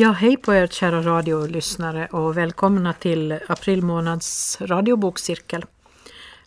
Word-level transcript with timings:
Ja, 0.00 0.10
hej 0.12 0.36
på 0.36 0.54
er 0.54 0.66
kära 0.66 1.02
radiolyssnare 1.02 2.06
och 2.06 2.36
välkomna 2.36 2.92
till 2.92 3.38
april 3.48 3.82
månads 3.82 4.60
radiobokcirkel. 4.60 5.64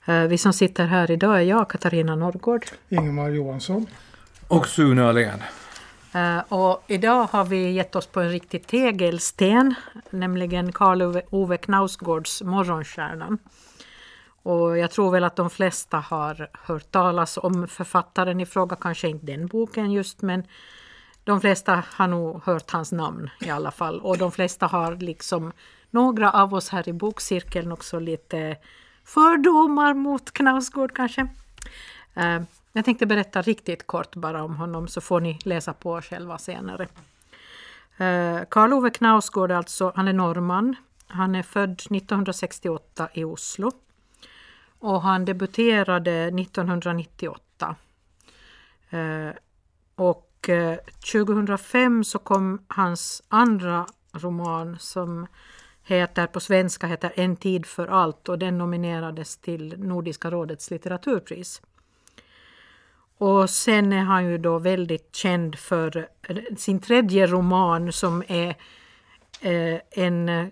Eh, 0.06 0.24
vi 0.24 0.38
som 0.38 0.54
sitter 0.54 0.86
här 0.86 1.12
idag 1.12 1.38
är 1.38 1.42
jag, 1.42 1.70
Katarina 1.70 2.16
Norrgård. 2.16 2.66
Ingemar 2.90 3.30
Johansson. 3.30 3.88
Och 4.48 4.68
Sune 4.68 5.04
Ahlén. 5.04 5.44
Eh, 6.14 6.40
och 6.50 6.84
idag 6.88 7.28
har 7.32 7.46
vi 7.46 7.72
gett 7.72 7.96
oss 7.96 8.08
på 8.08 8.22
en 8.22 8.30
riktig 8.30 8.68
tegelsten, 8.68 9.76
nämligen 10.10 10.72
Karl 10.72 11.22
Ove 11.30 11.58
Knausgårds 11.58 12.42
Morgonstjärnan. 12.42 13.38
Och 14.44 14.78
jag 14.78 14.92
tror 14.92 15.12
väl 15.12 15.24
att 15.24 15.36
de 15.36 15.50
flesta 15.50 15.98
har 15.98 16.50
hört 16.54 16.92
talas 16.92 17.38
om 17.38 17.68
författaren 17.68 18.40
i 18.40 18.46
fråga, 18.46 18.76
kanske 18.76 19.08
inte 19.08 19.26
den 19.26 19.48
boken 19.48 19.92
just, 19.92 20.22
men 20.22 20.44
de 21.24 21.42
flesta 21.42 21.84
har 21.90 22.08
nog 22.08 22.44
hört 22.44 22.72
hans 22.72 22.92
namn 22.92 23.30
i 23.40 23.50
alla 23.50 23.72
fall. 23.72 24.02
Och 24.02 24.18
de 24.18 24.32
flesta 24.32 24.68
har 24.68 24.96
liksom 24.96 25.52
några 25.90 26.32
av 26.32 26.54
oss 26.54 26.70
här 26.70 26.90
i 26.90 26.94
bokcirkeln 26.94 27.72
också 27.72 28.00
lite 28.00 28.58
fördomar 29.04 29.94
mot 29.94 30.32
Knausgård 30.32 30.96
kanske. 30.96 31.28
Eh, 32.14 32.42
jag 32.72 32.86
tänkte 32.86 33.06
berätta 33.06 33.42
riktigt 33.42 33.88
kort 33.88 34.16
bara 34.16 34.44
om 34.44 34.56
honom 34.56 34.88
så 34.88 35.02
får 35.02 35.20
ni 35.20 35.40
läsa 35.44 35.74
på 35.74 36.02
själva 36.02 36.38
senare. 36.38 36.88
Eh, 37.98 38.40
Karl 38.50 38.74
Ove 38.74 38.90
Knausgård 38.90 39.52
alltså, 39.52 39.92
han 39.96 40.08
är 40.08 40.14
norrman. 40.14 40.76
Han 41.08 41.36
är 41.36 41.44
född 41.44 41.74
1968 41.74 43.10
i 43.14 43.24
Oslo. 43.24 43.72
Och 44.80 45.02
han 45.02 45.26
debuterade 45.26 46.28
1998. 46.28 47.76
Eh, 48.90 49.30
och 49.96 50.33
2005 51.12 52.00
eh, 52.00 52.04
så 52.04 52.20
kom 52.20 52.62
hans 52.68 53.24
andra 53.28 53.86
roman 54.14 54.78
som 54.80 55.28
heter 55.84 56.28
på 56.28 56.40
svenska 56.40 56.88
heter 56.88 57.12
En 57.16 57.36
tid 57.36 57.66
för 57.66 57.88
allt 57.88 58.30
och 58.30 58.40
den 58.40 58.58
nominerades 58.58 59.38
till 59.38 59.76
Nordiska 59.78 60.32
rådets 60.32 60.72
litteraturpris. 60.72 61.62
Och 63.18 63.50
sen 63.50 63.94
är 63.94 64.04
han 64.04 64.26
ju 64.26 64.38
då 64.38 64.60
väldigt 64.60 65.16
känd 65.16 65.56
för 65.56 66.08
eh, 66.28 66.38
sin 66.58 66.80
tredje 66.80 67.28
roman 67.28 67.94
som 67.94 68.24
är 68.28 68.56
eh, 69.42 69.80
en, 69.92 70.52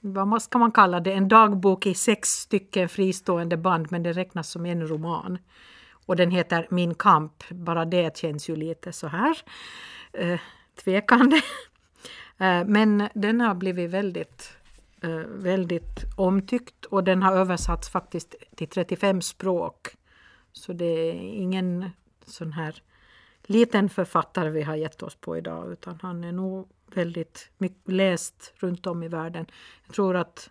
vad 0.00 0.42
ska 0.42 0.58
man 0.58 0.72
kalla 0.72 1.00
det, 1.00 1.12
en 1.12 1.28
dagbok 1.28 1.86
i 1.86 1.94
sex 1.94 2.28
stycken 2.28 2.88
fristående 2.88 3.56
band 3.56 3.86
men 3.90 4.02
det 4.02 4.12
räknas 4.12 4.50
som 4.50 4.66
en 4.66 4.88
roman. 4.88 5.38
Och 6.06 6.16
den 6.16 6.30
heter 6.30 6.66
Min 6.70 6.94
kamp. 6.94 7.44
Bara 7.50 7.84
det 7.84 8.16
känns 8.16 8.48
ju 8.48 8.56
lite 8.56 8.92
så 8.92 9.06
här 9.06 9.38
eh, 10.12 10.40
tvekande. 10.84 11.40
Eh, 12.38 12.64
men 12.64 13.08
den 13.14 13.40
har 13.40 13.54
blivit 13.54 13.90
väldigt, 13.90 14.52
eh, 15.02 15.16
väldigt 15.28 16.04
omtyckt 16.16 16.84
och 16.84 17.04
den 17.04 17.22
har 17.22 17.36
översatts 17.36 17.88
faktiskt 17.88 18.34
till 18.56 18.68
35 18.68 19.22
språk. 19.22 19.88
Så 20.52 20.72
det 20.72 20.84
är 20.84 21.14
ingen 21.14 21.90
sån 22.26 22.52
här 22.52 22.82
liten 23.42 23.88
författare 23.88 24.50
vi 24.50 24.62
har 24.62 24.76
gett 24.76 25.02
oss 25.02 25.14
på 25.14 25.36
idag 25.36 25.72
utan 25.72 25.98
han 26.02 26.24
är 26.24 26.32
nog 26.32 26.68
väldigt 26.94 27.50
mycket 27.58 27.92
läst 27.92 28.52
runt 28.56 28.86
om 28.86 29.02
i 29.02 29.08
världen. 29.08 29.46
Jag 29.86 29.94
tror 29.94 30.16
att 30.16 30.50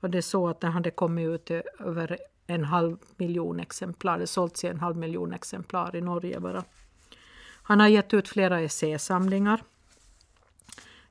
var 0.00 0.08
det 0.08 0.22
så 0.22 0.48
att 0.48 0.60
den 0.60 0.72
hade 0.72 0.90
kommit 0.90 1.28
ut 1.28 1.50
över 1.78 2.18
en 2.50 2.64
halv 2.64 2.96
miljon 3.16 3.60
exemplar. 3.60 4.18
Det 4.18 4.26
sålts 4.26 4.64
i 4.64 4.66
en 4.66 4.80
halv 4.80 4.96
miljon 4.96 5.32
exemplar 5.32 5.96
i 5.96 6.00
Norge 6.00 6.40
bara. 6.40 6.64
Han 7.62 7.80
har 7.80 7.88
gett 7.88 8.14
ut 8.14 8.28
flera 8.28 8.60
essäsamlingar. 8.60 9.62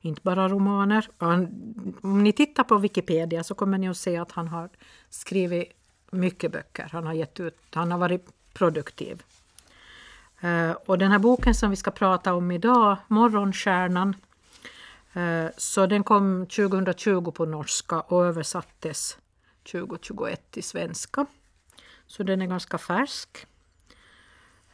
Inte 0.01 0.21
bara 0.23 0.49
romaner. 0.49 1.09
Han, 1.17 1.47
om 2.01 2.23
ni 2.23 2.33
tittar 2.33 2.63
på 2.63 2.77
Wikipedia 2.77 3.43
så 3.43 3.55
kommer 3.55 3.77
ni 3.77 3.89
att 3.89 3.97
se 3.97 4.17
att 4.17 4.31
han 4.31 4.47
har 4.47 4.69
skrivit 5.09 5.71
mycket 6.11 6.51
böcker. 6.51 6.89
Han 6.91 7.05
har, 7.05 7.13
gett 7.13 7.39
ut, 7.39 7.57
han 7.73 7.91
har 7.91 7.99
varit 7.99 8.53
produktiv. 8.53 9.23
Uh, 10.43 10.71
och 10.71 10.97
den 10.97 11.11
här 11.11 11.19
boken 11.19 11.55
som 11.55 11.69
vi 11.69 11.75
ska 11.75 11.91
prata 11.91 12.33
om 12.33 12.51
idag, 12.51 12.97
Morgonstjärnan, 13.07 14.15
uh, 15.17 15.47
så 15.57 15.85
den 15.85 16.03
kom 16.03 16.45
2020 16.45 17.31
på 17.31 17.45
norska 17.45 18.01
och 18.01 18.25
översattes 18.25 19.17
2021 19.71 20.51
till 20.51 20.63
svenska. 20.63 21.25
Så 22.07 22.23
den 22.23 22.41
är 22.41 22.45
ganska 22.45 22.77
färsk. 22.77 23.47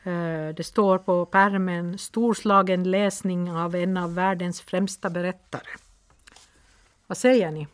Eh, 0.03 0.49
det 0.55 0.63
står 0.65 0.97
på 0.97 1.25
pärmen 1.25 1.97
storslagen 1.97 2.91
läsning 2.91 3.51
av 3.51 3.75
en 3.75 3.97
av 3.97 4.15
världens 4.15 4.61
främsta 4.61 5.09
berättare. 5.09 5.67
Vad 7.07 7.17
säger 7.17 7.51
ni? 7.51 7.67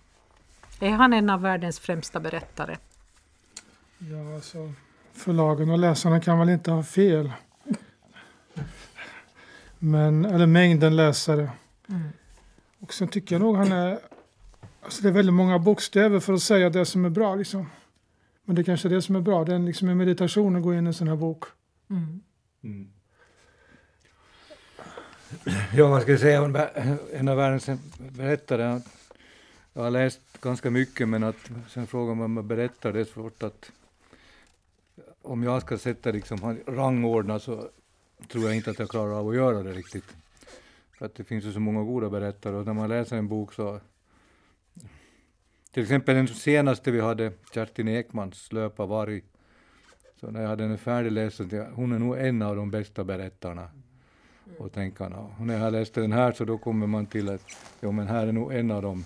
Är 0.79 0.89
han 0.89 1.13
en 1.13 1.29
av 1.29 1.41
världens 1.41 1.79
främsta 1.79 2.19
berättare? 2.19 2.77
Ja, 3.97 4.35
alltså, 4.35 4.73
förlagen 5.13 5.69
och 5.69 5.79
läsarna 5.79 6.19
kan 6.19 6.39
väl 6.39 6.49
inte 6.49 6.71
ha 6.71 6.83
fel. 6.83 7.31
Men, 9.79 10.25
eller 10.25 10.45
mängden 10.45 10.95
läsare. 10.95 11.51
Mm. 11.89 12.09
Och 12.79 12.93
sen 12.93 13.07
tycker 13.07 13.35
jag 13.35 13.41
nog 13.41 13.55
han 13.55 13.71
är 13.71 13.99
Alltså 14.81 15.01
det 15.01 15.09
är 15.09 15.13
väldigt 15.13 15.35
många 15.35 15.59
bokstäver 15.59 16.19
för 16.19 16.33
att 16.33 16.41
säga 16.41 16.69
det 16.69 16.85
som 16.85 17.05
är 17.05 17.09
bra. 17.09 17.35
Liksom. 17.35 17.65
Men 18.43 18.55
det 18.55 18.61
är 18.61 18.63
kanske 18.63 18.87
är 18.87 18.89
det 18.89 19.01
som 19.01 19.15
är 19.15 19.21
bra. 19.21 19.45
Det 19.45 19.55
är 19.55 19.59
liksom 19.59 19.89
en 19.89 19.97
meditation 19.97 20.55
att 20.55 20.63
gå 20.63 20.73
in 20.73 20.85
i 20.85 20.87
en 20.87 20.93
sån 20.93 21.07
här 21.07 21.15
bok. 21.15 21.43
Mm. 21.89 22.21
Mm. 22.63 22.89
Ja, 25.73 25.89
man 25.89 26.01
ska 26.01 26.17
säga 26.17 26.41
om 26.41 26.67
en 27.13 27.27
av 27.27 27.37
världens 27.37 27.69
berättare. 27.97 28.81
Jag 29.73 29.81
har 29.81 29.91
läst 29.91 30.21
ganska 30.41 30.69
mycket, 30.69 31.09
men 31.09 31.23
att 31.23 31.51
sen 31.69 31.87
frågar 31.87 32.15
man 32.15 32.35
vad 32.35 32.45
berättar, 32.45 32.93
det 32.93 32.99
är 32.99 33.05
svårt 33.05 33.43
att... 33.43 33.71
Om 35.21 35.43
jag 35.43 35.61
ska 35.61 35.77
sätta 35.77 36.11
liksom 36.11 36.57
rangordna 36.67 37.39
så 37.39 37.69
tror 38.31 38.43
jag 38.43 38.55
inte 38.55 38.71
att 38.71 38.79
jag 38.79 38.89
klarar 38.89 39.19
av 39.19 39.29
att 39.29 39.35
göra 39.35 39.63
det 39.63 39.71
riktigt. 39.71 40.15
För 40.97 41.05
att 41.05 41.15
det 41.15 41.23
finns 41.23 41.45
ju 41.45 41.53
så 41.53 41.59
många 41.59 41.83
goda 41.83 42.09
berättare 42.09 42.55
och 42.55 42.65
när 42.65 42.73
man 42.73 42.89
läser 42.89 43.17
en 43.17 43.27
bok 43.27 43.53
så 43.53 43.79
till 45.71 45.83
exempel 45.83 46.15
den 46.15 46.27
senaste 46.27 46.91
vi 46.91 47.01
hade, 47.01 47.31
Kerstin 47.53 47.87
Ekmans 47.87 48.51
Löpa 48.53 48.85
varg. 48.85 49.21
Så 50.19 50.31
när 50.31 50.41
jag 50.41 50.49
hade 50.49 50.67
den 50.67 50.77
färdigläst, 50.77 51.37
så 51.37 51.43
hon 51.73 51.91
är 51.91 51.99
nog 51.99 52.17
en 52.17 52.41
av 52.41 52.55
de 52.55 52.71
bästa 52.71 53.03
berättarna 53.03 53.69
och 54.57 54.73
tänkarna. 54.73 55.17
Och 55.39 55.47
när 55.47 55.59
jag 55.59 55.71
läste 55.71 56.01
den 56.01 56.11
här 56.11 56.31
så 56.31 56.45
då 56.45 56.57
kommer 56.57 56.87
man 56.87 57.05
till 57.05 57.29
att 57.29 57.41
jo, 57.81 57.91
men 57.91 58.07
här 58.07 58.27
är 58.27 58.31
nog 58.31 58.53
en 58.53 58.71
av 58.71 58.81
dem 58.81 59.05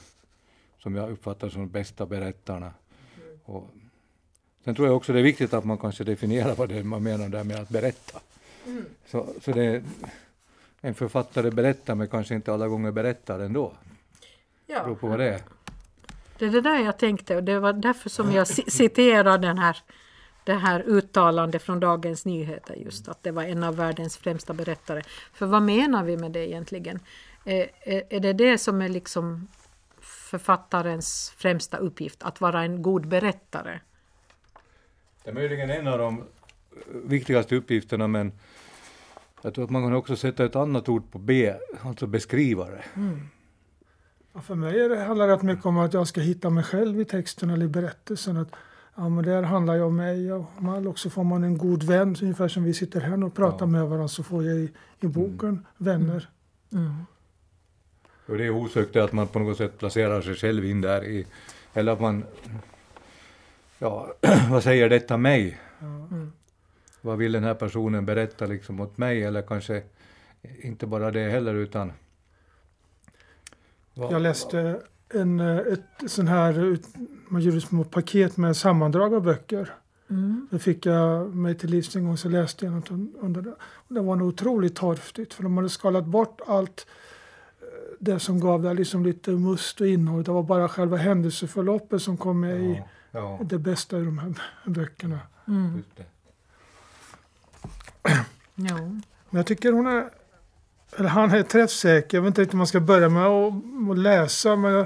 som 0.77 0.95
jag 0.95 1.11
uppfattar 1.11 1.49
som 1.49 1.61
de 1.61 1.69
bästa 1.69 2.05
berättarna. 2.05 2.73
Och 3.43 3.69
sen 4.63 4.75
tror 4.75 4.87
jag 4.87 4.97
också 4.97 5.13
det 5.13 5.19
är 5.19 5.23
viktigt 5.23 5.53
att 5.53 5.65
man 5.65 5.77
kanske 5.77 6.03
definierar 6.03 6.55
vad 6.55 6.69
det 6.69 6.77
är 6.77 6.83
man 6.83 7.03
menar 7.03 7.29
där 7.29 7.43
med 7.43 7.59
att 7.59 7.69
berätta. 7.69 8.19
Mm. 8.65 8.85
Så, 9.05 9.27
så 9.41 9.51
det, 9.51 9.83
en 10.81 10.93
författare 10.93 11.51
berättar 11.51 11.95
men 11.95 12.07
kanske 12.07 12.35
inte 12.35 12.53
alla 12.53 12.67
gånger 12.67 12.91
berättar 12.91 13.39
ändå. 13.39 13.73
Ja. 14.67 14.77
Det 14.77 14.83
beror 14.83 14.95
på 14.95 15.07
vad 15.07 15.19
det 15.19 15.29
är. 15.29 15.41
Det 16.43 16.47
är 16.47 16.51
det 16.51 16.61
där 16.61 16.79
jag 16.79 16.97
tänkte 16.97 17.35
och 17.35 17.43
det 17.43 17.59
var 17.59 17.73
därför 17.73 18.09
som 18.09 18.31
jag 18.31 18.47
citerade 18.47 19.47
den 19.47 19.57
här, 19.57 19.77
det 20.43 20.53
här 20.53 20.83
uttalandet 20.87 21.63
från 21.63 21.79
Dagens 21.79 22.25
Nyheter 22.25 22.75
just 22.75 23.07
att 23.07 23.23
det 23.23 23.31
var 23.31 23.43
en 23.43 23.63
av 23.63 23.75
världens 23.75 24.17
främsta 24.17 24.53
berättare. 24.53 25.01
För 25.33 25.45
vad 25.45 25.61
menar 25.61 26.03
vi 26.03 26.17
med 26.17 26.31
det 26.31 26.47
egentligen? 26.47 26.99
Är, 27.45 27.69
är, 27.81 28.03
är 28.09 28.19
det 28.19 28.33
det 28.33 28.57
som 28.57 28.81
är 28.81 28.89
liksom 28.89 29.47
författarens 30.01 31.33
främsta 31.37 31.77
uppgift, 31.77 32.23
att 32.23 32.41
vara 32.41 32.63
en 32.63 32.81
god 32.81 33.07
berättare? 33.07 33.79
Det 35.23 35.29
är 35.29 35.33
möjligen 35.33 35.69
en 35.69 35.87
av 35.87 35.99
de 35.99 36.23
viktigaste 36.89 37.55
uppgifterna 37.55 38.07
men 38.07 38.31
jag 39.41 39.53
tror 39.53 39.65
att 39.65 39.71
man 39.71 39.83
kan 39.83 39.93
också 39.93 40.15
sätta 40.15 40.45
ett 40.45 40.55
annat 40.55 40.89
ord 40.89 41.11
på 41.11 41.19
B, 41.19 41.53
alltså 41.81 42.07
beskrivare. 42.07 42.83
Mm. 42.95 43.29
Ja, 44.33 44.41
för 44.41 44.55
mig 44.55 44.89
det, 44.89 45.03
handlar 45.03 45.27
det 45.27 45.33
rätt 45.33 45.43
mycket 45.43 45.65
om 45.65 45.77
att 45.77 45.93
jag 45.93 46.07
ska 46.07 46.21
hitta 46.21 46.49
mig 46.49 46.63
själv 46.63 47.01
i 47.01 47.05
texten 47.05 47.49
eller 47.49 47.65
i 47.65 47.69
berättelsen. 47.69 48.37
Att, 48.37 48.49
ja, 48.95 49.09
men 49.09 49.25
det 49.25 49.45
handlar 49.45 49.75
ju 49.75 49.81
om 49.81 49.95
mig. 49.95 50.33
Och 50.33 50.45
man, 50.59 50.87
också 50.87 51.09
får 51.09 51.23
man 51.23 51.43
en 51.43 51.57
god 51.57 51.83
vän, 51.83 52.15
ungefär 52.21 52.47
som 52.47 52.63
vi 52.63 52.73
sitter 52.73 53.01
här 53.01 53.23
och 53.23 53.33
pratar 53.33 53.65
ja. 53.65 53.65
med 53.65 53.81
varandra, 53.81 54.07
så 54.07 54.23
får 54.23 54.43
jag 54.43 54.57
i, 54.57 54.71
i 54.99 55.07
boken 55.07 55.49
mm. 55.49 55.65
vänner. 55.77 56.29
Mm. 56.71 56.85
mm. 56.85 57.05
Och 58.25 58.37
det 58.37 58.45
är 58.45 58.49
osökt 58.49 58.95
att 58.95 59.13
man 59.13 59.27
på 59.27 59.39
något 59.39 59.57
sätt 59.57 59.77
placerar 59.77 60.21
sig 60.21 60.35
själv 60.35 60.65
in 60.65 60.81
där 60.81 61.05
i, 61.05 61.25
eller 61.73 61.91
att 61.91 62.01
man, 62.01 62.23
ja, 63.79 64.13
vad 64.49 64.63
säger 64.63 64.89
detta 64.89 65.17
mig? 65.17 65.59
Mm. 65.81 66.31
Vad 67.01 67.17
vill 67.17 67.31
den 67.31 67.43
här 67.43 67.53
personen 67.53 68.05
berätta 68.05 68.45
liksom 68.45 68.79
åt 68.79 68.97
mig 68.97 69.23
eller 69.23 69.41
kanske 69.41 69.83
inte 70.61 70.87
bara 70.87 71.11
det 71.11 71.29
heller 71.29 71.53
utan 71.53 71.91
jag 73.93 74.21
läste 74.21 74.81
en, 75.09 75.39
eh, 75.39 75.57
ett 75.57 76.11
sån 76.11 76.27
här, 76.27 76.77
man 77.27 77.41
gjorde 77.41 77.61
små 77.61 77.83
paket 77.83 78.37
med 78.37 78.57
sammandrag 78.57 79.13
av 79.13 79.23
böcker. 79.23 79.73
Mm. 80.09 80.47
Det 80.51 80.59
fick 80.59 80.85
jag 80.85 81.35
mig 81.35 81.55
till 81.55 81.69
livs 81.69 81.95
en 81.95 82.05
gång 82.05 82.17
så 82.17 82.29
läste 82.29 82.65
jag 82.65 82.73
något 82.73 82.91
under 83.21 83.41
det. 83.41 83.55
Och 83.61 83.93
det 83.93 84.01
var 84.01 84.15
nog 84.15 84.27
otroligt 84.27 84.75
torftigt 84.75 85.33
för 85.33 85.43
de 85.43 85.57
hade 85.57 85.69
skalat 85.69 86.05
bort 86.05 86.41
allt 86.47 86.87
eh, 87.61 87.67
det 87.99 88.19
som 88.19 88.39
gav 88.39 88.61
det 88.61 88.73
liksom 88.73 89.03
lite 89.05 89.31
must 89.31 89.81
och 89.81 89.87
innehåll. 89.87 90.23
Det 90.23 90.31
var 90.31 90.43
bara 90.43 90.69
själva 90.69 90.97
händelseförloppet 90.97 92.01
som 92.01 92.17
kom 92.17 92.39
med 92.39 92.61
i 92.61 92.83
Ja, 93.11 93.37
ja, 93.39 93.39
det 93.45 93.57
bästa 93.57 93.99
i 93.99 94.03
de 94.03 94.17
här 94.17 94.33
böckerna. 94.65 95.19
Mm. 95.47 95.83
Ja. 98.55 98.77
Men 99.29 99.39
jag 99.39 99.45
tycker 99.45 99.71
hon 99.71 99.87
är, 99.87 100.09
eller 100.97 101.09
han 101.09 101.31
är 101.31 101.43
träffsäker. 101.43 102.17
Jag 102.17 102.21
vet 102.21 102.27
inte 102.27 102.41
riktigt 102.41 102.53
om 102.53 102.57
man 102.57 102.67
ska 102.67 102.79
börja 102.79 103.09
med 103.09 103.25
att, 103.25 103.97
läsa. 103.97 104.55
Men 104.55 104.85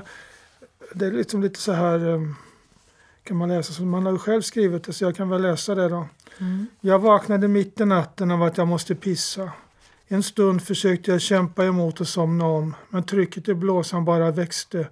det 0.94 1.06
är 1.06 1.12
liksom 1.12 1.42
lite 1.42 1.60
så 1.60 1.72
här, 1.72 2.08
um, 2.08 2.36
kan 3.24 3.38
man 3.38 3.50
läsa, 3.50 3.74
så 3.74 3.82
man 3.82 4.06
har 4.06 4.12
ju 4.12 4.18
själv 4.18 4.42
skrivit 4.42 4.84
det 4.84 4.94
så 4.94 5.04
jag 5.04 5.16
kan 5.16 5.30
väl 5.30 5.42
läsa 5.42 5.76
det 5.76 5.90
då. 5.90 6.08
Mm. 6.38 6.68
Jag 6.82 7.00
vaknade 7.00 7.48
mitt 7.48 7.80
i 7.80 7.86
natten 7.86 8.32
av 8.32 8.44
att 8.44 8.58
jag 8.58 8.68
måste 8.68 8.96
pissa. 8.96 9.52
En 10.08 10.24
stund 10.24 10.62
försökte 10.62 11.12
jag 11.12 11.22
kämpa 11.22 11.66
emot 11.66 12.02
och 12.02 12.08
somna 12.08 12.46
om, 12.46 12.76
men 12.90 13.04
trycket 13.04 13.50
i 13.50 13.54
blåsan 13.54 14.06
bara 14.06 14.32
växte. 14.32 14.88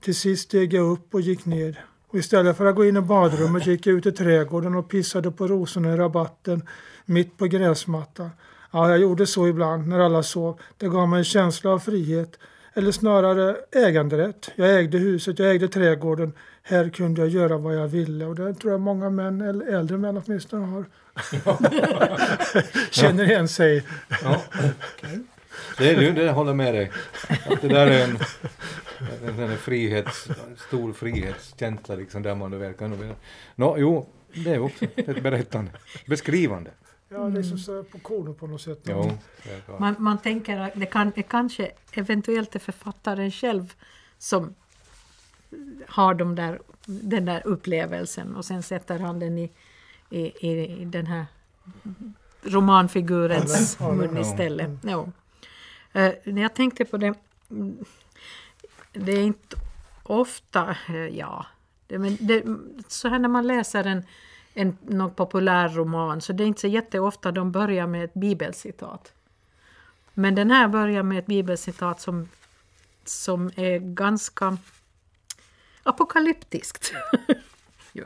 Till 0.00 0.14
sist 0.14 0.42
steg 0.42 0.74
jag 0.74 0.92
upp 0.92 1.14
och 1.14 1.20
gick 1.20 1.44
ner. 1.44 1.84
Och 2.08 2.18
istället 2.18 2.56
för 2.56 2.66
att 2.66 2.76
gå 2.76 2.84
in 2.84 2.96
i 2.96 3.00
badrummet 3.00 3.66
gick 3.66 3.86
jag 3.86 3.96
ut 3.96 4.06
i 4.06 4.12
trädgården 4.12 4.74
och 4.74 4.88
pissade 4.88 5.30
på 5.30 5.48
rosorna 5.48 5.92
i 5.92 5.96
rabatten 5.96 6.62
mitt 7.04 7.36
på 7.38 7.46
gräsmattan. 7.46 8.30
Ja, 8.72 8.90
jag 8.90 8.98
gjorde 8.98 9.26
så 9.26 9.48
ibland 9.48 9.88
när 9.88 10.00
alla 10.00 10.22
sov. 10.22 10.60
Det 10.76 10.88
gav 10.88 11.08
mig 11.08 11.18
en 11.18 11.24
känsla 11.24 11.70
av 11.70 11.78
frihet. 11.78 12.38
Eller 12.74 12.92
snarare 12.92 13.56
äganderätt. 13.72 14.50
Jag 14.54 14.78
ägde 14.78 14.98
huset, 14.98 15.38
jag 15.38 15.50
ägde 15.50 15.68
trädgården. 15.68 16.32
Här 16.62 16.88
kunde 16.88 17.20
jag 17.20 17.30
göra 17.30 17.58
vad 17.58 17.74
jag 17.76 17.88
ville. 17.88 18.24
Och 18.26 18.34
det 18.34 18.54
tror 18.54 18.72
jag 18.72 18.80
många 18.80 19.10
män, 19.10 19.40
eller 19.40 19.66
äldre 19.66 19.98
män 19.98 20.22
åtminstone, 20.26 20.66
har. 20.66 20.84
Känner 22.90 23.24
igen 23.24 23.48
sig. 23.48 23.84
Ja, 24.22 24.42
okej. 24.48 25.18
Det, 25.78 25.90
är, 25.90 25.96
det, 25.96 26.10
det 26.10 26.30
håller 26.30 26.54
med 26.54 26.74
dig. 26.74 26.90
Att 27.50 27.60
det 27.60 27.68
där 27.68 27.86
är 27.86 28.04
en, 28.04 28.18
en, 29.28 29.38
en 29.38 29.58
frihets, 29.58 30.28
stor 30.68 30.92
frihetskänsla 30.92 31.94
liksom 31.94 32.22
där 32.22 32.34
man 32.34 32.58
verkar. 32.58 32.90
Nå, 33.54 33.76
jo, 33.78 34.08
det 34.34 34.50
är 34.50 34.58
också 34.58 34.84
ett 34.84 35.22
berättande, 35.22 35.70
beskrivande. 36.06 36.70
Ja, 37.12 37.18
det 37.18 37.38
är 37.38 37.42
som 37.42 37.58
så 37.58 37.82
på 37.84 37.98
koden 37.98 38.34
på 38.34 38.46
något 38.46 38.60
sätt. 38.60 38.80
Jo. 38.84 39.12
Man, 39.78 39.94
man 39.98 40.18
tänker 40.18 40.58
att 40.58 40.72
det, 40.74 40.86
kan, 40.86 41.12
det 41.14 41.22
kanske 41.22 41.70
eventuellt 41.92 42.54
är 42.54 42.58
författaren 42.58 43.30
själv 43.30 43.72
som 44.18 44.54
har 45.88 46.14
de 46.14 46.34
där, 46.34 46.60
den 46.86 47.24
där 47.24 47.46
upplevelsen 47.46 48.36
och 48.36 48.44
sen 48.44 48.62
sätter 48.62 48.98
han 48.98 49.18
den 49.18 49.38
i, 49.38 49.50
i, 50.10 50.20
i, 50.48 50.80
i 50.82 50.84
den 50.84 51.06
här 51.06 51.26
romanfigurens 52.42 53.76
Ja, 53.80 53.86
det- 53.88 53.94
mun 53.96 54.16
ja. 54.16 54.20
istället. 54.22 54.70
Jo. 54.82 55.12
Eh, 55.92 56.12
när 56.24 56.42
jag 56.42 56.54
tänkte 56.54 56.84
på 56.84 56.96
det, 56.96 57.14
mm, 57.50 57.84
det 58.92 59.12
är 59.12 59.22
inte 59.22 59.56
ofta, 60.02 60.76
eh, 60.88 60.96
ja, 60.96 61.46
det, 61.86 61.98
men 61.98 62.16
det, 62.20 62.44
så 62.88 63.08
här 63.08 63.18
när 63.18 63.28
man 63.28 63.46
läser 63.46 63.84
en, 63.84 64.02
en 64.54 64.76
någon 64.80 65.14
populär 65.14 65.68
roman 65.68 66.20
så 66.20 66.32
det 66.32 66.44
är 66.44 66.46
inte 66.46 66.60
så 66.60 66.66
jätteofta 66.66 67.32
de 67.32 67.52
börjar 67.52 67.86
med 67.86 68.04
ett 68.04 68.14
bibelcitat. 68.14 69.12
Men 70.14 70.34
den 70.34 70.50
här 70.50 70.68
börjar 70.68 71.02
med 71.02 71.18
ett 71.18 71.26
bibelcitat 71.26 72.00
som, 72.00 72.28
som 73.04 73.50
är 73.56 73.78
ganska 73.78 74.56
apokalyptiskt. 75.82 76.92
ja. 77.92 78.04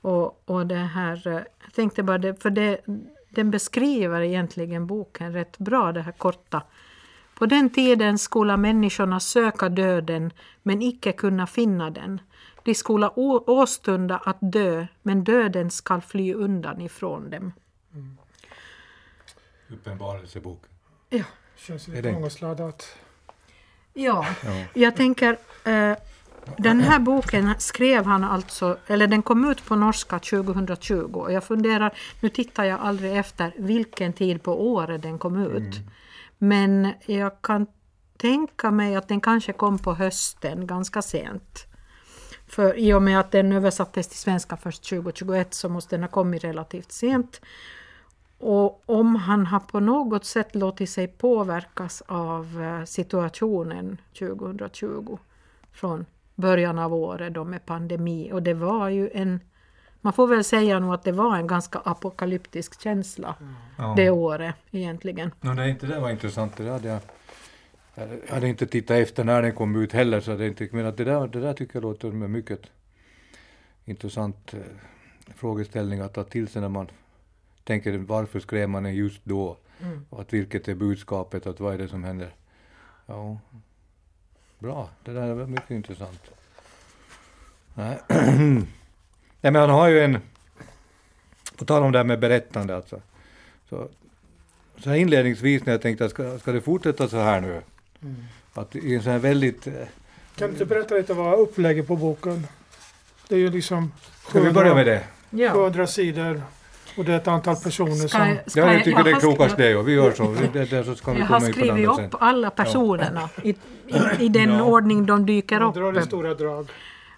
och, 0.00 0.42
och 0.44 0.66
det 0.66 0.74
här, 0.74 1.26
eh, 1.26 1.42
jag 1.64 1.74
tänkte 1.74 2.02
bara 2.02 2.18
det, 2.18 2.42
för 2.42 2.50
det, 2.50 2.80
den 3.28 3.50
beskriver 3.50 4.20
egentligen 4.20 4.86
boken 4.86 5.32
rätt 5.32 5.58
bra, 5.58 5.92
det 5.92 6.02
här 6.02 6.12
korta. 6.12 6.62
På 7.34 7.46
den 7.46 7.70
tiden 7.70 8.18
skola 8.18 8.56
människorna 8.56 9.20
söka 9.20 9.68
döden 9.68 10.32
men 10.62 10.82
icke 10.82 11.12
kunna 11.12 11.46
finna 11.46 11.90
den. 11.90 12.20
De 12.62 12.74
skola 12.74 13.10
å- 13.16 13.44
åstunda 13.46 14.16
att 14.16 14.36
dö 14.40 14.86
men 15.02 15.24
döden 15.24 15.70
skall 15.70 16.00
fly 16.00 16.34
undan 16.34 16.80
ifrån 16.80 17.30
dem. 17.30 17.52
Uppenbarelsebok. 19.70 20.62
Ja. 21.10 21.24
Känns 21.56 21.88
lite 21.88 22.02
det- 22.02 22.16
ångestladdat. 22.16 22.96
Ja, 23.94 24.26
Ja. 24.44 24.64
jag 24.74 24.96
tänker, 24.96 25.38
eh, 25.64 25.96
den 26.58 26.80
här 26.80 26.98
boken 26.98 27.54
skrev 27.58 28.04
han 28.04 28.24
alltså, 28.24 28.78
eller 28.86 29.06
den 29.06 29.22
kom 29.22 29.50
ut 29.50 29.64
på 29.64 29.76
norska 29.76 30.18
2020 30.18 31.18
och 31.20 31.32
jag 31.32 31.44
funderar, 31.44 31.98
nu 32.20 32.28
tittar 32.28 32.64
jag 32.64 32.80
aldrig 32.80 33.16
efter 33.16 33.52
vilken 33.58 34.12
tid 34.12 34.42
på 34.42 34.68
året 34.72 35.02
den 35.02 35.18
kom 35.18 35.36
ut. 35.46 35.76
Men 36.38 36.92
jag 37.06 37.42
kan 37.42 37.66
tänka 38.16 38.70
mig 38.70 38.96
att 38.96 39.08
den 39.08 39.20
kanske 39.20 39.52
kom 39.52 39.78
på 39.78 39.94
hösten 39.94 40.66
ganska 40.66 41.02
sent. 41.02 41.64
För 42.48 42.78
i 42.78 42.92
och 42.94 43.02
med 43.02 43.20
att 43.20 43.30
den 43.30 43.52
översattes 43.52 44.08
till 44.08 44.18
svenska 44.18 44.56
först 44.56 44.88
2021 44.88 45.54
så 45.54 45.68
måste 45.68 45.96
den 45.96 46.02
ha 46.02 46.08
kommit 46.08 46.44
relativt 46.44 46.92
sent. 46.92 47.40
Och 48.38 48.82
om 48.86 49.16
han 49.16 49.46
har 49.46 49.60
på 49.60 49.80
något 49.80 50.24
sätt 50.24 50.54
låtit 50.54 50.90
sig 50.90 51.08
påverkas 51.08 52.02
av 52.06 52.62
eh, 52.62 52.84
situationen 52.84 54.00
2020 54.18 55.18
från 55.72 56.06
början 56.34 56.78
av 56.78 56.94
året 56.94 57.34
då 57.34 57.44
med 57.44 57.66
pandemi 57.66 58.30
och 58.32 58.42
det 58.42 58.54
var 58.54 58.88
ju 58.88 59.10
en 59.14 59.40
man 60.00 60.12
får 60.12 60.26
väl 60.26 60.44
säga 60.44 60.78
nog 60.78 60.94
att 60.94 61.02
det 61.04 61.12
var 61.12 61.36
en 61.36 61.46
ganska 61.46 61.78
apokalyptisk 61.78 62.80
känsla 62.80 63.34
Ja. 63.76 63.94
det 63.96 64.10
året 64.10 64.54
egentligen. 64.70 65.30
No, 65.40 65.54
det, 65.54 65.68
inte, 65.68 65.86
det 65.86 66.00
var 66.00 66.10
intressant. 66.10 66.56
Det 66.56 66.70
hade 66.70 66.88
jag, 66.88 67.00
jag 67.98 68.34
hade 68.34 68.48
inte 68.48 68.66
tittat 68.66 68.96
efter 68.96 69.24
när 69.24 69.42
den 69.42 69.52
kom 69.52 69.76
ut 69.76 69.92
heller, 69.92 70.20
så 70.20 70.36
det 70.36 70.46
inte, 70.46 70.68
men 70.72 70.86
att 70.86 70.96
det, 70.96 71.04
där, 71.04 71.28
det 71.28 71.40
där 71.40 71.52
tycker 71.52 71.76
jag 71.76 71.82
låter 71.82 72.10
som 72.10 72.22
en 72.22 72.32
mycket 72.32 72.60
intressant 73.84 74.54
eh, 74.54 74.60
frågeställning 75.34 76.00
att 76.00 76.14
ta 76.14 76.24
till 76.24 76.48
sig 76.48 76.62
när 76.62 76.68
man 76.68 76.90
tänker 77.64 77.98
varför 77.98 78.40
skrev 78.40 78.68
man 78.68 78.82
den 78.82 78.94
just 78.94 79.20
då? 79.24 79.56
Och 80.10 80.20
att 80.20 80.32
vilket 80.32 80.68
är 80.68 80.74
budskapet, 80.74 81.46
att 81.46 81.60
vad 81.60 81.74
är 81.74 81.78
det 81.78 81.88
som 81.88 82.04
händer? 82.04 82.34
Ja, 83.06 83.38
bra, 84.58 84.90
det 85.04 85.12
där 85.12 85.34
var 85.34 85.46
mycket 85.46 85.70
intressant. 85.70 86.30
Nej, 87.74 87.98
Nej 89.40 89.52
men 89.52 89.56
han 89.56 89.70
har 89.70 89.88
ju 89.88 90.00
en, 90.00 90.18
på 91.56 91.64
tal 91.64 91.82
om 91.82 91.92
det 91.92 91.98
här 91.98 92.04
med 92.04 92.20
berättande 92.20 92.76
alltså, 92.76 93.00
så 93.68 93.88
så 94.78 94.94
inledningsvis 94.94 95.66
när 95.66 95.72
jag 95.72 95.82
tänkte 95.82 96.08
ska, 96.08 96.38
ska 96.38 96.52
det 96.52 96.60
fortsätta 96.60 97.08
så 97.08 97.16
här 97.16 97.40
nu? 97.40 97.62
Att 98.54 98.76
i 98.76 98.94
en 98.94 99.02
sån 99.02 99.12
här 99.12 99.18
väldigt... 99.18 99.66
eh, 99.66 99.72
Kan 100.36 100.48
du 100.48 100.52
inte 100.52 100.64
berätta 100.64 100.94
lite 100.94 101.14
vad 101.14 101.38
upplägget 101.40 101.86
på 101.86 101.96
boken? 101.96 102.46
Det 103.28 103.34
är 103.34 103.38
ju 103.38 103.50
liksom 103.50 103.92
Ska 104.28 104.40
vi 104.40 104.50
börja 104.52 104.74
med 104.74 104.86
det? 104.86 105.04
Ja. 105.30 105.52
700 105.52 105.86
sidor 105.86 106.42
och 106.96 107.04
det 107.04 107.12
är 107.12 107.16
ett 107.16 107.28
antal 107.28 107.56
personer 107.56 107.94
Ska 107.94 108.08
som... 108.18 108.28
jag- 108.28 108.50
ska 108.50 108.60
Ja, 108.60 108.72
jag 108.72 108.84
tycker 108.84 109.04
det 109.04 109.10
är 109.10 109.20
klokast 109.20 109.56
det 109.56 109.76
och 109.76 109.88
vi 109.88 109.92
gör 109.92 110.12
så. 110.12 110.34
Det, 110.52 110.64
det, 110.64 110.84
så 110.84 110.94
ska 110.94 111.12
vi 111.12 111.18
Jag 111.20 111.26
har 111.26 111.40
det 111.40 111.52
skrivit 111.52 111.88
upp 111.88 111.96
sen. 111.96 112.10
alla 112.20 112.50
personerna 112.50 113.28
i, 113.42 113.50
i, 113.50 113.56
i 114.18 114.28
den 114.28 114.50
Ja. 114.50 114.62
ordning 114.62 115.06
de 115.06 115.26
dyker 115.26 115.60
Man 115.60 115.72
drar 115.74 115.92
i 115.96 115.98
upp. 115.98 116.04
stora 116.04 116.34
drag. 116.34 116.68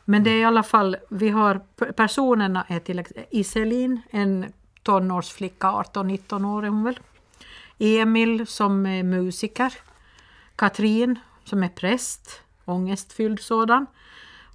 Men 0.05 0.25
det 0.25 0.31
är 0.31 0.39
i 0.41 0.45
alla 0.45 0.63
fall, 0.63 0.97
vi 1.09 1.29
har 1.29 1.61
personerna 1.93 2.65
är 2.69 2.79
till 2.79 2.99
exempel 2.99 3.25
Iselin, 3.31 4.01
en 4.11 4.53
tonårsflicka, 4.83 5.67
18-19 5.67 6.47
år 6.57 6.65
är 6.65 6.69
hon 6.69 6.85
väl. 6.85 6.99
Emil 7.79 8.47
som 8.47 8.87
är 8.87 9.03
musiker. 9.03 9.73
Katrin 10.61 11.19
som 11.45 11.63
är 11.63 11.69
präst, 11.69 12.41
ångestfylld 12.65 13.41
sådan. 13.41 13.87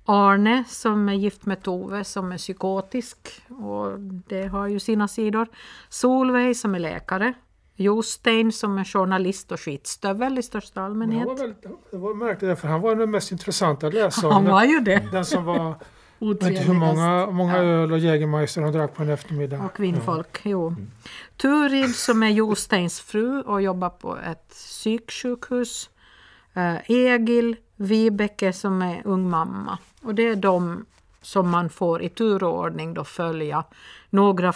Arne 0.06 0.64
som 0.68 1.10
är 1.10 1.14
gift 1.14 1.46
med 1.46 1.64
Tove 1.64 2.04
som 2.04 2.32
är 2.32 2.38
psykotisk 2.38 3.42
och 3.50 4.00
det 4.00 4.48
har 4.48 4.68
ju 4.68 4.80
sina 4.80 5.08
sidor. 5.08 5.48
Solveig 5.90 6.58
som 6.58 6.76
är 6.76 6.80
läkare. 6.80 7.34
Jostein 7.76 8.52
som 8.52 8.78
är 8.78 8.84
journalist 8.84 9.52
och 9.52 9.60
skitstövel 9.60 10.38
i 10.38 10.44
största 10.44 10.80
Men 10.80 10.84
han 10.84 10.92
allmänhet. 10.92 11.28
var 11.28 11.36
väldigt, 11.36 11.64
det 11.92 11.98
var 11.98 12.14
märkligt 12.14 12.60
för 12.60 12.68
han 12.68 12.82
var 12.82 12.96
den 12.96 13.12
mest 13.12 13.32
intressanta 13.32 13.88
att 13.88 13.94
läsa 13.94 14.28
om. 14.28 14.34
Han 14.34 14.46
var 14.46 14.64
ju 14.64 14.80
det. 14.80 15.08
Den 15.12 15.26
som 15.26 15.46
var, 15.46 15.76
inte 16.20 16.46
hur 16.48 16.74
många, 16.74 17.28
många 17.32 17.58
Ja. 17.58 17.64
öl 17.64 17.92
och 17.92 18.00
Jägermeister 18.00 18.62
han 18.62 18.72
drack 18.72 18.96
på 18.96 19.04
en 19.04 19.10
eftermiddag. 19.10 19.66
Och 19.66 19.74
kvinnfolk, 19.74 20.40
jo. 20.44 20.76
Turid 21.38 21.96
som 21.96 22.24
är 22.24 22.30
Josteins 22.30 23.02
fru 23.02 23.42
och 23.42 23.62
jobbar 23.62 23.90
på 23.90 24.18
ett 24.18 24.50
psyksjukhus. 24.50 25.90
Eh, 26.56 26.92
Egil, 26.92 27.56
Vibeke 27.76 28.54
som 28.54 28.82
är 28.82 29.02
ung 29.06 29.30
mamma. 29.30 29.78
Och 30.02 30.16
det 30.16 30.24
är 30.28 30.36
de 30.36 30.86
som 31.22 31.50
man 31.50 31.70
får 31.70 32.02
i 32.02 32.10
turordning 32.10 32.94
då 32.94 33.04
följa. 33.04 33.64
Några 34.10 34.54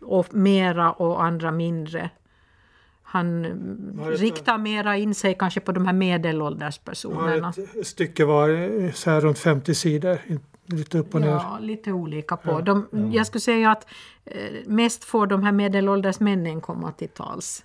och 0.00 0.34
mera 0.34 0.92
och 0.92 1.24
andra 1.24 1.50
mindre. 1.50 2.10
Han 3.02 3.44
riktar 4.10 4.58
mera 4.58 4.96
in 4.96 5.14
sig 5.14 5.36
kanske 5.38 5.60
på 5.60 5.72
de 5.72 5.86
här 5.86 5.92
medelålders 5.92 6.78
Det 6.78 6.82
var 6.84 6.92
personerna. 6.92 7.52
ett, 7.80 7.86
stycke 7.86 8.24
var 8.24 8.48
så 8.92 9.10
här 9.10 9.20
runt 9.20 9.38
50 9.38 9.74
sidor. 9.74 10.18
Lite 10.66 10.98
upp 10.98 11.14
och 11.14 11.20
ner. 11.20 11.28
Ja, 11.28 11.58
lite 11.60 11.92
olika 11.92 12.36
på. 12.36 12.60
De, 12.60 12.86
Jag 13.12 13.26
skulle 13.26 13.40
säga 13.40 13.70
att 13.70 13.86
eh, 14.24 14.34
mest 14.66 15.04
får 15.04 15.26
de 15.26 15.42
här 15.42 15.52
medelålders 15.52 16.20
männen 16.20 16.60
komma 16.60 16.92
till 16.92 17.08
tals. 17.08 17.64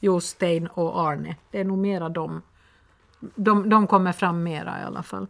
Jostein 0.00 0.66
och 0.66 1.00
Arne. 1.00 1.36
Det 1.50 1.60
är 1.60 1.64
nog 1.64 1.78
mera 1.78 2.08
de 2.08 2.42
de, 3.20 3.68
de 3.68 3.86
kommer 3.86 4.12
fram 4.12 4.42
mera 4.42 4.80
i 4.80 4.84
alla 4.84 5.02
fall. 5.02 5.26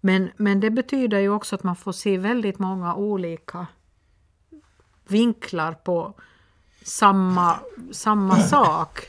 Men, 0.00 0.30
men 0.36 0.60
det 0.60 0.70
betyder 0.70 1.18
ju 1.18 1.28
också 1.28 1.54
att 1.54 1.62
man 1.62 1.76
får 1.76 1.92
se 1.92 2.18
väldigt 2.18 2.58
många 2.58 2.94
olika 2.94 3.66
vinklar 5.06 5.72
på 5.72 6.14
samma, 6.84 7.58
samma 7.92 8.36
sak 8.36 9.00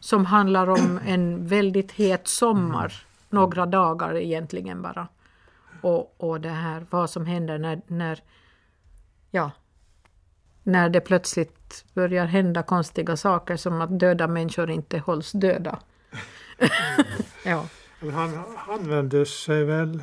som 0.00 0.26
handlar 0.26 0.70
om 0.70 1.00
en 1.06 1.46
väldigt 1.46 1.92
het 1.92 2.28
sommar, 2.28 3.06
några 3.28 3.66
dagar 3.66 4.16
egentligen 4.16 4.82
bara. 4.82 5.08
Och, 5.80 6.14
och 6.16 6.40
det 6.40 6.48
här 6.48 6.86
vad 6.90 7.10
som 7.10 7.26
händer 7.26 7.58
när, 7.58 7.80
när, 7.86 8.22
ja, 9.30 9.50
när 10.62 10.88
det 10.88 11.00
plötsligt 11.00 11.59
börjar 11.94 12.26
hända 12.26 12.62
konstiga 12.62 13.16
saker 13.16 13.56
som 13.56 13.80
att 13.80 13.98
döda 13.98 14.26
människor 14.28 14.70
inte 14.70 14.98
hålls 14.98 15.32
döda. 15.32 15.78
ja. 17.44 17.66
Men 18.00 18.10
han 18.14 18.44
använder 18.68 19.24
sig 19.24 19.64
väl, 19.64 20.02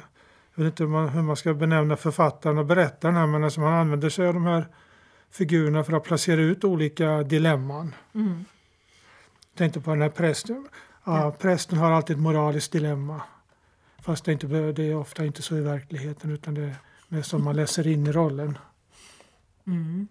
jag 0.55 0.63
vet 0.63 0.71
inte 0.71 0.83
hur 0.83 0.89
man, 0.89 1.09
hur 1.09 1.21
man 1.21 1.35
ska 1.35 1.53
benämna 1.53 1.95
författaren 1.95 2.57
och 2.57 2.65
berättaren 2.65 3.15
här, 3.15 3.27
men 3.27 3.43
alltså 3.43 3.59
man 3.61 3.73
använder 3.73 4.09
sig 4.09 4.27
av 4.27 4.33
de 4.33 4.45
här 4.45 4.65
figurerna 5.31 5.83
för 5.83 5.93
att 5.93 6.03
placera 6.03 6.41
ut 6.41 6.63
olika 6.63 7.23
dilemman. 7.23 7.95
Mm. 8.13 8.45
Jag 9.51 9.57
tänkte 9.57 9.81
på 9.81 9.89
den 9.89 10.01
här 10.01 10.09
prästen. 10.09 10.67
Ja. 11.03 11.35
Prästen 11.39 11.77
har 11.77 11.91
alltid 11.91 12.15
ett 12.15 12.21
moraliskt 12.21 12.71
dilemma. 12.71 13.21
Fast 14.01 14.25
det, 14.25 14.31
inte, 14.31 14.47
behöver- 14.47 14.73
det 14.73 14.83
är 14.83 14.95
ofta 14.95 15.25
inte 15.25 15.41
så 15.41 15.55
i 15.55 15.61
verkligheten 15.61 16.31
utan 16.31 16.53
det 16.53 16.61
är 16.61 16.75
mer 17.07 17.21
som 17.21 17.43
man 17.43 17.55
läser 17.55 17.87
in 17.87 18.07
i 18.07 18.11
rollen. 18.11 18.57
Mm. 19.67 20.07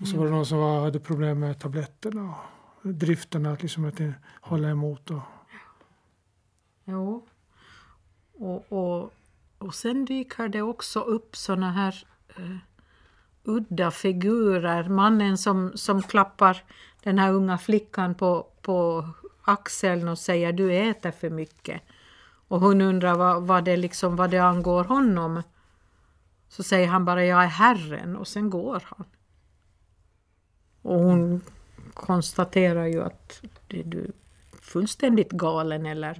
Och 0.00 0.08
så 0.08 0.16
var 0.16 0.24
det 0.24 0.30
någon 0.30 0.46
som 0.46 0.58
var, 0.58 0.80
hade 0.80 1.00
problem 1.00 1.40
med 1.40 1.58
tabletterna 1.58 2.34
och 2.82 2.94
driften 2.94 3.46
att 3.46 3.62
liksom 3.62 3.84
att 3.84 4.00
hålla 4.40 4.68
emot. 4.68 5.10
Och, 5.10 5.20
Jo. 6.84 7.26
Och, 8.32 8.72
och, 8.72 9.12
och 9.58 9.74
sen 9.74 10.04
dyker 10.04 10.48
det 10.48 10.62
också 10.62 11.00
upp 11.00 11.36
såna 11.36 11.72
här 11.72 12.04
eh, 12.36 12.56
udda 13.44 13.90
figurer. 13.90 14.88
Mannen 14.88 15.38
som, 15.38 15.72
som 15.74 16.02
klappar 16.02 16.64
den 17.02 17.18
här 17.18 17.32
unga 17.32 17.58
flickan 17.58 18.14
på, 18.14 18.46
på 18.62 19.08
axeln 19.42 20.08
och 20.08 20.18
säger 20.18 20.52
du 20.52 20.74
äter 20.74 21.10
för 21.10 21.30
mycket. 21.30 21.82
Och 22.48 22.60
hon 22.60 22.80
undrar 22.80 23.14
vad, 23.14 23.42
vad, 23.42 23.64
det 23.64 23.76
liksom, 23.76 24.16
vad 24.16 24.30
det 24.30 24.38
angår 24.38 24.84
honom. 24.84 25.42
Så 26.48 26.62
säger 26.62 26.88
han 26.88 27.04
bara 27.04 27.24
jag 27.24 27.44
är 27.44 27.48
herren 27.48 28.16
och 28.16 28.28
sen 28.28 28.50
går 28.50 28.82
han. 28.86 29.04
Och 30.82 30.98
hon 31.00 31.40
konstaterar 31.94 32.86
ju 32.86 33.02
att 33.02 33.40
det- 33.68 33.82
du 33.82 33.98
är 34.04 34.10
fullständigt 34.60 35.30
galen 35.30 35.86
eller 35.86 36.14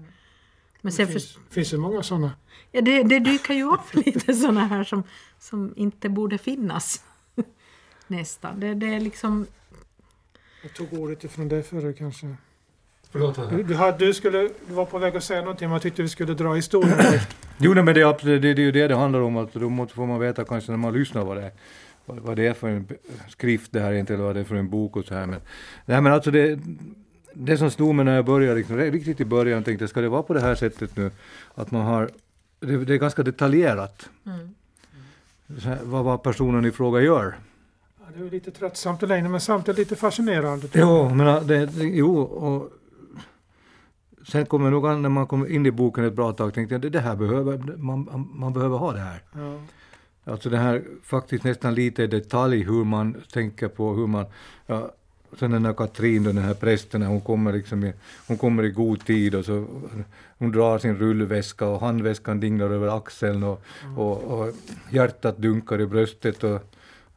men 0.82 0.90
det 0.90 0.96
sen 0.96 1.06
finns, 1.06 1.32
för, 1.34 1.40
finns 1.50 1.70
det 1.70 1.78
många 1.78 2.02
sådana. 2.02 2.32
ja, 2.72 2.80
det, 2.80 3.02
det 3.02 3.18
dyker 3.18 3.54
ju 3.54 3.64
upp 3.72 3.94
lite 4.06 4.34
sådana 4.34 4.66
här 4.66 4.84
som, 4.84 5.02
som 5.38 5.72
inte 5.76 6.08
borde 6.08 6.38
finnas. 6.38 7.04
Nästan. 8.06 8.60
Det, 8.60 8.74
det 8.74 8.94
är 8.94 9.00
liksom... 9.00 9.46
Jag 10.62 10.74
tog 10.74 10.92
ordet 10.92 11.24
ifrån 11.24 11.48
dig 11.48 11.62
förut 11.62 11.96
kanske. 11.98 12.36
Förlåt. 13.10 13.50
Du, 13.50 13.62
du, 13.62 13.94
du, 13.98 14.14
skulle, 14.14 14.38
du 14.38 14.74
var 14.74 14.84
på 14.84 14.98
väg 14.98 15.16
att 15.16 15.24
säga 15.24 15.40
någonting 15.40 15.68
men 15.68 15.72
jag 15.72 15.82
tyckte 15.82 16.02
vi 16.02 16.08
skulle 16.08 16.34
dra 16.34 16.54
historien 16.54 16.96
först. 17.02 17.36
Jo, 17.62 17.74
nej, 17.74 17.84
men 17.84 17.94
det 17.94 18.00
är, 18.00 18.06
absolut, 18.06 18.42
det, 18.42 18.54
det 18.54 18.62
är 18.62 18.64
ju 18.64 18.72
det 18.72 18.88
det 18.88 18.96
handlar 18.96 19.20
om. 19.20 19.36
Att 19.36 19.52
då 19.52 19.68
måste, 19.68 19.94
får 19.94 20.06
man 20.06 20.20
veta 20.20 20.44
kanske 20.44 20.70
när 20.70 20.78
man 20.78 20.92
lyssnar 20.94 21.24
vad 21.24 21.36
det 21.36 21.42
är, 21.42 21.52
vad, 22.06 22.36
det 22.36 22.46
är 22.46 22.54
för 22.54 22.68
en 22.68 22.88
skrift 23.28 23.72
det 23.72 23.80
här 23.80 23.92
egentligen, 23.92 24.20
eller 24.20 24.26
vad 24.26 24.36
det 24.36 24.40
är 24.40 24.44
för 24.44 24.54
en 24.54 24.70
bok 24.70 24.96
och 24.96 25.04
så 25.04 25.14
här. 25.14 25.26
Men, 25.26 25.40
nej, 25.84 26.00
men 26.00 26.12
alltså 26.12 26.30
det, 26.30 26.58
det 27.32 27.58
som 27.58 27.70
slog 27.70 27.94
mig 27.94 28.04
när 28.04 28.16
jag 28.16 28.24
började, 28.24 28.56
liksom, 28.56 28.76
riktigt 28.76 29.20
i 29.20 29.24
början, 29.24 29.64
tänkte 29.64 29.88
ska 29.88 30.00
det 30.00 30.08
vara 30.08 30.22
på 30.22 30.34
det 30.34 30.40
här 30.40 30.54
sättet 30.54 30.96
nu? 30.96 31.10
Att 31.54 31.70
man 31.70 31.82
har, 31.82 32.10
det, 32.60 32.84
det 32.84 32.94
är 32.94 32.98
ganska 32.98 33.22
detaljerat 33.22 34.08
Mm. 34.26 34.54
här, 35.64 35.78
vad, 35.82 36.04
vad 36.04 36.22
personen 36.22 36.64
i 36.64 36.70
fråga 36.70 37.00
gör. 37.00 37.34
Ja, 37.98 38.04
det 38.16 38.26
är 38.26 38.30
lite 38.30 38.50
tröttsamt 38.50 39.02
i 39.02 39.06
längden 39.06 39.30
men 39.30 39.40
samtidigt 39.40 39.78
lite 39.78 39.96
fascinerande. 39.96 40.66
Jo, 40.72 41.08
men 41.14 41.46
det, 41.46 41.66
det, 41.66 41.84
jo, 41.84 42.20
och 42.20 42.72
sen 44.26 44.46
kommer 44.46 44.70
nog 44.70 44.82
när 44.84 45.08
man 45.08 45.26
kommer 45.26 45.46
in 45.46 45.66
i 45.66 45.70
boken 45.70 46.04
ett 46.04 46.14
bra 46.14 46.32
tag, 46.32 46.54
tänkte 46.54 46.74
jag, 46.74 46.82
det, 46.82 46.90
det 46.90 47.00
här 47.00 47.16
behöver, 47.16 47.76
man, 47.76 48.28
man 48.34 48.52
behöver 48.52 48.78
ha 48.78 48.92
det 48.92 49.00
här. 49.00 49.22
Ja. 49.32 49.58
Alltså 50.24 50.50
det 50.50 50.58
här 50.58 50.82
faktiskt 51.04 51.44
nästan 51.44 51.74
lite 51.74 52.02
i 52.02 52.06
detalj 52.06 52.62
hur 52.62 52.84
man 52.84 53.16
tänker 53.32 53.68
på 53.68 53.94
hur 53.94 54.06
man, 54.06 54.24
ja, 54.66 54.90
sen 55.38 55.50
den 55.50 55.66
här 55.66 55.72
Katrin 55.72 56.24
då, 56.24 56.32
den 56.32 56.42
här 56.42 56.54
prästen, 56.54 57.02
hon 57.02 57.20
kommer 57.20 57.52
liksom 57.52 57.84
i, 57.84 57.92
hon 58.26 58.38
kommer 58.38 58.62
i 58.62 58.70
god 58.70 59.04
tid 59.04 59.34
och 59.34 59.44
så 59.44 59.66
hon 60.38 60.52
drar 60.52 60.78
sin 60.78 60.96
rullväska 60.96 61.66
och 61.66 61.80
handväskan 61.80 62.40
dinglar 62.40 62.70
över 62.70 62.96
axeln 62.96 63.42
och, 63.42 63.62
och, 63.96 64.22
och 64.22 64.54
hjärtat 64.90 65.38
dunkar 65.38 65.80
i 65.80 65.86
bröstet 65.86 66.44
och, 66.44 66.60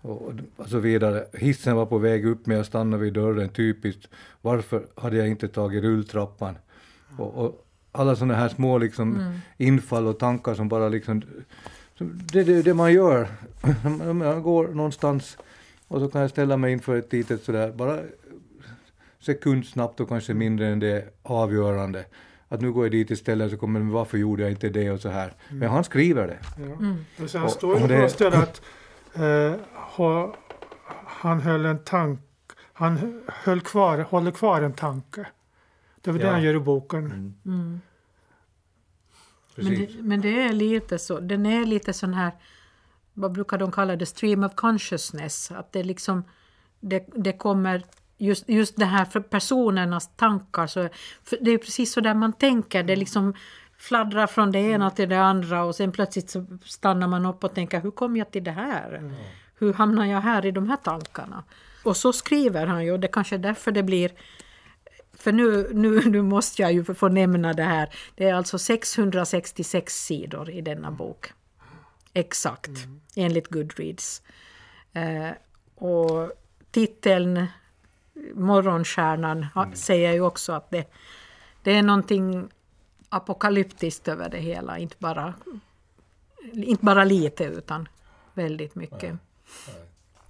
och, 0.01 0.31
och 0.55 0.69
så 0.69 0.79
vidare. 0.79 1.25
Hissen 1.33 1.75
var 1.75 1.85
på 1.85 1.97
väg 1.97 2.25
upp 2.25 2.45
men 2.45 2.57
jag 2.57 2.65
stannade 2.65 3.03
vid 3.03 3.13
dörren, 3.13 3.49
typiskt. 3.49 4.09
Varför 4.41 4.85
hade 4.95 5.17
jag 5.17 5.27
inte 5.27 5.47
tagit 5.47 5.83
rulltrappan? 5.83 6.55
Och, 7.17 7.45
och 7.45 7.65
alla 7.91 8.15
sådana 8.15 8.35
här 8.35 8.49
små 8.49 8.77
liksom 8.77 9.39
infall 9.57 10.07
och 10.07 10.19
tankar 10.19 10.53
som 10.53 10.69
bara 10.69 10.89
liksom 10.89 11.23
det 11.97 12.39
är 12.39 12.43
det, 12.43 12.61
det 12.61 12.73
man 12.73 12.93
gör. 12.93 13.27
Jag 14.23 14.43
går 14.43 14.67
någonstans 14.67 15.37
och 15.87 15.99
så 15.99 16.07
kan 16.07 16.21
jag 16.21 16.29
ställa 16.29 16.57
mig 16.57 16.71
inför 16.73 16.95
ett 16.95 17.13
litet 17.13 17.43
sådär, 17.43 17.71
bara 17.71 17.99
sekundsnabbt 19.19 19.99
och 19.99 20.09
kanske 20.09 20.33
mindre 20.33 20.67
än 20.67 20.79
det 20.79 21.13
avgörande. 21.23 22.05
Att 22.47 22.61
nu 22.61 22.71
går 22.71 22.85
jag 22.85 22.91
dit 22.91 23.11
istället 23.11 23.51
så 23.51 23.57
kommer 23.57 23.79
men 23.79 23.89
varför 23.89 24.17
gjorde 24.17 24.43
jag 24.43 24.51
inte 24.51 24.69
det 24.69 24.91
och 24.91 24.99
så 24.99 25.09
här. 25.09 25.33
Men 25.49 25.69
han 25.69 25.83
skriver 25.83 26.27
det. 26.27 26.37
Ja. 26.57 26.63
Mm. 26.63 27.05
Och 27.23 27.29
sen 27.29 27.43
Och- 27.43 27.51
står 27.51 27.73
och 27.73 27.87
det 27.87 27.95
på 27.95 28.01
något 28.01 28.11
ställe 28.11 28.37
att 28.37 28.61
eh, 29.15 29.59
ha, 29.73 30.35
han 31.05 31.41
höll 31.41 31.65
en 31.65 31.83
tank, 31.83 32.19
han 32.73 33.21
höll 33.27 33.61
kvar, 33.61 33.97
håller 33.97 34.31
kvar 34.31 34.61
en 34.61 34.73
tanke. 34.73 35.25
Det 36.03 36.09
är 36.09 36.11
väl 36.11 36.21
det 36.21 36.27
Ja. 36.27 36.33
han 36.33 36.43
gör 36.43 36.55
i 36.55 36.59
boken. 36.59 37.05
Mm. 37.45 37.81
Men 39.55 39.65
Precis. 39.67 39.95
det, 39.95 40.03
men 40.03 40.21
det 40.21 40.41
är 40.41 40.53
lite 40.53 40.99
så, 40.99 41.19
den 41.19 41.45
är 41.45 41.65
lite 41.65 41.93
sån 41.93 42.13
här, 42.13 42.31
vad 43.13 43.31
brukar 43.31 43.57
de 43.57 43.71
kalla 43.71 43.95
det, 43.95 44.05
stream 44.05 44.43
of 44.43 44.55
consciousness. 44.55 45.51
Att 45.51 45.71
det 45.71 45.83
liksom, 45.83 46.23
det, 46.79 47.07
det 47.15 47.33
kommer, 47.33 47.83
just, 48.17 48.49
just 48.49 48.75
det 48.75 48.85
här 48.85 49.05
för 49.05 49.19
personernas 49.19 50.15
tankar, 50.15 50.67
så, 50.67 50.89
för 51.23 51.37
det 51.41 51.51
är 51.51 51.57
precis 51.57 51.93
så 51.93 52.01
där 52.01 52.13
man 52.13 52.33
tänker, 52.33 52.83
det 52.83 52.95
liksom 52.95 53.33
fladdrar 53.77 54.27
från 54.27 54.51
det 54.51 54.59
ena 54.59 54.89
till 54.91 55.09
det 55.09 55.21
andra 55.21 55.63
och 55.63 55.75
sen 55.75 55.91
plötsligt 55.91 56.29
så 56.29 56.45
stannar 56.65 57.07
man 57.07 57.25
upp 57.25 57.43
och 57.43 57.53
tänker, 57.53 57.81
hur 57.81 57.91
kom 57.91 58.17
jag 58.17 58.31
till 58.31 58.43
det 58.43 58.51
här? 58.51 59.13
Hur 59.59 59.73
hamnar 59.73 60.05
jag 60.05 60.21
här 60.21 60.45
i 60.45 60.51
de 60.51 60.69
här 60.69 60.77
tankarna? 60.77 61.43
Och 61.83 61.97
så 61.97 62.13
skriver 62.13 62.67
han 62.67 62.85
ju, 62.85 62.91
och 62.91 62.99
det 62.99 63.07
kanske 63.07 63.35
är 63.35 63.39
därför 63.39 63.71
det 63.71 63.83
blir 63.83 64.11
för 65.13 65.31
nu, 65.31 65.69
nu, 65.73 66.09
nu 66.09 66.21
måste 66.21 66.61
jag 66.61 66.73
ju 66.73 66.83
få 66.83 67.07
nämna 67.09 67.53
det 67.53 67.63
här. 67.63 67.89
Det 68.15 68.29
är 68.29 68.33
alltså 68.33 68.59
666 68.59 69.93
sidor 70.05 70.49
i 70.49 70.61
denna 70.61 70.91
bok. 70.91 71.33
Exakt, 72.13 72.71
enligt 73.15 73.47
Goodreads. 73.47 74.21
Eh, 74.93 75.29
och 75.75 76.31
titeln 76.71 77.45
Morgonstjärnan 78.33 79.43
ha- 79.43 79.71
säger 79.73 80.13
ju 80.13 80.21
också 80.21 80.53
att 80.53 80.71
det, 80.71 80.91
det 81.63 81.71
är 81.71 81.83
någonting 81.83 82.49
apokalyptiskt 83.09 84.07
över 84.07 84.29
det 84.29 84.37
hela. 84.39 84.77
Inte 84.77 84.95
bara, 84.99 85.33
inte 86.53 86.85
bara 86.85 87.03
lite 87.03 87.43
utan 87.43 87.87
väldigt 88.33 88.75
mycket. 88.75 89.15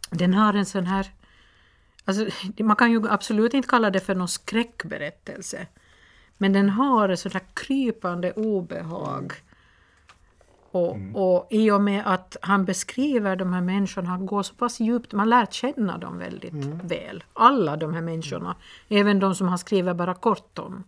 Den 0.09 0.33
har 0.33 0.53
en 0.53 0.65
sån 0.65 0.85
här 0.85 1.11
Alltså, 2.05 2.25
man 2.59 2.75
kan 2.75 2.91
ju 2.91 3.09
absolut 3.09 3.53
inte 3.53 3.67
kalla 3.67 3.89
det 3.89 3.99
för 3.99 4.15
någon 4.15 4.27
skräckberättelse. 4.27 5.67
Men 6.37 6.53
den 6.53 6.69
har 6.69 7.09
ett 7.09 7.19
sådant 7.19 7.33
här 7.33 7.49
krypande 7.53 8.31
obehag. 8.31 9.33
Och, 10.71 10.97
och 11.13 11.47
i 11.49 11.71
och 11.71 11.81
med 11.81 12.03
att 12.05 12.37
han 12.41 12.65
beskriver 12.65 13.35
de 13.35 13.53
här 13.53 13.61
människorna, 13.61 14.09
han 14.09 14.25
går 14.25 14.43
så 14.43 14.53
pass 14.53 14.79
djupt, 14.79 15.13
man 15.13 15.29
lär 15.29 15.45
känna 15.45 15.97
dem 15.97 16.17
väldigt 16.17 16.53
väl. 16.83 17.23
Alla 17.33 17.77
de 17.77 17.93
här 17.93 18.01
människorna, 18.01 18.55
även 18.89 19.19
de 19.19 19.35
som 19.35 19.47
han 19.47 19.57
skriver 19.57 19.93
bara 19.93 20.13
kort 20.13 20.59
om. 20.59 20.83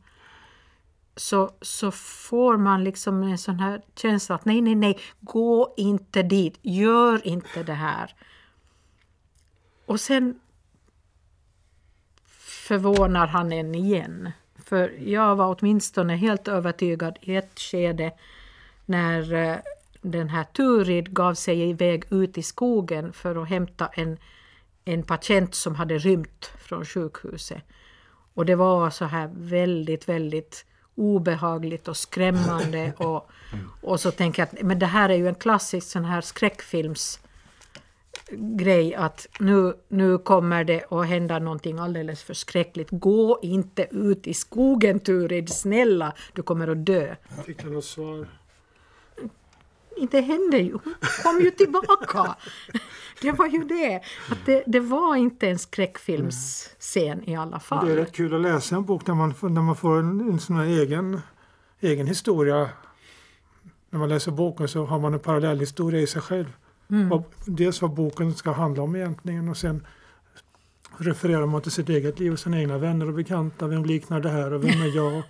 Så, 1.15 1.51
så 1.61 1.91
får 1.91 2.57
man 2.57 2.83
liksom 2.83 3.23
en 3.23 3.37
sån 3.37 3.59
här 3.59 3.81
känsla 3.95 4.35
att 4.35 4.45
nej, 4.45 4.61
nej, 4.61 4.75
nej, 4.75 4.99
gå 5.19 5.73
inte 5.77 6.23
dit, 6.23 6.59
gör 6.61 7.27
inte 7.27 7.63
det 7.63 7.73
här. 7.73 8.15
Och 9.85 9.99
sen 9.99 10.39
förvånar 12.67 13.27
han 13.27 13.51
en 13.51 13.75
igen. 13.75 14.31
För 14.65 14.93
jag 14.99 15.35
var 15.35 15.57
åtminstone 15.59 16.15
helt 16.15 16.47
övertygad 16.47 17.17
i 17.21 17.35
ett 17.35 17.59
skede 17.59 18.11
när 18.85 19.33
eh, 19.33 19.55
den 20.01 20.29
här 20.29 20.43
Turid 20.43 21.13
gav 21.13 21.33
sig 21.33 21.69
iväg 21.69 22.03
ut 22.09 22.37
i 22.37 22.43
skogen 22.43 23.13
för 23.13 23.41
att 23.43 23.49
hämta 23.49 23.87
en, 23.87 24.17
en 24.85 25.03
patient 25.03 25.55
som 25.55 25.75
hade 25.75 25.97
rymt 25.97 26.51
från 26.59 26.85
sjukhuset. 26.85 27.63
Och 28.33 28.45
det 28.45 28.55
var 28.55 28.89
så 28.89 29.05
här 29.05 29.29
väldigt, 29.33 30.09
väldigt 30.09 30.65
obehagligt 30.95 31.87
och 31.87 31.97
skrämmande. 31.97 32.93
Och, 32.97 33.29
och 33.81 33.99
så 33.99 34.11
tänker 34.11 34.41
jag 34.41 34.47
att 34.47 34.65
men 34.65 34.79
det 34.79 34.85
här 34.85 35.09
är 35.09 35.15
ju 35.15 35.27
en 35.27 35.35
klassisk 35.35 35.87
sån 35.87 36.05
här 36.05 36.21
skräckfilms 36.21 37.19
grej 38.31 38.95
att 38.95 39.27
nu, 39.39 39.73
nu 39.87 40.17
kommer 40.17 40.63
det 40.63 40.85
att 40.91 41.07
hända 41.07 41.39
någonting 41.39 41.79
alldeles 41.79 42.23
förskräckligt. 42.23 42.89
Gå 42.91 43.39
inte 43.41 43.87
ut 43.91 44.27
i 44.27 44.33
skogen 44.33 44.99
Turid, 44.99 45.49
snälla, 45.49 46.13
du 46.33 46.41
kommer 46.41 46.67
att 46.67 46.85
dö. 46.85 47.15
Fick 47.45 47.63
du 47.63 47.69
något 47.69 47.85
svar? 47.85 48.27
Inte 49.97 50.19
hände 50.19 50.57
ju, 50.57 50.71
hon 50.71 50.95
kom 51.23 51.39
ju 51.41 51.51
tillbaka. 51.51 52.35
Det 53.21 53.31
var 53.31 53.47
ju 53.47 53.63
det, 53.63 53.95
att 54.29 54.45
det, 54.45 54.63
det 54.67 54.79
var 54.79 55.15
inte 55.15 55.49
en 55.49 55.59
skräckfilmsscen 55.59 57.29
i 57.29 57.35
alla 57.35 57.59
fall. 57.59 57.85
Det 57.85 57.91
är 57.91 57.95
rätt 57.95 58.11
kul 58.11 58.33
att 58.33 58.41
läsa 58.41 58.75
en 58.75 58.85
bok 58.85 59.07
när 59.07 59.15
man, 59.15 59.33
när 59.41 59.61
man 59.61 59.75
får 59.75 59.99
en, 59.99 60.19
en 60.19 60.39
sån 60.39 60.55
här 60.55 60.65
egen, 60.65 61.21
egen 61.79 62.07
historia. 62.07 62.69
När 63.89 63.99
man 63.99 64.09
läser 64.09 64.31
boken 64.31 64.67
så 64.67 64.85
har 64.85 64.99
man 64.99 65.13
en 65.13 65.19
parallellhistoria 65.19 66.01
i 66.01 66.07
sig 66.07 66.21
själv. 66.21 66.53
Vad, 66.87 67.23
dels 67.45 67.81
vad 67.81 67.93
boken 67.93 68.33
ska 68.33 68.51
handla 68.51 68.83
om 68.83 68.95
egentligen 68.95 69.49
och 69.49 69.57
sen 69.57 69.87
refererar 70.97 71.45
man 71.45 71.61
till 71.61 71.71
sitt 71.71 71.89
eget 71.89 72.19
liv 72.19 72.31
och 72.31 72.39
sina 72.39 72.59
egna 72.59 72.77
vänner 72.77 73.07
och 73.07 73.13
bekanta. 73.13 73.67
Vem 73.67 73.85
liknar 73.85 74.19
det 74.19 74.29
här 74.29 74.53
och 74.53 74.63
vem 74.63 74.81
är 74.81 74.95
jag? 74.95 75.23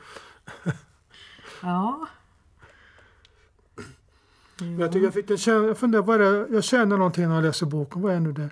Ja, 1.61 2.07
Jag, 4.79 4.91
tycker 4.91 5.05
jag, 5.05 5.13
fick 5.13 5.29
en 5.29 5.37
känsla, 5.37 5.67
jag 5.67 5.77
funderar, 5.77 6.03
vad 6.03 6.19
det, 6.19 6.47
jag 6.51 6.63
känner 6.63 6.97
någonting 6.97 7.27
när 7.27 7.35
jag 7.35 7.43
läser 7.43 7.65
boken. 7.65 8.01
Vad 8.01 8.13
är 8.13 8.19
nu 8.19 8.31
det? 8.31 8.49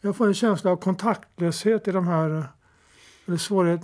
Jag 0.00 0.16
får 0.16 0.26
en 0.26 0.34
känsla 0.34 0.70
av 0.70 0.76
kontaktlöshet 0.76 1.88
i 1.88 1.92
de 1.92 2.06
här, 2.06 2.48
eller 3.26 3.36
svårighet. 3.36 3.80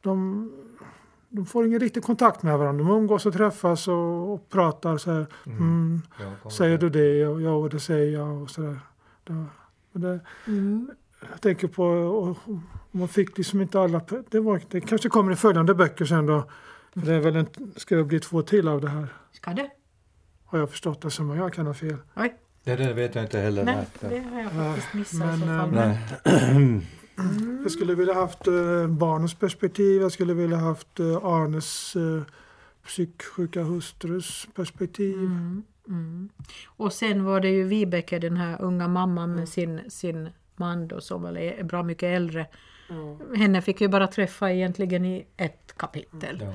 De, 0.00 0.50
de 1.28 1.46
får 1.46 1.66
ingen 1.66 1.80
riktig 1.80 2.02
kontakt 2.02 2.42
med 2.42 2.58
varandra. 2.58 2.84
De 2.84 2.92
umgås 2.92 3.26
och 3.26 3.32
träffas 3.32 3.88
och, 3.88 4.34
och 4.34 4.48
pratar 4.48 4.96
så 4.96 5.12
här. 5.12 5.26
Mm, 5.46 6.02
säger 6.50 6.78
du 6.78 6.90
det? 6.90 7.26
Och 7.26 7.42
ja, 7.42 7.50
och 7.50 7.70
det 7.70 7.80
säger 7.80 8.18
jag 8.18 8.42
och 8.42 8.50
så 8.50 8.62
där. 8.62 8.78
Det, 9.24 9.46
det, 9.92 10.20
mm. 10.46 10.90
jag 11.30 11.40
tänker 11.40 11.68
på, 11.68 11.84
och, 11.84 12.28
och 12.28 12.36
man 12.90 13.08
fick 13.08 13.38
liksom 13.38 13.60
inte 13.60 13.80
alla, 13.80 14.00
det, 14.30 14.40
var, 14.40 14.60
det 14.68 14.80
kanske 14.80 15.08
kommer 15.08 15.32
i 15.32 15.36
följande 15.36 15.74
böcker 15.74 16.04
sen 16.04 16.26
då. 16.26 16.44
För 16.92 17.00
det 17.00 17.14
är 17.14 17.20
väl 17.20 17.36
en, 17.36 17.46
ska 17.76 17.96
det 17.96 18.04
bli 18.04 18.20
två 18.20 18.42
till 18.42 18.68
av 18.68 18.80
det 18.80 18.88
här. 18.88 19.08
ska 19.32 19.50
det? 19.50 19.70
Har 20.44 20.58
jag 20.58 20.70
förstått 20.70 21.02
det 21.02 21.10
som, 21.10 21.36
jag 21.36 21.52
kan 21.52 21.66
ha 21.66 21.74
fel. 21.74 21.96
Oj, 22.16 22.34
Det 22.64 22.76
där 22.76 22.94
vet 22.94 23.14
jag 23.14 23.24
inte 23.24 23.38
heller. 23.38 23.64
nej, 23.64 23.86
nej. 24.00 24.10
det 24.10 24.34
har 24.34 24.42
jag 24.42 24.74
faktiskt 24.74 24.94
missat 24.94 25.38
Men, 25.70 26.82
Nej. 27.18 27.58
Jag 27.62 27.70
skulle 27.70 27.94
vilja 27.94 28.14
haft 28.14 28.46
eh, 28.46 28.86
barnens 28.86 29.34
perspektiv. 29.34 30.02
Jag 30.02 30.12
skulle 30.12 30.34
vilja 30.34 30.56
haft 30.56 31.00
eh, 31.00 31.16
Arnes 31.16 31.96
eh, 31.96 32.22
psyksjuka 32.84 33.62
hustrus 33.62 34.48
perspektiv. 34.54 35.14
Mm, 35.14 35.62
mm. 35.88 36.28
Och 36.66 36.92
sen 36.92 37.24
var 37.24 37.40
det 37.40 37.50
ju 37.50 37.64
Vibeke, 37.64 38.18
den 38.18 38.36
här 38.36 38.62
unga 38.62 38.88
mamman 38.88 39.34
med 39.34 39.48
sin, 39.48 39.80
sin 39.88 40.28
man 40.56 40.88
då, 40.88 41.00
som 41.00 41.22
väl 41.22 41.36
är 41.36 41.64
bra 41.64 41.82
mycket 41.82 42.06
äldre. 42.16 42.46
Henne 43.36 43.62
fick 43.62 43.80
vi 43.80 43.88
bara 43.88 44.06
träffa 44.06 44.52
egentligen 44.52 45.04
i 45.04 45.26
ett 45.36 45.74
kapitel. 45.76 46.38
Ja. 46.42 46.52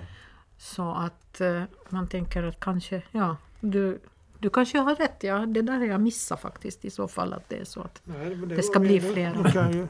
Så 0.58 0.92
att 0.92 1.42
man 1.90 2.08
tänker 2.08 2.44
att 2.44 2.60
kanske, 2.60 3.04
ja, 3.12 3.38
du, 3.60 4.00
du 4.44 4.50
kanske 4.50 4.78
har 4.78 4.96
rätt. 4.96 5.24
Ja, 5.24 5.46
det 5.46 5.62
där 5.62 5.78
har 5.78 5.86
jag 5.86 6.02
missat 6.02 6.42
faktiskt 6.42 6.86
i 6.86 6.90
så 6.90 7.08
fall 7.08 7.34
att 7.34 7.50
det 7.50 7.60
är 7.60 7.66
så 7.66 7.82
att 7.82 8.02
Nej, 8.04 8.36
men 8.36 8.50
Det 8.50 8.64
ska 8.64 8.80
bli 8.80 8.94
ju, 8.94 9.14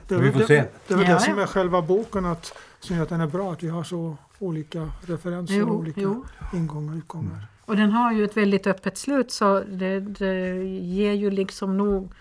det 0.07 0.17
Vi 0.17 0.31
får 0.31 0.39
det, 0.39 0.47
se. 0.47 0.63
det, 0.87 0.93
är 0.93 0.97
väl 0.97 1.07
Ja, 1.07 1.13
det 1.13 1.19
som 1.19 1.37
ja. 1.37 1.43
är 1.43 1.47
själva 1.47 1.81
boken 1.81 2.25
att, 2.25 2.57
som 2.79 2.95
gör 2.95 3.03
att 3.03 3.09
den 3.09 3.21
är 3.21 3.27
bra. 3.27 3.51
Att 3.53 3.63
vi 3.63 3.67
har 3.67 3.83
så 3.83 4.17
olika 4.39 4.89
referenser 5.01 5.61
och 5.63 5.69
Jo, 5.69 5.79
olika 5.79 6.01
jo. 6.01 6.25
ingångar 6.53 6.93
och 6.93 6.97
utgångar. 6.97 7.47
Och 7.65 7.75
den 7.77 7.91
har 7.91 8.13
ju 8.13 8.25
ett 8.25 8.37
väldigt 8.37 8.67
öppet 8.67 8.97
slut 8.97 9.31
så 9.31 9.59
det, 9.59 9.99
det 9.99 10.63
ger 10.65 11.13
ju 11.13 11.31
liksom 11.31 11.77
nog 11.77 12.11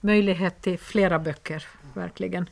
möjlighet 0.00 0.62
till 0.62 0.78
flera 0.78 1.18
böcker, 1.18 1.66
verkligen. 1.94 2.46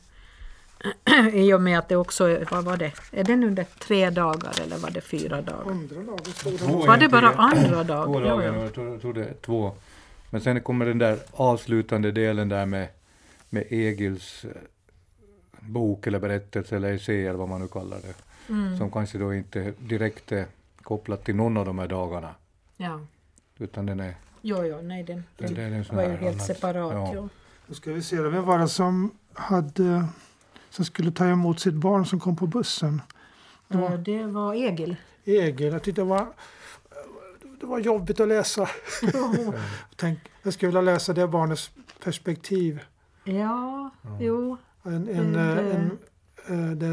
I 1.33 1.53
och 1.53 1.61
med 1.61 1.79
att 1.79 1.89
det 1.89 1.95
också, 1.95 2.23
är- 2.29 2.47
vad 2.51 2.63
var 2.63 2.77
det, 2.77 2.91
är 3.11 3.23
den 3.23 3.43
under 3.43 3.63
tre 3.79 4.09
dagar 4.09 4.61
eller 4.61 4.77
var 4.77 4.89
det 4.89 5.01
fyra 5.01 5.41
dagar? 5.41 5.71
Andra 5.71 5.95
dagen 6.03 6.25
stod 6.25 6.53
det 6.53 6.57
Två 6.57 6.85
Var 6.85 6.97
det 6.97 7.09
bara 7.09 7.29
andra 7.33 7.83
dagar? 7.83 8.05
Två 8.05 8.19
dagar, 8.19 8.45
ja. 8.45 8.55
jag 8.63 8.73
tror, 8.73 8.87
jag 8.89 9.01
tror 9.01 9.13
det 9.13 9.25
är 9.25 9.33
två. 9.33 9.71
Men 10.29 10.41
sen 10.41 10.61
kommer 10.61 10.85
den 10.85 10.97
där 10.97 11.17
avslutande 11.31 12.11
delen 12.11 12.49
där 12.49 12.65
med, 12.65 12.87
med 13.49 13.63
Egils 13.69 14.45
eh, 14.45 14.51
bok 15.59 16.07
eller 16.07 16.19
berättelse 16.19 16.75
eller 16.75 16.93
essä 16.93 17.13
eller 17.13 17.33
vad 17.33 17.49
man 17.49 17.61
nu 17.61 17.67
kallar 17.67 17.97
det. 17.97 18.13
Mm. 18.53 18.77
Som 18.77 18.91
kanske 18.91 19.17
då 19.17 19.33
inte 19.33 19.73
direkt 19.79 20.31
är 20.31 20.45
kopplat 20.81 21.23
till 21.25 21.35
någon 21.35 21.57
av 21.57 21.65
de 21.65 21.79
här 21.79 21.87
dagarna. 21.87 22.29
ja. 22.77 22.99
Utan 23.59 23.85
den 23.85 23.99
är, 23.99 24.15
Jo, 24.41 24.63
jo, 24.65 24.81
nej 24.81 25.03
den, 25.03 25.23
den, 25.37 25.53
den 25.53 25.71
den 25.71 25.95
var 25.97 26.03
ju 26.03 26.09
helt 26.09 26.21
annat- 26.35 26.45
separat. 26.47 26.93
Ja. 26.93 27.11
Ja. 27.15 27.27
Då 27.67 27.73
ska 27.73 27.91
vi 27.91 28.01
se, 28.01 28.21
vem 28.21 28.45
var 28.45 28.59
det 28.59 28.67
som, 28.67 29.11
hade, 29.33 30.05
som 30.69 30.85
skulle 30.85 31.11
ta 31.11 31.25
emot 31.25 31.59
sitt 31.59 31.73
barn 31.73 32.05
som 32.05 32.19
kom 32.19 32.35
på 32.35 32.47
bussen? 32.47 33.01
Det 33.67 33.77
var 33.77 33.89
Eh, 33.91 33.99
Det 33.99 34.25
var 34.25 34.53
Egil. 34.53 34.95
Egil. 35.25 35.73
Jag 35.73 35.83
tyckte 35.83 36.01
det 36.01 36.05
var, 36.07 36.27
det 37.59 37.65
var 37.65 37.79
jobbigt 37.79 38.19
att 38.19 38.27
läsa. 38.27 38.69
Tänk, 39.95 40.19
jag 40.43 40.53
skulle 40.53 40.67
vilja 40.67 40.81
läsa 40.81 41.13
det 41.13 41.27
barnets 41.27 41.71
perspektiv. 42.03 42.79
ja, 43.23 43.89
jo. 44.19 44.57
En, 44.83 44.93
en, 45.09 45.33
Det- 45.33 45.39
eh, 45.39 45.75
en, 45.75 45.91
eh, 46.47 46.75
det 46.77 46.87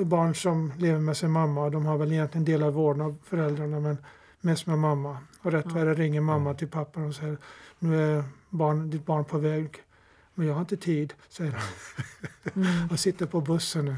är 0.00 0.04
barn 0.04 0.34
som 0.34 0.72
lever 0.78 0.98
med 1.00 1.16
sin 1.16 1.30
mamma. 1.30 1.70
De 1.70 1.86
har 1.86 1.98
väl 1.98 2.12
egentligen 2.12 2.44
delad 2.44 2.72
vårdnad 2.74 3.06
av 3.06 3.16
föräldrarna 3.24 3.80
men 3.80 3.96
mest 4.40 4.66
med 4.66 4.78
mamma. 4.78 5.18
Och 5.42 5.52
rätt 5.52 5.66
vad 5.72 5.86
det 5.86 5.94
ringer 5.94 6.20
mamma 6.20 6.54
till 6.54 6.68
pappan 6.68 7.06
och 7.08 7.14
säger 7.14 7.36
nu 7.78 8.18
är 8.18 8.24
barn, 8.50 8.90
ditt 8.90 9.06
barn 9.06 9.24
på 9.24 9.38
väg. 9.38 9.70
Men 10.34 10.46
jag 10.46 10.54
har 10.54 10.60
inte 10.60 10.76
tid, 10.76 11.14
säger 11.28 11.52
han. 11.52 11.60
Mm. 12.54 12.88
Och 12.90 12.98
sitter 12.98 13.26
på 13.26 13.40
bussen 13.40 13.84
nu. 13.84 13.96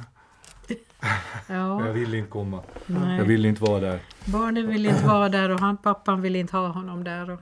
Ja, 1.49 1.87
Jag 1.87 1.93
vill 1.93 2.15
inte 2.15 2.31
komma. 2.31 2.63
nej. 2.87 3.19
Jag 3.19 3.25
vill 3.25 3.47
inte 3.47 3.63
vara 3.63 3.81
där. 3.81 4.01
Barnen 4.25 4.69
vill 4.69 4.87
inte 4.87 5.07
vara 5.07 5.29
där 5.29 5.51
och 5.51 5.61
han, 5.61 5.77
pappan 5.77 6.23
vill 6.23 6.37
inte 6.37 6.57
ha 6.57 6.69
honom 6.69 7.05
där. 7.05 7.31
Och 7.31 7.41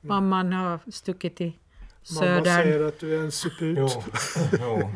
mamman 0.00 0.52
har 0.52 0.78
stuckit 0.90 1.40
Mamma 1.40 1.52
södern. 2.02 2.44
säger 2.44 2.84
att 2.88 3.00
du 3.00 3.14
är 3.16 3.20
en 3.24 3.32
suput. 3.32 3.78
Jo. 3.78 3.88
Ja. 4.58 4.90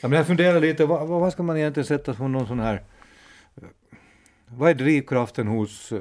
Ja, 0.00 0.08
men 0.08 0.12
jag 0.12 0.26
funderar 0.26 0.60
lite, 0.60 0.86
vad, 0.86 1.08
vad 1.08 1.32
ska 1.32 1.42
man 1.42 1.56
egentligen 1.56 1.86
sätta 1.86 2.14
som 2.14 2.32
någon 2.32 2.46
sån 2.46 2.60
här... 2.60 2.82
Vad 4.46 4.70
är 4.70 4.74
drivkraften 4.74 5.46
hos 5.46 5.92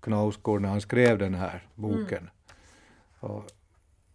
Knausgård 0.00 0.62
när 0.62 0.68
han 0.68 0.80
skrev 0.80 1.18
den 1.18 1.34
här 1.34 1.66
boken? 1.74 2.30
Och 3.20 3.46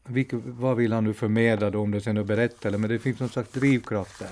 vilket, 0.07 0.39
vad 0.43 0.77
vill 0.77 0.93
han 0.93 1.03
nu 1.03 1.13
förmedla 1.13 1.69
då, 1.69 1.81
om 1.81 1.91
det 1.91 2.01
sen 2.01 2.17
är 2.17 2.23
berättelse, 2.23 2.77
men 2.77 2.89
det 2.89 2.99
finns 2.99 3.19
någon 3.19 3.29
slags 3.29 3.51
drivkraft 3.51 4.19
där. 4.19 4.29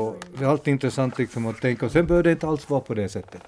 Och 0.00 0.24
det 0.38 0.44
är 0.44 0.48
alltid 0.48 0.72
intressant 0.72 1.18
liksom 1.18 1.46
att 1.46 1.60
tänka, 1.60 1.86
och 1.86 1.92
sen 1.92 2.06
behöver 2.06 2.24
det 2.24 2.30
inte 2.30 2.46
alls 2.46 2.70
vara 2.70 2.80
på 2.80 2.94
det 2.94 3.08
sättet. 3.08 3.42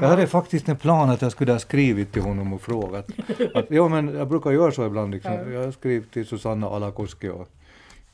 Jag 0.00 0.08
hade 0.08 0.26
faktiskt 0.26 0.68
en 0.68 0.76
plan 0.76 1.10
att 1.10 1.22
jag 1.22 1.32
skulle 1.32 1.52
ha 1.52 1.58
skrivit 1.58 2.12
till 2.12 2.22
honom 2.22 2.52
och 2.52 2.62
frågat. 2.62 3.08
Att, 3.54 3.70
ja, 3.70 3.88
men 3.88 4.14
jag 4.14 4.28
brukar 4.28 4.50
göra 4.50 4.72
så 4.72 4.86
ibland. 4.86 5.14
Liksom. 5.14 5.32
Ja. 5.32 5.48
Jag 5.48 5.64
har 5.64 5.72
skrivit 5.72 6.12
till 6.12 6.26
Susanna 6.26 6.66
Alakoski 6.66 7.28
och, 7.28 7.48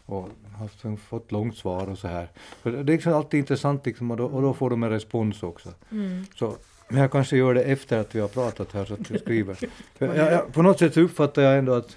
och 0.07 0.29
har 0.59 0.69
sen 0.83 0.97
fått 0.97 1.33
långt 1.33 1.57
svar 1.57 1.87
och 1.87 1.99
så 1.99 2.09
här. 2.09 2.29
För 2.63 2.71
det 2.71 2.79
är 2.79 2.85
liksom 2.85 3.13
alltid 3.13 3.39
intressant 3.39 3.87
liksom, 3.87 4.11
och, 4.11 4.17
då, 4.17 4.25
och 4.25 4.43
då 4.43 4.55
får 4.55 4.71
de 4.71 4.83
en 4.83 4.91
respons 4.91 5.43
också. 5.43 5.69
Mm. 5.91 6.25
Så, 6.35 6.57
men 6.89 7.01
jag 7.01 7.13
kanske 7.13 7.37
gör 7.37 7.55
det 7.55 7.63
efter 7.63 7.99
att 7.99 8.15
vi 8.15 8.21
har 8.21 8.29
pratat 8.29 8.73
här 8.73 8.85
så 8.85 8.95
att 8.95 9.11
jag 9.11 9.21
skriver. 9.21 9.59
Jag, 9.99 10.17
jag, 10.17 10.53
på 10.53 10.63
något 10.63 10.79
sätt 10.79 10.97
uppfattar 10.97 11.43
jag 11.43 11.59
ändå 11.59 11.75
att 11.75 11.97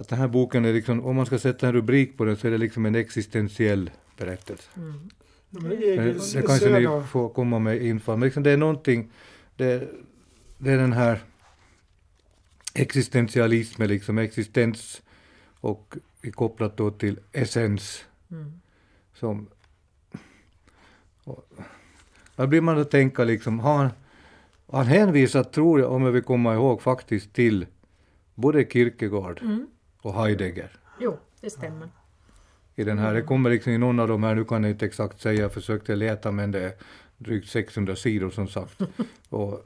att 0.00 0.08
den 0.08 0.18
här 0.18 0.28
boken 0.28 0.64
är 0.64 0.72
liksom, 0.72 1.06
om 1.06 1.16
man 1.16 1.26
ska 1.26 1.38
sätta 1.38 1.66
en 1.66 1.72
rubrik 1.72 2.16
på 2.16 2.24
den 2.24 2.36
så 2.36 2.46
är 2.46 2.50
det 2.50 2.58
liksom 2.58 2.86
en 2.86 2.94
existentiell 2.94 3.90
berättelse. 4.16 4.68
Mm. 4.76 5.10
Men 5.50 5.62
Men 5.62 5.72
Egil 5.72 5.96
det 5.96 6.20
ser 6.20 6.42
kanske 6.42 6.78
ni 6.78 7.02
får 7.06 7.28
komma 7.28 7.58
med 7.58 7.82
info. 7.82 8.12
Men 8.12 8.20
liksom 8.20 8.42
det 8.42 8.50
är 8.50 8.56
någonting, 8.56 9.10
det, 9.56 9.88
det 10.58 10.70
är 10.70 10.76
den 10.78 10.92
här 10.92 11.20
existentialismen, 12.74 13.88
liksom 13.88 14.18
existens 14.18 15.02
och 15.60 15.96
kopplat 16.34 16.76
då 16.76 16.90
till 16.90 17.18
essens 17.32 18.04
Mm. 18.30 18.52
som... 19.14 19.48
Och, 21.24 21.48
där 22.36 22.46
blir 22.46 22.60
man 22.60 22.78
att 22.78 22.90
tänka 22.90 23.24
liksom, 23.24 23.60
han, 23.60 23.88
han 24.72 24.86
hänvisat, 24.86 25.52
tror 25.52 25.80
jag, 25.80 25.92
om 25.92 26.02
jag 26.02 26.12
vill 26.12 26.22
komma 26.22 26.54
ihåg, 26.54 26.82
faktiskt 26.82 27.32
till 27.32 27.66
både 28.34 28.64
Kierkegaard 28.64 29.40
Mm. 29.42 29.66
Och 30.02 30.14
Heidegger. 30.14 30.70
Jo, 31.00 31.18
det 31.40 31.50
stämmer. 31.50 31.88
i 32.74 32.84
den 32.84 32.98
här. 32.98 33.14
Det 33.14 33.22
kommer 33.22 33.50
liksom 33.50 33.72
i 33.72 33.78
någon 33.78 34.00
av 34.00 34.08
de 34.08 34.22
här, 34.22 34.34
nu 34.34 34.44
kan 34.44 34.62
jag 34.64 34.70
inte 34.70 34.86
exakt 34.86 35.20
säga, 35.20 35.40
jag 35.40 35.52
försökte 35.52 35.96
leta 35.96 36.32
men 36.32 36.50
det 36.50 36.60
är 36.60 36.72
drygt 37.16 37.48
600 37.48 37.96
sidor 37.96 38.30
som 38.30 38.48
sagt. 38.48 38.80
och, 39.28 39.62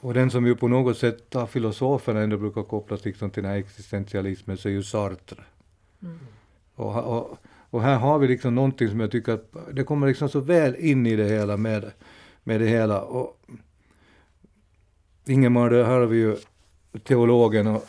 och 0.00 0.14
den 0.14 0.30
som 0.30 0.46
ju 0.46 0.56
på 0.56 0.68
något 0.68 0.98
sätt 0.98 1.36
av 1.36 1.46
filosoferna 1.46 2.20
ändå 2.20 2.36
brukar 2.36 2.62
kopplas 2.62 3.04
liksom 3.04 3.30
till 3.30 3.42
den 3.42 3.52
här 3.52 3.58
existentialismen 3.58 4.56
så 4.56 4.68
är 4.68 4.72
ju 4.72 4.82
Sartre. 4.82 5.44
Mm. 6.02 6.18
Och, 6.74 6.96
och, 6.96 7.38
Och 7.74 7.82
här 7.82 7.98
har 7.98 8.18
vi 8.18 8.28
liksom 8.28 8.54
någonting 8.54 8.88
som 8.88 9.00
jag 9.00 9.10
tycker 9.10 9.32
att 9.32 9.54
det 9.72 9.84
kommer 9.84 10.06
liksom 10.06 10.28
så 10.28 10.40
väl 10.40 10.76
in 10.76 11.06
i 11.06 11.16
det 11.16 11.28
hela 11.28 11.56
med, 11.56 11.90
med 12.44 12.60
det 12.60 12.66
hela. 12.66 13.02
Och 13.02 13.40
Ingemar, 15.26 15.70
här 15.70 15.84
har 15.84 16.06
vi 16.06 16.16
ju 16.16 16.36
teologen 17.04 17.66
och, 17.66 17.88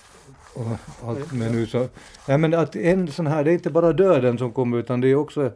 och 0.56 1.10
allt 1.10 1.34
men 1.34 1.52
nu 1.52 1.68
så. 1.68 1.88
Ja, 2.28 2.38
men 2.38 2.54
att 2.54 2.76
en 2.76 3.08
sån 3.08 3.28
här, 3.28 3.44
det 3.44 3.52
är 3.52 3.54
inte 3.54 3.70
bara 3.70 3.94
döden 3.94 4.38
som 4.38 4.52
kommer 4.52 4.78
utan 4.78 5.02
det 5.02 5.08
är 5.08 5.16
också 5.16 5.52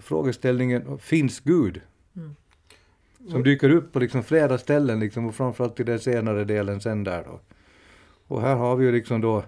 frågeställningen, 0.00 0.98
finns 0.98 1.40
Gud? 1.40 1.80
Mm. 2.16 2.36
Som 3.30 3.42
dyker 3.42 3.70
upp 3.70 3.92
på 3.92 3.98
liksom 3.98 4.22
flera 4.22 4.58
ställen 4.58 5.00
liksom, 5.00 5.26
och 5.26 5.34
framförallt 5.34 5.80
i 5.80 5.84
den 5.84 6.00
senare 6.00 6.44
delen 6.44 6.80
sen 6.80 7.04
där 7.04 7.24
då. 7.24 7.40
Och 8.26 8.40
här 8.40 8.54
har 8.54 8.76
vi 8.76 8.84
ju 8.84 8.92
liksom 8.92 9.20
då 9.20 9.44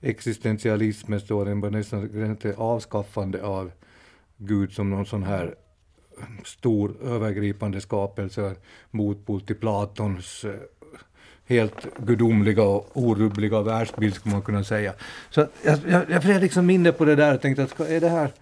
existentialismen 0.00 1.20
står 1.20 1.44
den 1.44 1.60
nästan 1.60 2.36
till 2.36 2.54
avskaffande 2.56 3.42
av 3.42 3.70
Gud 4.36 4.72
som 4.72 4.90
någon 4.90 5.06
sån 5.06 5.22
här 5.22 5.54
stor 6.44 6.96
övergripande 7.02 7.80
skapelse, 7.80 8.54
motpol 8.90 9.40
till 9.40 9.56
Platons 9.56 10.44
eh, 10.44 10.54
helt 11.52 11.96
gudomliga 11.96 12.62
och 12.62 12.90
orubbliga 12.94 13.62
världsbild 13.62 14.14
skulle 14.14 14.32
man 14.34 14.42
kunna 14.42 14.64
säga. 14.64 14.94
Så 15.30 15.46
jag, 15.62 15.78
jag, 15.86 16.10
jag 16.10 16.22
blev 16.22 16.40
liksom 16.40 16.70
inne 16.70 16.92
på 16.92 17.04
det 17.04 17.16
där 17.16 17.34
och 17.34 17.40
tänkte 17.40 17.62
att 17.62 17.80
är 17.80 18.00
det 18.00 18.08
här 18.08 18.32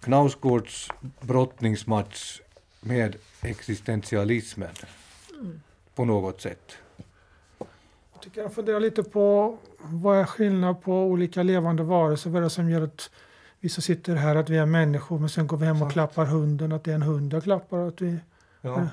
Knausgårds 0.00 0.88
brottningsmatch 1.20 2.40
med 2.80 3.16
existentialismen 3.42 4.70
mm. 5.40 5.60
på 5.94 6.04
något 6.04 6.40
sätt? 6.40 6.72
Jag 8.12 8.22
tycker 8.22 8.40
jag 8.40 8.54
funderar 8.54 8.80
lite 8.80 9.02
på 9.02 9.58
vad 9.80 10.18
är 10.18 10.24
skillnad 10.24 10.82
på 10.82 11.04
olika 11.04 11.42
levande 11.42 11.82
varelser? 11.82 12.30
Vad 12.30 12.38
är 12.38 12.44
det 12.44 12.50
som 12.50 12.70
gör 12.70 12.82
att 12.82 13.10
vissa 13.60 13.80
sitter 13.80 14.14
här 14.14 14.36
att 14.36 14.50
vi 14.50 14.56
är 14.56 14.66
människor 14.66 15.18
men 15.18 15.28
sen 15.28 15.46
går 15.46 15.56
vi 15.56 15.66
hem 15.66 15.82
och 15.82 15.92
klappar 15.92 16.24
hunden, 16.24 16.72
att 16.72 16.84
det 16.84 16.90
är 16.90 16.94
en 16.94 17.02
hund 17.02 17.32
jag 17.32 17.42
klappar. 17.42 17.88
Att 17.88 18.00
vi, 18.00 18.18
ja. 18.60 18.88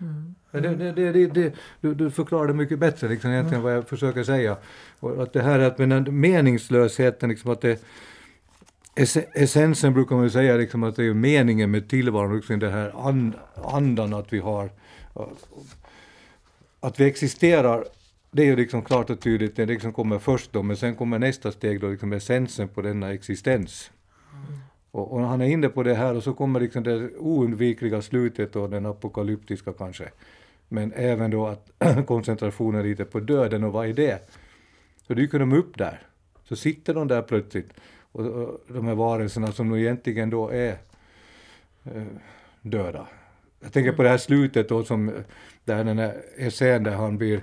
Mm. 0.00 0.34
Det, 0.50 0.60
det, 0.60 1.12
det, 1.12 1.26
det, 1.26 1.54
du, 1.80 1.94
du 1.94 2.10
förklarar 2.10 2.46
det 2.46 2.54
mycket 2.54 2.78
bättre 2.78 3.08
liksom, 3.08 3.30
egentligen 3.30 3.60
mm. 3.60 3.64
vad 3.64 3.76
jag 3.76 3.88
försöker 3.88 4.24
säga. 4.24 4.56
Och 5.00 5.22
att 5.22 5.32
det 5.32 5.42
här 5.42 5.58
att 5.58 5.78
med 5.78 5.90
den 5.90 6.20
meningslösheten, 6.20 7.28
liksom, 7.28 7.50
att 7.50 7.60
det, 7.60 7.84
essensen 9.34 9.94
brukar 9.94 10.16
man 10.16 10.24
ju 10.24 10.30
säga 10.30 10.56
liksom, 10.56 10.82
att 10.82 10.96
det 10.96 11.04
är 11.04 11.14
meningen 11.14 11.70
med 11.70 11.88
tillvaron, 11.88 12.36
liksom, 12.36 12.58
den 12.58 12.72
här 12.72 13.08
and, 13.08 13.34
andan 13.54 14.14
att 14.14 14.32
vi 14.32 14.38
har, 14.38 14.70
att 16.80 17.00
vi 17.00 17.04
existerar 17.04 17.84
det 18.30 18.42
är 18.42 18.46
ju 18.46 18.56
liksom 18.56 18.82
klart 18.82 19.10
och 19.10 19.20
tydligt, 19.20 19.56
det 19.56 19.66
liksom 19.66 19.92
kommer 19.92 20.18
först 20.18 20.52
då, 20.52 20.62
men 20.62 20.76
sen 20.76 20.96
kommer 20.96 21.18
nästa 21.18 21.52
steg 21.52 21.80
då, 21.80 21.88
liksom 21.88 22.12
essensen 22.12 22.68
på 22.68 22.82
denna 22.82 23.12
existens. 23.12 23.90
Mm. 24.32 24.60
Och, 24.90 25.12
och, 25.12 25.20
han 25.20 25.40
är 25.40 25.46
inne 25.46 25.68
på 25.68 25.82
det 25.82 25.94
här 25.94 26.14
och 26.14 26.22
så 26.22 26.32
kommer 26.32 26.60
liksom 26.60 26.82
det 26.82 27.10
oundvikliga 27.16 28.02
slutet 28.02 28.56
och 28.56 28.70
den 28.70 28.86
apokalyptiska 28.86 29.72
kanske. 29.72 30.08
Men 30.68 30.92
även 30.92 31.30
då 31.30 31.46
att 31.46 31.70
koncentrationen 32.06 32.82
lite 32.82 33.04
på 33.04 33.20
döden 33.20 33.64
och 33.64 33.72
vad 33.72 33.88
är 33.88 33.92
det? 33.92 34.30
Så 35.06 35.14
dyker 35.14 35.38
de 35.38 35.52
upp 35.52 35.78
där. 35.78 36.02
Så 36.44 36.56
sitter 36.56 36.94
de 36.94 37.08
där 37.08 37.22
plötsligt, 37.22 37.72
och, 38.12 38.26
och 38.26 38.60
de 38.68 38.86
här 38.86 38.94
varelserna 38.94 39.52
som 39.52 39.68
nu 39.68 39.80
egentligen 39.80 40.30
då 40.30 40.48
är 40.48 40.76
eh, 41.84 42.02
döda. 42.62 43.06
Jag 43.60 43.72
tänker 43.72 43.92
på 43.92 44.02
det 44.02 44.08
här 44.08 44.18
slutet 44.18 44.68
då 44.68 44.84
som, 44.84 45.12
där 45.64 45.84
den 45.84 45.98
här 45.98 46.22
essän 46.36 46.82
där 46.82 46.96
han 46.96 47.18
blir 47.18 47.42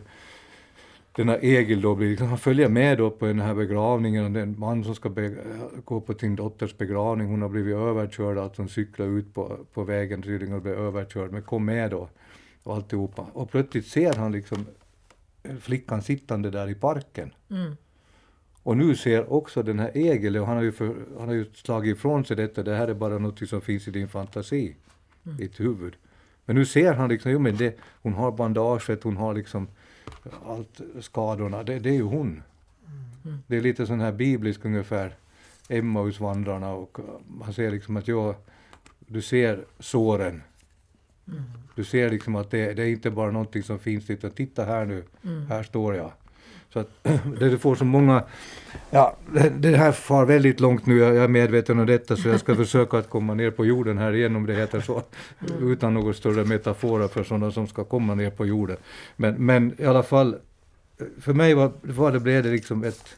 denna 1.16 1.38
Egil 1.38 1.82
då 1.82 1.96
blir, 1.96 2.10
liksom, 2.10 2.28
han 2.28 2.38
följer 2.38 2.70
med 2.70 2.98
då 2.98 3.12
på 3.12 3.26
den 3.26 3.40
här 3.40 3.56
begravningen, 3.56 4.34
det 4.34 4.40
är 4.40 4.44
en 4.44 4.60
man 4.60 4.84
som 4.84 4.96
ska 4.96 5.12
gå 5.86 6.02
på 6.02 6.14
sin 6.14 6.36
dotters 6.36 6.78
begravning, 6.78 7.28
hon 7.28 7.42
har 7.42 7.50
blivit 7.50 7.76
överkörd, 7.76 8.38
att 8.38 8.58
hon 8.58 8.70
cyklar 8.70 9.06
ut 9.06 9.34
på, 9.34 9.58
på 9.74 9.84
vägen 9.84 10.22
tydligen 10.22 10.56
och 10.56 10.62
blir 10.62 10.74
överkörd, 10.74 11.32
men 11.32 11.42
kom 11.42 11.66
med 11.66 11.92
då 11.92 12.10
och 12.64 12.76
alltihopa. 12.76 13.28
Och 13.34 13.52
plötsligt 13.52 13.88
ser 13.88 14.14
han 14.14 14.32
liksom 14.32 14.66
flickan 15.60 16.02
sittande 16.02 16.50
där 16.50 16.70
i 16.70 16.76
parken. 16.76 17.34
Mm. 17.50 17.76
Och 18.64 18.78
nu 18.78 18.96
ser 18.96 19.34
också 19.34 19.64
den 19.64 19.80
här 19.80 19.92
Egil, 19.98 20.38
och 20.38 20.48
han 20.48 20.56
har 20.56 20.64
ju, 20.64 20.72
för, 20.72 20.96
han 21.18 21.28
har 21.28 21.36
ju 21.36 21.46
slagit 21.54 21.98
ifrån 21.98 22.26
sig 22.26 22.38
detta, 22.38 22.64
det 22.64 22.76
här 22.76 22.88
är 22.88 22.94
bara 22.94 23.18
något 23.18 23.50
som 23.50 23.62
finns 23.62 23.88
i 23.88 23.92
din 23.92 24.08
fantasi, 24.08 24.76
mm. 25.26 25.40
i 25.40 25.42
ditt 25.42 25.60
huvud. 25.60 25.96
Men 26.46 26.56
nu 26.56 26.66
ser 26.66 26.94
han 26.94 27.10
liksom, 27.10 27.32
jo 27.32 27.40
men 27.40 27.58
det, 27.58 27.78
hon 28.02 28.14
har 28.14 28.32
bandaget, 28.32 29.04
hon 29.04 29.18
har 29.18 29.34
liksom 29.34 29.68
allt 30.46 30.82
skadorna, 31.02 31.64
det, 31.64 31.80
det 31.80 31.90
är 31.90 31.94
ju 31.94 32.04
hon. 32.04 32.44
Mm. 33.26 33.38
Det 33.48 33.58
är 33.58 33.62
lite 33.62 33.88
sån 33.88 34.00
här 34.00 34.12
biblisk 34.12 34.66
ungefär, 34.66 35.16
Emmausvandrarna 35.70 36.74
och 36.74 36.98
man 37.28 37.54
ser 37.54 37.72
liksom 37.72 37.98
att 37.98 38.08
jag, 38.08 38.36
du 39.00 39.22
ser 39.22 39.66
såren. 39.80 40.42
Mm. 41.28 41.44
Du 41.76 41.84
ser 41.84 42.10
liksom 42.10 42.36
att 42.36 42.52
det, 42.52 42.74
det, 42.74 42.84
är 42.84 42.88
inte 42.88 43.12
bara 43.12 43.32
någonting 43.32 43.64
som 43.64 43.80
finns 43.80 44.10
utan 44.10 44.32
titta 44.32 44.66
här 44.66 44.86
nu, 44.86 45.04
mm. 45.24 45.48
här 45.48 45.64
står 45.64 45.96
jag. 45.96 46.12
Så 46.76 46.80
att 46.80 46.90
det 47.40 47.58
får 47.58 47.76
så 47.76 47.86
många, 47.86 48.24
ja 48.90 49.18
det 49.58 49.78
här 49.78 49.92
far 49.92 50.26
väldigt 50.26 50.60
långt 50.60 50.86
nu, 50.86 50.98
jag 50.98 51.18
är 51.18 51.28
medveten 51.28 51.80
om 51.80 51.86
detta 51.86 52.18
så 52.18 52.28
jag 52.28 52.40
ska 52.40 52.56
försöka 52.56 52.98
att 52.98 53.10
komma 53.10 53.34
ner 53.34 53.52
på 53.52 53.66
jorden 53.66 53.98
här 53.98 54.14
igen 54.14 54.36
om 54.36 54.46
det 54.46 54.56
heter 54.56 54.82
så. 54.82 55.04
Mm. 55.40 55.72
Utan 55.72 55.94
någon 55.94 56.14
större 56.14 56.46
metaforer 56.46 57.08
för 57.08 57.24
sådana 57.24 57.52
som 57.52 57.68
ska 57.68 57.84
komma 57.84 58.16
ner 58.16 58.30
på 58.30 58.46
jorden. 58.46 58.78
Men, 59.16 59.46
men 59.46 59.82
i 59.82 59.86
alla 59.86 60.04
fall, 60.04 60.36
för 61.22 61.34
mig 61.34 61.54
var, 61.54 61.72
var 61.82 62.12
det, 62.12 62.20
blev 62.20 62.44
det 62.44 62.50
liksom 62.50 62.84
ett 62.84 63.16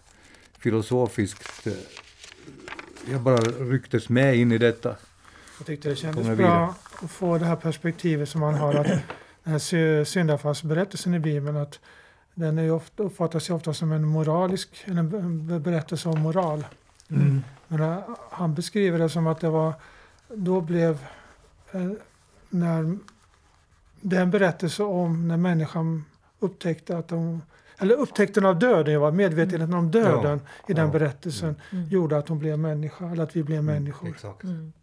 filosofiskt, 0.60 1.67
eh, 1.67 1.74
jag 3.12 3.22
bara 3.22 3.38
rycktes 3.72 4.10
med 4.10 4.38
in 4.38 4.52
i 4.52 4.58
detta. 4.58 4.96
Jag 5.58 5.67
tyckte 5.67 5.89
det 5.89 5.96
kändes 5.96 6.38
bra 6.38 6.76
att 7.02 7.12
få 7.12 7.38
det 7.38 7.46
här 7.46 7.56
perspektivet 7.56 8.30
som 8.30 8.41
man 8.41 8.54
har, 8.54 8.74
att 8.74 8.88
den 9.43 9.54
här 9.54 10.04
syndafallsberättelsen 10.04 11.13
i 11.13 11.20
Bibeln, 11.20 11.58
att 11.58 11.80
den 12.39 12.58
är 12.58 12.71
ofta, 12.71 13.04
uppfattas 13.04 13.50
ju 13.50 13.54
ofta 13.54 13.73
som 13.73 13.91
en 13.91 14.08
moralisk, 14.08 14.84
en 14.86 15.62
berättelse 15.62 16.10
om 16.10 16.19
moral. 16.19 16.65
Mm. 17.10 17.41
Men 17.67 17.82
uh, 17.82 18.00
han 18.32 18.54
beskriver 18.54 19.00
det 19.00 19.10
som 19.10 19.28
att 19.28 19.39
det 19.39 19.50
var, 19.50 19.73
då 20.28 20.62
blev, 20.62 21.06
uh, 21.76 21.91
när, 22.50 22.97
det 24.02 24.17
är 24.17 24.21
en 24.21 24.32
berättelse 24.32 24.84
om 24.84 25.28
när 25.28 25.38
människan 25.38 26.06
upptäckte 26.39 26.97
att 26.97 27.08
de 27.08 27.41
eller 27.80 27.95
upptäckten 27.95 28.45
av 28.45 28.60
döden, 28.60 29.02
var 29.02 29.12
medvetenheten 29.12 29.73
om 29.73 29.91
döden 29.91 30.41
ja, 30.43 30.71
i 30.71 30.73
den 30.73 30.86
ja, 30.86 30.91
berättelsen 30.91 31.56
mm. 31.71 31.88
gjorde 31.89 32.17
att 32.17 32.28
hon 32.28 32.39
blev 32.39 32.60
människa, 32.60 33.12
eller 33.12 33.23
att 33.23 33.36
vi 33.36 33.43
blev 33.43 33.60
mm, 33.60 33.76
människor. 33.76 34.10
Exakt. 34.10 34.43
Mm. 34.43 34.73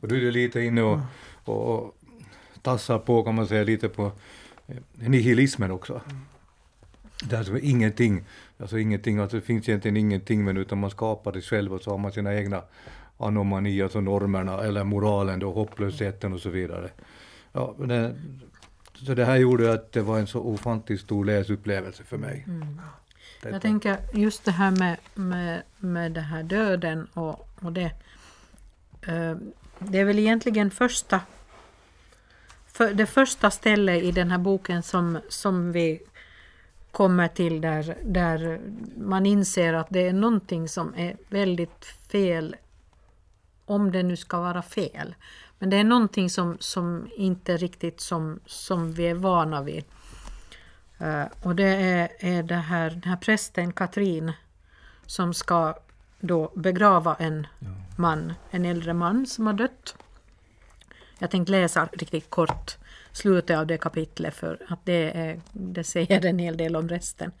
Och 0.00 0.08
du 0.08 0.28
är 0.28 0.32
lite 0.32 0.60
inne 0.60 0.82
och, 0.82 0.98
och, 1.44 1.78
och 1.78 1.94
tassar 2.62 2.98
på, 2.98 3.22
kan 3.22 3.34
man 3.34 3.46
säga, 3.46 3.64
lite 3.64 3.88
på 3.88 4.12
eh, 4.66 4.76
nihilismen 4.94 5.70
också. 5.70 6.00
Mm. 6.10 6.20
Det 7.28 7.34
är 7.34 7.38
alltså 7.38 7.58
ingenting, 7.58 8.24
alltså 8.58 8.78
ingenting, 8.78 9.18
alltså 9.18 9.36
det 9.36 9.42
finns 9.42 9.68
egentligen 9.68 9.96
ingenting 9.96 10.44
men 10.44 10.56
utan 10.56 10.78
man 10.78 10.90
skapar 10.90 11.32
det 11.32 11.40
själv 11.40 11.74
och 11.74 11.82
så 11.82 11.90
har 11.90 11.98
man 11.98 12.12
sina 12.12 12.34
egna 12.34 12.62
anomalier, 13.16 13.84
alltså 13.84 14.00
normerna 14.00 14.62
eller 14.62 14.84
moralen 14.84 15.38
då, 15.38 15.52
hopplösheten 15.52 16.32
och 16.32 16.40
så 16.40 16.50
vidare. 16.50 16.90
Ja, 17.52 17.74
det, 17.78 18.14
så 18.94 19.14
det 19.14 19.24
här 19.24 19.36
gjorde 19.36 19.72
att 19.72 19.92
det 19.92 20.02
var 20.02 20.18
en 20.18 20.26
så 20.26 20.40
ofantligt 20.40 21.00
stor 21.00 21.24
läsupplevelse 21.24 22.04
för 22.04 22.18
mig. 22.18 22.44
Mm. 22.46 22.80
Jag 23.42 23.62
tänker 23.62 23.98
just 24.12 24.44
det 24.44 24.50
här 24.50 24.70
med, 24.70 24.96
med, 25.14 25.62
med 25.78 26.12
det 26.12 26.20
här 26.20 26.42
döden 26.42 27.06
och, 27.14 27.48
och 27.60 27.72
det. 27.72 27.90
Uh, 29.08 29.36
det 29.78 29.98
är 29.98 30.04
väl 30.04 30.18
egentligen 30.18 30.70
första 30.70 31.20
för 32.72 32.94
det 32.94 33.06
första 33.06 33.50
stället 33.50 34.02
i 34.02 34.12
den 34.12 34.30
här 34.30 34.38
boken 34.38 34.82
som, 34.82 35.18
som 35.28 35.72
vi 35.72 36.02
kommer 36.92 37.28
till 37.28 37.60
där, 37.60 37.96
där 38.04 38.60
man 38.96 39.26
inser 39.26 39.72
att 39.72 39.86
det 39.90 40.08
är 40.08 40.12
någonting 40.12 40.68
som 40.68 40.94
är 40.96 41.16
väldigt 41.28 41.84
fel, 41.84 42.56
om 43.64 43.92
det 43.92 44.02
nu 44.02 44.16
ska 44.16 44.40
vara 44.40 44.62
fel. 44.62 45.14
Men 45.58 45.70
det 45.70 45.76
är 45.76 45.84
någonting 45.84 46.30
som, 46.30 46.56
som 46.60 47.10
inte 47.16 47.56
riktigt 47.56 48.00
som, 48.00 48.40
som 48.46 48.92
vi 48.92 49.06
är 49.06 49.14
vana 49.14 49.62
vid. 49.62 49.84
Uh, 51.00 51.24
och 51.42 51.56
det 51.56 51.68
är, 51.68 52.08
är 52.18 52.42
det 52.42 52.54
här, 52.54 52.90
den 52.90 53.02
här 53.02 53.16
prästen 53.16 53.72
Katrin 53.72 54.32
som 55.06 55.34
ska 55.34 55.74
då 56.20 56.52
begrava 56.56 57.16
en 57.18 57.46
man, 57.96 58.32
en 58.50 58.64
äldre 58.64 58.94
man 58.94 59.26
som 59.26 59.46
har 59.46 59.54
dött. 59.54 59.94
Jag 61.18 61.30
tänkte 61.30 61.52
läsa 61.52 61.88
riktigt 61.92 62.30
kort 62.30 62.76
slutet 63.12 63.58
av 63.58 63.66
det 63.66 63.78
kapitlet 63.78 64.34
för 64.34 64.58
att 64.68 64.84
det, 64.84 65.18
är, 65.18 65.40
det 65.52 65.84
säger 65.84 66.26
en 66.26 66.38
hel 66.38 66.56
del 66.56 66.76
om 66.76 66.88
resten. 66.88 67.32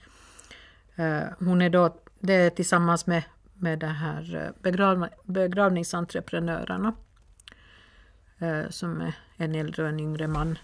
Eh, 0.96 1.22
hon 1.38 1.62
är 1.62 1.70
då 1.70 1.96
det 2.24 2.34
är 2.34 2.50
tillsammans 2.50 3.06
med, 3.06 3.22
med 3.54 3.78
det 3.78 3.86
här 3.86 4.36
eh, 4.36 4.62
begrav, 4.62 5.08
begravningsentreprenörerna 5.24 6.94
eh, 8.38 8.68
som 8.70 9.00
är 9.00 9.14
en 9.36 9.54
äldre 9.54 9.82
och 9.82 9.88
en 9.88 10.00
yngre 10.00 10.28
man. 10.28 10.58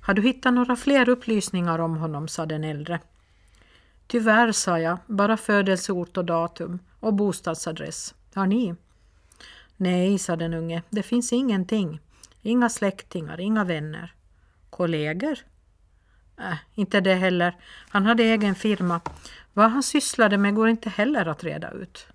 Har 0.00 0.14
du 0.14 0.22
hittat 0.22 0.54
några 0.54 0.76
fler 0.76 1.08
upplysningar 1.08 1.78
om 1.78 1.96
honom, 1.96 2.28
sa 2.28 2.46
den 2.46 2.64
äldre. 2.64 3.00
Tyvärr, 4.06 4.52
sa 4.52 4.78
jag, 4.78 4.98
bara 5.06 5.36
födelseort 5.36 6.16
och 6.16 6.24
datum 6.24 6.78
och 7.00 7.14
bostadsadress. 7.14 8.14
Har 8.34 8.46
ni? 8.46 8.74
Nej, 9.76 10.18
sa 10.18 10.36
den 10.36 10.54
unge, 10.54 10.82
det 10.90 11.02
finns 11.02 11.32
ingenting. 11.32 12.00
Inga 12.42 12.68
släktingar, 12.68 13.40
inga 13.40 13.64
vänner. 13.64 14.14
Kollegor? 14.72 15.38
Äh, 16.38 16.56
inte 16.74 17.00
det 17.00 17.14
heller. 17.14 17.56
Han 17.88 18.06
hade 18.06 18.22
egen 18.22 18.54
firma. 18.54 19.00
Vad 19.52 19.70
han 19.70 19.82
sysslade 19.82 20.38
med 20.38 20.54
går 20.54 20.68
inte 20.68 20.90
heller 20.90 21.26
att 21.26 21.44
reda 21.44 21.70
ut. 21.70 22.06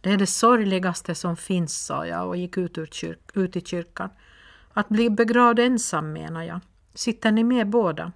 Det 0.00 0.10
är 0.12 0.16
det 0.16 0.26
sorgligaste 0.26 1.14
som 1.14 1.36
finns, 1.36 1.84
sa 1.86 2.06
jag 2.06 2.28
och 2.28 2.36
gick 2.36 2.56
ut, 2.56 2.78
ur 2.78 2.86
kyrk, 2.86 3.30
ut 3.34 3.56
i 3.56 3.60
kyrkan. 3.60 4.10
Att 4.72 4.88
bli 4.88 5.10
begravd 5.10 5.58
ensam 5.58 6.12
menar 6.12 6.42
jag. 6.42 6.60
Sitter 6.94 7.32
ni 7.32 7.44
med 7.44 7.68
båda? 7.68 8.12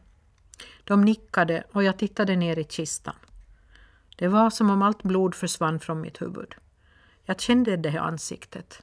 De 0.85 1.05
nickade 1.05 1.65
och 1.73 1.85
jag 1.85 1.99
tittade 1.99 2.37
ner 2.37 2.59
i 2.59 2.65
kistan. 2.65 3.15
Det 4.17 4.29
var 4.29 4.51
som 4.51 4.71
om 4.71 4.83
allt 4.83 5.03
blod 5.03 5.35
försvann 5.35 5.81
från 5.81 6.01
mitt 6.01 6.23
huvud. 6.23 6.55
Jag 7.25 7.41
kände 7.41 7.77
det 7.77 7.99
ansiktet. 7.99 8.83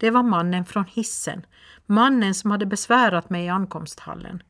Det 0.00 0.10
var 0.10 0.22
mannen 0.22 0.64
från 0.64 0.84
hissen, 0.84 1.46
mannen 1.86 2.34
som 2.34 2.50
hade 2.50 2.66
besvärat 2.66 3.30
mig 3.30 3.44
i 3.44 3.48
ankomsthallen. 3.48 4.42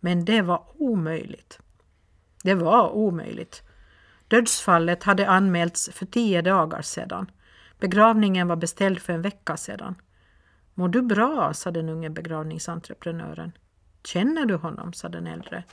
Men 0.00 0.24
det 0.24 0.42
var 0.42 0.64
omöjligt. 0.74 1.58
Det 2.42 2.54
var 2.54 2.90
omöjligt. 2.90 3.62
Dödsfallet 4.28 5.02
hade 5.02 5.28
anmälts 5.28 5.90
för 5.92 6.06
tio 6.06 6.42
dagar 6.42 6.82
sedan. 6.82 7.30
Begravningen 7.78 8.48
var 8.48 8.56
beställd 8.56 8.98
för 8.98 9.12
en 9.12 9.22
vecka 9.22 9.56
sedan. 9.56 9.94
Mår 10.74 10.88
du 10.88 11.02
bra? 11.02 11.54
sa 11.54 11.70
den 11.70 11.88
unge 11.88 12.10
begravningsentreprenören. 12.10 13.52
Känner 14.04 14.46
du 14.46 14.54
honom? 14.54 14.92
sa 14.92 15.08
den 15.08 15.26
äldre. 15.26 15.64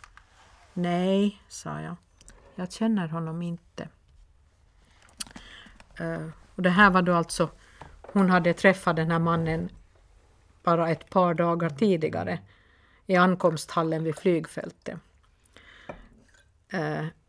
Nej, 0.74 1.42
sa 1.48 1.82
jag. 1.82 1.96
Jag 2.56 2.72
känner 2.72 3.08
honom 3.08 3.42
inte. 3.42 3.88
Uh, 6.02 6.28
och 6.56 6.62
det 6.62 6.70
här 6.70 6.90
var 6.90 7.02
då 7.02 7.14
alltså, 7.14 7.50
hon 8.14 8.30
hade 8.30 8.54
träffat 8.54 8.96
den 8.96 9.12
här 9.12 9.20
mannen 9.20 9.70
bara 10.64 10.90
ett 10.90 11.10
par 11.10 11.34
dagar 11.34 11.70
tidigare 11.70 12.40
i 13.06 13.16
ankomsthallen 13.16 14.04
vid 14.04 14.16
flygfältet. 14.16 14.98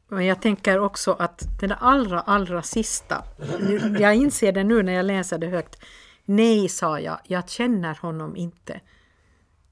Men 0.09 0.27
jag 0.27 0.43
tänker 0.43 0.79
också 0.79 1.13
att 1.13 1.43
det 1.61 1.75
allra, 1.75 2.21
allra 2.21 2.63
sista, 2.63 3.25
jag 3.99 4.15
inser 4.15 4.53
det 4.53 4.65
nu 4.65 4.83
när 4.83 4.93
jag 4.93 5.07
läser 5.07 5.39
det 5.39 5.47
högt. 5.47 5.85
Nej, 6.25 6.69
sa 6.69 7.01
jag, 7.01 7.19
jag 7.25 7.49
känner 7.49 7.95
honom 7.95 8.37
inte. 8.37 8.81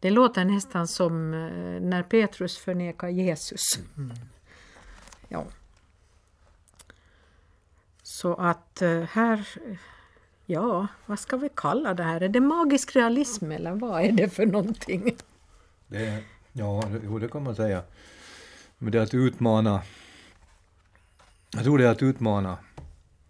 Det 0.00 0.10
låter 0.10 0.44
nästan 0.44 0.88
som 0.88 1.34
eh, 1.34 1.80
när 1.80 2.02
Petrus 2.02 2.58
förnekar 2.58 3.08
Jesus. 3.08 3.62
Mm. 3.96 4.16
Ja. 5.28 5.44
Så 8.02 8.34
att 8.34 8.82
eh, 8.82 9.02
här, 9.02 9.48
ja, 10.50 10.86
vad 11.06 11.18
ska 11.18 11.36
vi 11.36 11.48
kalla 11.54 11.94
det 11.94 12.02
här? 12.02 12.20
Är 12.20 12.28
det 12.28 12.40
magisk 12.40 12.96
realism 12.96 13.52
eller 13.52 13.72
vad 13.72 14.02
är 14.02 14.12
det 14.12 14.28
för 14.28 14.46
någonting? 14.46 15.16
Det, 15.86 16.22
ja, 16.52 16.82
jo, 17.04 17.18
det 17.18 17.28
kan 17.28 17.42
man 17.42 17.54
säga. 17.54 17.82
Men 18.78 18.92
det 18.92 18.98
är 18.98 19.02
att 19.02 19.14
utmana 19.14 19.80
jag 21.52 21.64
tror 21.64 21.78
det 21.78 21.86
är 21.86 21.90
att 21.90 22.02
utmana. 22.02 22.58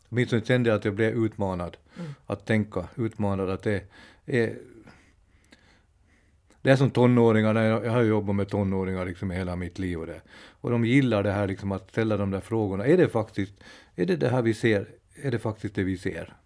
Åtminstone 0.08 0.44
kände 0.44 0.70
jag 0.70 0.76
att 0.76 0.84
jag 0.84 0.94
blev 0.94 1.24
utmanad. 1.24 1.76
Mm. 1.98 2.14
Att 2.26 2.46
tänka, 2.46 2.88
utmanad 2.96 3.50
att 3.50 3.62
det 3.62 3.82
är... 4.26 4.58
Det 6.62 6.70
är 6.70 6.76
som 6.76 6.90
tonåringar, 6.90 7.54
jag 7.54 7.92
har 7.92 8.02
jobbat 8.02 8.36
med 8.36 8.48
tonåringar 8.48 9.06
liksom 9.06 9.30
hela 9.30 9.56
mitt 9.56 9.78
liv 9.78 10.00
och 10.00 10.06
det. 10.06 10.20
Och 10.60 10.70
de 10.70 10.84
gillar 10.84 11.22
det 11.22 11.32
här 11.32 11.46
liksom 11.46 11.72
att 11.72 11.90
ställa 11.90 12.16
de 12.16 12.30
där 12.30 12.40
frågorna. 12.40 12.86
Är 12.86 12.96
det 12.96 13.08
faktiskt, 13.08 13.52
är 13.96 14.06
det 14.06 14.16
det 14.16 14.28
här 14.28 14.42
vi 14.42 14.54
ser, 14.54 14.88
är 15.22 15.30
det 15.30 15.38
faktiskt 15.38 15.74
det 15.74 15.84
vi 15.84 15.98
ser? 15.98 16.36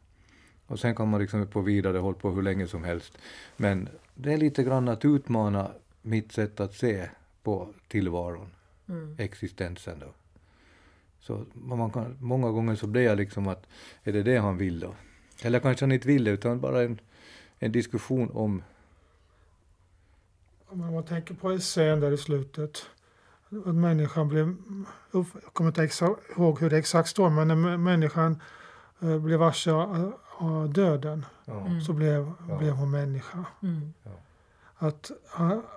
Och 0.66 0.80
sen 0.80 0.94
kan 0.94 1.08
man 1.08 1.20
liksom 1.20 1.46
på 1.46 1.60
vidare 1.60 1.98
hålla 1.98 2.18
på 2.18 2.30
hur 2.30 2.42
länge 2.42 2.66
som 2.66 2.84
helst. 2.84 3.18
Men 3.56 3.88
det 4.14 4.32
är 4.32 4.36
lite 4.36 4.62
grann 4.62 4.88
att 4.88 5.04
utmana 5.04 5.70
mitt 6.02 6.32
sätt 6.32 6.60
att 6.60 6.74
se 6.74 7.08
på 7.42 7.68
tillvaron, 7.88 8.50
mm. 8.88 9.16
existensen 9.18 9.98
då. 9.98 10.06
Så 11.20 11.44
man 11.54 11.90
kan, 11.90 12.16
många 12.20 12.50
gånger 12.50 12.74
så 12.74 12.86
blir 12.86 13.02
jag 13.02 13.16
liksom 13.16 13.48
att, 13.48 13.66
är 14.02 14.12
det 14.12 14.22
det 14.22 14.36
han 14.36 14.56
vill 14.56 14.80
då? 14.80 14.94
Eller 15.42 15.60
kanske 15.60 15.84
han 15.84 15.92
inte 15.92 16.08
vill 16.08 16.24
det, 16.24 16.30
utan 16.30 16.60
bara 16.60 16.82
en, 16.82 17.00
en 17.58 17.72
diskussion 17.72 18.30
om... 18.30 18.62
Om 20.66 20.92
man 20.92 21.04
tänker 21.04 21.34
på 21.34 21.50
essän 21.50 22.00
där 22.00 22.12
i 22.12 22.16
slutet, 22.16 22.86
att 23.66 23.74
människan 23.74 24.28
blev, 24.28 24.56
jag 25.12 25.26
kommer 25.52 25.82
inte 25.82 26.14
ihåg 26.36 26.60
hur 26.60 26.70
det 26.70 26.78
exakt 26.78 27.08
står, 27.08 27.30
men 27.30 27.48
när 27.48 27.76
människan 27.76 28.42
eh, 29.00 29.18
blev 29.18 29.38
varse 29.38 29.70
döden 30.68 31.26
mm. 31.46 31.80
så 31.80 31.92
blev, 31.92 32.32
ja. 32.48 32.58
blev 32.58 32.72
hon 32.72 32.90
människa. 32.90 33.44
Mm. 33.62 33.92
Att, 34.76 35.10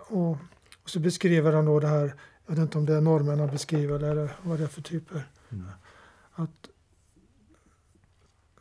och, 0.10 0.30
och 0.30 0.90
så 0.90 1.00
beskriver 1.00 1.54
han 1.54 1.66
då 1.66 1.80
det 1.80 1.88
här, 1.88 2.14
jag 2.46 2.56
vet 2.56 2.62
inte 2.62 2.78
om 2.78 2.86
det 2.86 2.94
är 2.94 3.02
norrmännen 3.02 3.52
beskriver 3.52 4.04
eller 4.04 4.32
vad 4.42 4.58
det 4.58 4.64
är 4.64 4.68
för 4.68 4.82
typer. 4.82 5.28
Mm. 5.50 5.66
Att 6.32 6.70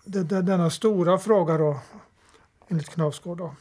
det, 0.05 0.23
det, 0.23 0.43
denna 0.43 0.71
stora 0.71 1.19
fråga 1.19 1.59
då, 1.59 1.81
enligt 2.69 2.89
Knausgård 2.89 3.39
då, 3.39 3.55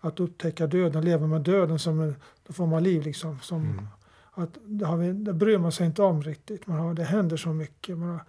att 0.00 0.20
upptäcka 0.20 0.66
döden, 0.66 1.04
leva 1.04 1.26
med 1.26 1.40
döden 1.40 1.78
som 1.78 2.00
en, 2.00 2.16
då 2.46 2.52
får 2.52 2.66
man 2.66 2.82
liv 2.82 3.02
liksom. 3.02 3.40
Som, 3.40 3.62
mm. 3.62 3.86
att 4.32 4.58
det, 4.64 4.86
har 4.86 4.96
vi, 4.96 5.12
det 5.12 5.32
bryr 5.32 5.58
man 5.58 5.72
sig 5.72 5.86
inte 5.86 6.02
om 6.02 6.22
riktigt. 6.22 6.66
Man 6.66 6.78
har, 6.78 6.94
det 6.94 7.04
händer 7.04 7.36
så 7.36 7.48
mycket. 7.48 7.98
Man 7.98 8.08
har, 8.08 8.20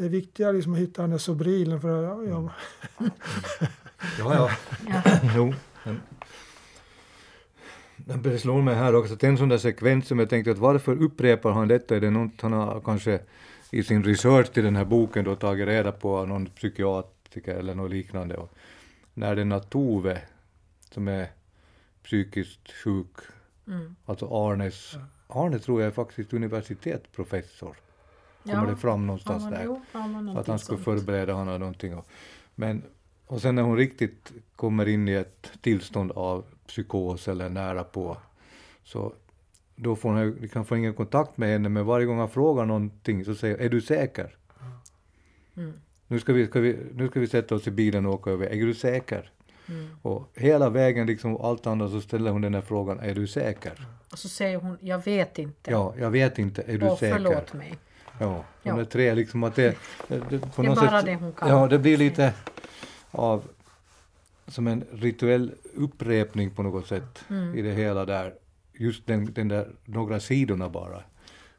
det 0.00 0.06
är 0.06 0.10
viktigare 0.10 0.52
liksom 0.52 0.72
att 0.72 0.78
hitta 0.78 1.02
den 1.02 1.10
där 1.10 1.18
sobrilen. 1.18 1.80
För, 1.80 2.02
ja, 2.02 2.24
ja. 2.24 2.50
Mm. 3.00 3.12
ja, 4.18 4.34
ja. 4.34 4.50
ja. 4.88 5.02
jo. 5.36 5.54
Det 8.22 8.38
slår 8.38 8.62
mig 8.62 8.74
här 8.74 8.94
också 8.94 9.14
att 9.14 9.24
en 9.24 9.38
sån 9.38 9.48
där 9.48 9.58
sekvens 9.58 10.08
som 10.08 10.18
jag 10.18 10.30
tänkte 10.30 10.50
att 10.50 10.58
varför 10.58 11.02
upprepar 11.02 11.52
han 11.52 11.68
detta? 11.68 11.96
Är 11.96 12.00
det 12.00 12.10
något 12.10 12.40
han 12.40 12.52
har 12.52 12.80
kanske 12.80 13.20
i 13.70 13.82
sin 13.82 14.04
research 14.04 14.52
till 14.52 14.64
den 14.64 14.76
här 14.76 14.84
boken 14.84 15.24
då 15.24 15.36
tagit 15.36 15.68
reda 15.68 15.92
på 15.92 16.26
någon 16.26 16.46
psykiatriker 16.46 17.54
eller 17.54 17.74
något 17.74 17.90
liknande. 17.90 18.36
Och 18.36 18.54
när 19.14 19.36
denna 19.36 19.60
Tove, 19.60 20.22
som 20.90 21.08
är 21.08 21.28
psykiskt 22.04 22.72
sjuk, 22.72 23.16
mm. 23.66 23.96
alltså 24.04 24.26
Arnes, 24.26 24.96
Arne 25.26 25.58
tror 25.58 25.80
jag 25.80 25.88
är 25.88 25.94
faktiskt 25.94 26.32
universitetsprofessor. 26.32 27.76
Kommer 28.54 28.70
det 28.70 28.76
fram 28.76 29.06
någonstans 29.06 29.44
ja, 29.44 29.50
där? 29.50 29.64
Jo, 29.64 29.80
att 30.36 30.46
han 30.46 30.58
skulle 30.58 30.78
förbereda 30.78 31.32
honom 31.32 31.60
någonting. 31.60 31.94
Och, 31.94 32.06
men, 32.54 32.82
och 33.26 33.42
sen 33.42 33.54
när 33.54 33.62
hon 33.62 33.76
riktigt 33.76 34.32
kommer 34.56 34.88
in 34.88 35.08
i 35.08 35.12
ett 35.12 35.52
tillstånd 35.60 36.12
av 36.12 36.44
psykos 36.66 37.28
eller 37.28 37.48
nära 37.48 37.84
på, 37.84 38.16
så 38.84 39.12
då 39.76 39.96
får 39.96 40.10
han, 40.10 40.48
kan 40.52 40.64
få 40.64 40.76
ingen 40.76 40.94
kontakt 40.94 41.36
med 41.36 41.48
henne, 41.48 41.68
men 41.68 41.86
varje 41.86 42.06
gång 42.06 42.18
han 42.18 42.28
frågar 42.28 42.64
någonting 42.64 43.24
så 43.24 43.34
säger 43.34 43.56
är 43.56 43.68
du 43.68 43.80
säker? 43.80 44.36
Mm. 45.56 45.72
Nu, 46.06 46.20
ska 46.20 46.32
vi, 46.32 46.46
ska 46.46 46.60
vi, 46.60 46.78
nu 46.94 47.08
ska 47.08 47.20
vi 47.20 47.26
sätta 47.26 47.54
oss 47.54 47.66
i 47.66 47.70
bilen 47.70 48.06
och 48.06 48.14
åka 48.14 48.30
över, 48.30 48.46
är 48.46 48.66
du 48.66 48.74
säker? 48.74 49.30
Mm. 49.68 49.88
Och 50.02 50.30
hela 50.34 50.70
vägen, 50.70 51.06
liksom 51.06 51.36
allt 51.36 51.66
annat, 51.66 51.90
så 51.90 52.00
ställer 52.00 52.30
hon 52.30 52.40
den 52.40 52.54
här 52.54 52.60
frågan, 52.60 53.00
är 53.00 53.14
du 53.14 53.26
säker? 53.26 53.86
Och 54.12 54.18
så 54.18 54.28
säger 54.28 54.58
hon, 54.58 54.78
jag 54.80 55.04
vet 55.04 55.38
inte. 55.38 55.70
Ja, 55.70 55.94
jag 55.98 56.10
vet 56.10 56.38
inte, 56.38 56.62
är 56.62 56.78
du 56.78 56.88
och 56.88 56.98
säker? 56.98 57.14
förlåt 57.14 57.52
mig. 57.52 57.74
Ja, 58.20 58.44
de 58.62 58.78
ja. 58.78 58.84
tre 58.84 59.14
liksom 59.14 59.44
att 59.44 59.54
det... 59.54 59.76
Det, 60.08 60.22
det, 60.30 60.38
på 60.38 60.62
det 60.62 60.68
är 60.68 60.74
bara 60.74 60.90
sätt, 60.90 61.06
det 61.06 61.14
hon 61.14 61.32
kan. 61.32 61.48
Ja, 61.48 61.66
det 61.66 61.78
blir 61.78 61.96
lite 61.96 62.32
av 63.10 63.44
som 64.46 64.66
en 64.66 64.84
rituell 64.92 65.52
upprepning 65.74 66.50
på 66.50 66.62
något 66.62 66.86
sätt 66.86 67.24
mm. 67.28 67.58
i 67.58 67.62
det 67.62 67.72
hela 67.72 68.04
där 68.04 68.34
just 68.72 69.06
den, 69.06 69.32
den 69.32 69.48
där 69.48 69.68
några 69.84 70.20
sidorna 70.20 70.68
bara. 70.68 71.02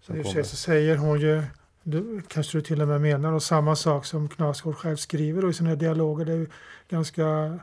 I 0.08 0.22
och 0.22 0.46
så 0.46 0.56
säger 0.56 0.98
hon 0.98 1.20
ju, 1.20 1.44
det 1.84 2.04
kanske 2.28 2.58
du 2.58 2.62
till 2.62 2.82
och 2.82 2.88
med 2.88 3.02
menar, 3.02 3.32
och 3.32 3.44
samma 3.44 3.76
sak 3.76 4.06
som 4.06 4.30
Knausgård 4.30 4.76
själv 4.76 4.96
skriver 4.96 5.50
i 5.50 5.54
sina 5.54 5.76
dialoger. 5.76 6.26
Det 6.26 6.34
är 6.34 6.48
ganska, 6.90 7.60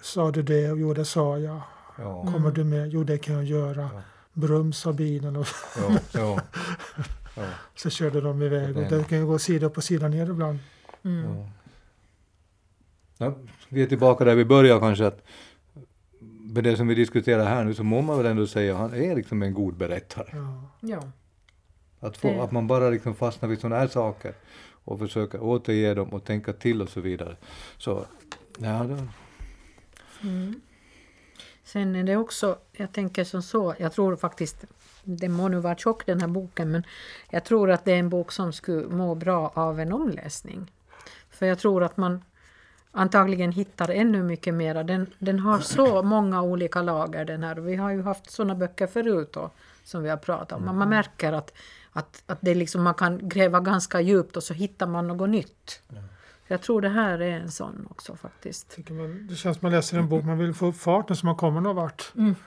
sa 0.00 0.30
du 0.30 0.42
det? 0.42 0.60
Jo, 0.60 0.94
det 0.94 1.04
sa 1.04 1.38
jag. 1.38 1.60
Ja. 1.98 2.22
Kommer 2.22 2.38
mm. 2.38 2.54
du 2.54 2.64
med? 2.64 2.88
Jo, 2.88 3.04
det 3.04 3.18
kan 3.18 3.34
jag 3.34 3.44
göra. 3.44 3.90
Ja. 3.94 4.02
Brum, 4.32 4.72
sa 4.72 4.92
bilen. 4.92 5.36
Och 5.36 5.46
ja, 5.76 5.98
ja. 6.12 6.40
ja. 7.40 7.48
så 7.74 7.90
körde 7.90 8.20
de 8.20 8.42
iväg. 8.42 8.76
Och 8.76 8.82
det 8.82 9.08
kan 9.08 9.18
ju 9.18 9.26
gå 9.26 9.38
sida 9.38 9.70
på 9.70 9.80
sida 9.80 10.08
ner 10.08 10.30
ibland. 10.30 10.58
Mm. 11.04 11.44
Ja. 13.18 13.34
vi 13.68 13.82
är 13.82 13.86
tillbaka 13.86 14.24
där 14.24 14.34
vi 14.34 14.44
började 14.44 14.80
kanske. 14.80 15.06
att 15.06 15.26
med 16.54 16.64
det 16.64 16.76
som 16.76 16.88
vi 16.88 16.94
diskuterar 16.94 17.44
här 17.44 17.64
nu 17.64 17.74
så 17.74 17.84
må 17.84 18.02
man 18.02 18.16
väl 18.16 18.26
ändå 18.26 18.46
säga 18.46 18.74
att 18.74 18.80
han 18.80 18.94
är 18.94 19.16
liksom 19.16 19.42
en 19.42 19.54
god 19.54 19.76
berättare. 19.76 20.30
Ja. 20.80 21.02
Att, 22.00 22.16
få, 22.16 22.42
att 22.42 22.52
man 22.52 22.66
bara 22.66 22.90
liksom 22.90 23.14
fastnar 23.14 23.48
vid 23.48 23.60
sådana 23.60 23.76
här 23.76 23.88
saker 23.88 24.34
och 24.84 24.98
försöker 24.98 25.42
återge 25.42 25.94
dem 25.94 26.08
och 26.08 26.24
tänka 26.24 26.52
till 26.52 26.82
och 26.82 26.88
så 26.88 27.00
vidare. 27.00 27.36
Så, 27.78 28.06
ja, 28.58 28.84
det... 28.84 29.08
Mm. 30.22 30.60
Sen 31.64 31.96
är 31.96 32.04
det 32.04 32.16
också, 32.16 32.58
jag 32.72 32.92
tänker 32.92 33.24
som 33.24 33.42
så, 33.42 33.74
jag 33.78 33.92
tror 33.92 34.16
faktiskt, 34.16 34.64
det 35.04 35.28
må 35.28 35.48
nu 35.48 35.58
vara 35.60 35.76
tjock 35.76 36.06
den 36.06 36.20
här 36.20 36.28
boken, 36.28 36.70
men 36.70 36.84
jag 37.30 37.44
tror 37.44 37.70
att 37.70 37.84
det 37.84 37.92
är 37.92 37.98
en 37.98 38.08
bok 38.08 38.32
som 38.32 38.52
skulle 38.52 38.88
må 38.88 39.14
bra 39.14 39.52
av 39.54 39.80
en 39.80 39.92
omläsning. 39.92 40.72
För 41.30 41.46
jag 41.46 41.58
tror 41.58 41.82
att 41.84 41.96
man 41.96 42.24
antagligen 42.92 43.52
hittar 43.52 43.88
ännu 43.88 44.22
mycket 44.22 44.54
mera. 44.54 44.82
Den, 44.82 45.06
den 45.18 45.38
har 45.38 45.58
så 45.58 46.02
många 46.02 46.42
olika 46.42 46.82
lager 46.82 47.24
den 47.24 47.42
här. 47.44 47.56
Vi 47.56 47.76
har 47.76 47.90
ju 47.90 48.02
haft 48.02 48.30
sådana 48.30 48.54
böcker 48.54 48.86
förut 48.86 49.32
då, 49.32 49.50
som 49.84 50.02
vi 50.02 50.08
har 50.08 50.16
pratat 50.16 50.52
om. 50.52 50.64
Men 50.64 50.76
man 50.76 50.88
märker 50.88 51.32
att, 51.32 51.52
att, 51.92 52.22
att 52.26 52.38
det 52.40 52.54
liksom, 52.54 52.82
man 52.82 52.94
kan 52.94 53.28
gräva 53.28 53.60
ganska 53.60 54.00
djupt 54.00 54.36
och 54.36 54.42
så 54.42 54.54
hittar 54.54 54.86
man 54.86 55.06
något 55.06 55.30
nytt. 55.30 55.82
Jag 56.46 56.62
tror 56.62 56.80
det 56.80 56.88
här 56.88 57.18
är 57.18 57.40
en 57.40 57.50
sån 57.50 57.86
också 57.90 58.16
faktiskt. 58.16 58.78
Man, 58.90 59.26
det 59.30 59.34
känns 59.36 59.58
som 59.58 59.66
man 59.66 59.72
läser 59.72 59.98
en 59.98 60.08
bok, 60.08 60.24
man 60.24 60.38
vill 60.38 60.54
få 60.54 60.66
upp 60.66 60.76
farten 60.76 61.16
så 61.16 61.26
man 61.26 61.36
kommer 61.36 61.60
någon 61.60 61.76
vart. 61.76 62.12
Lite 62.14 62.40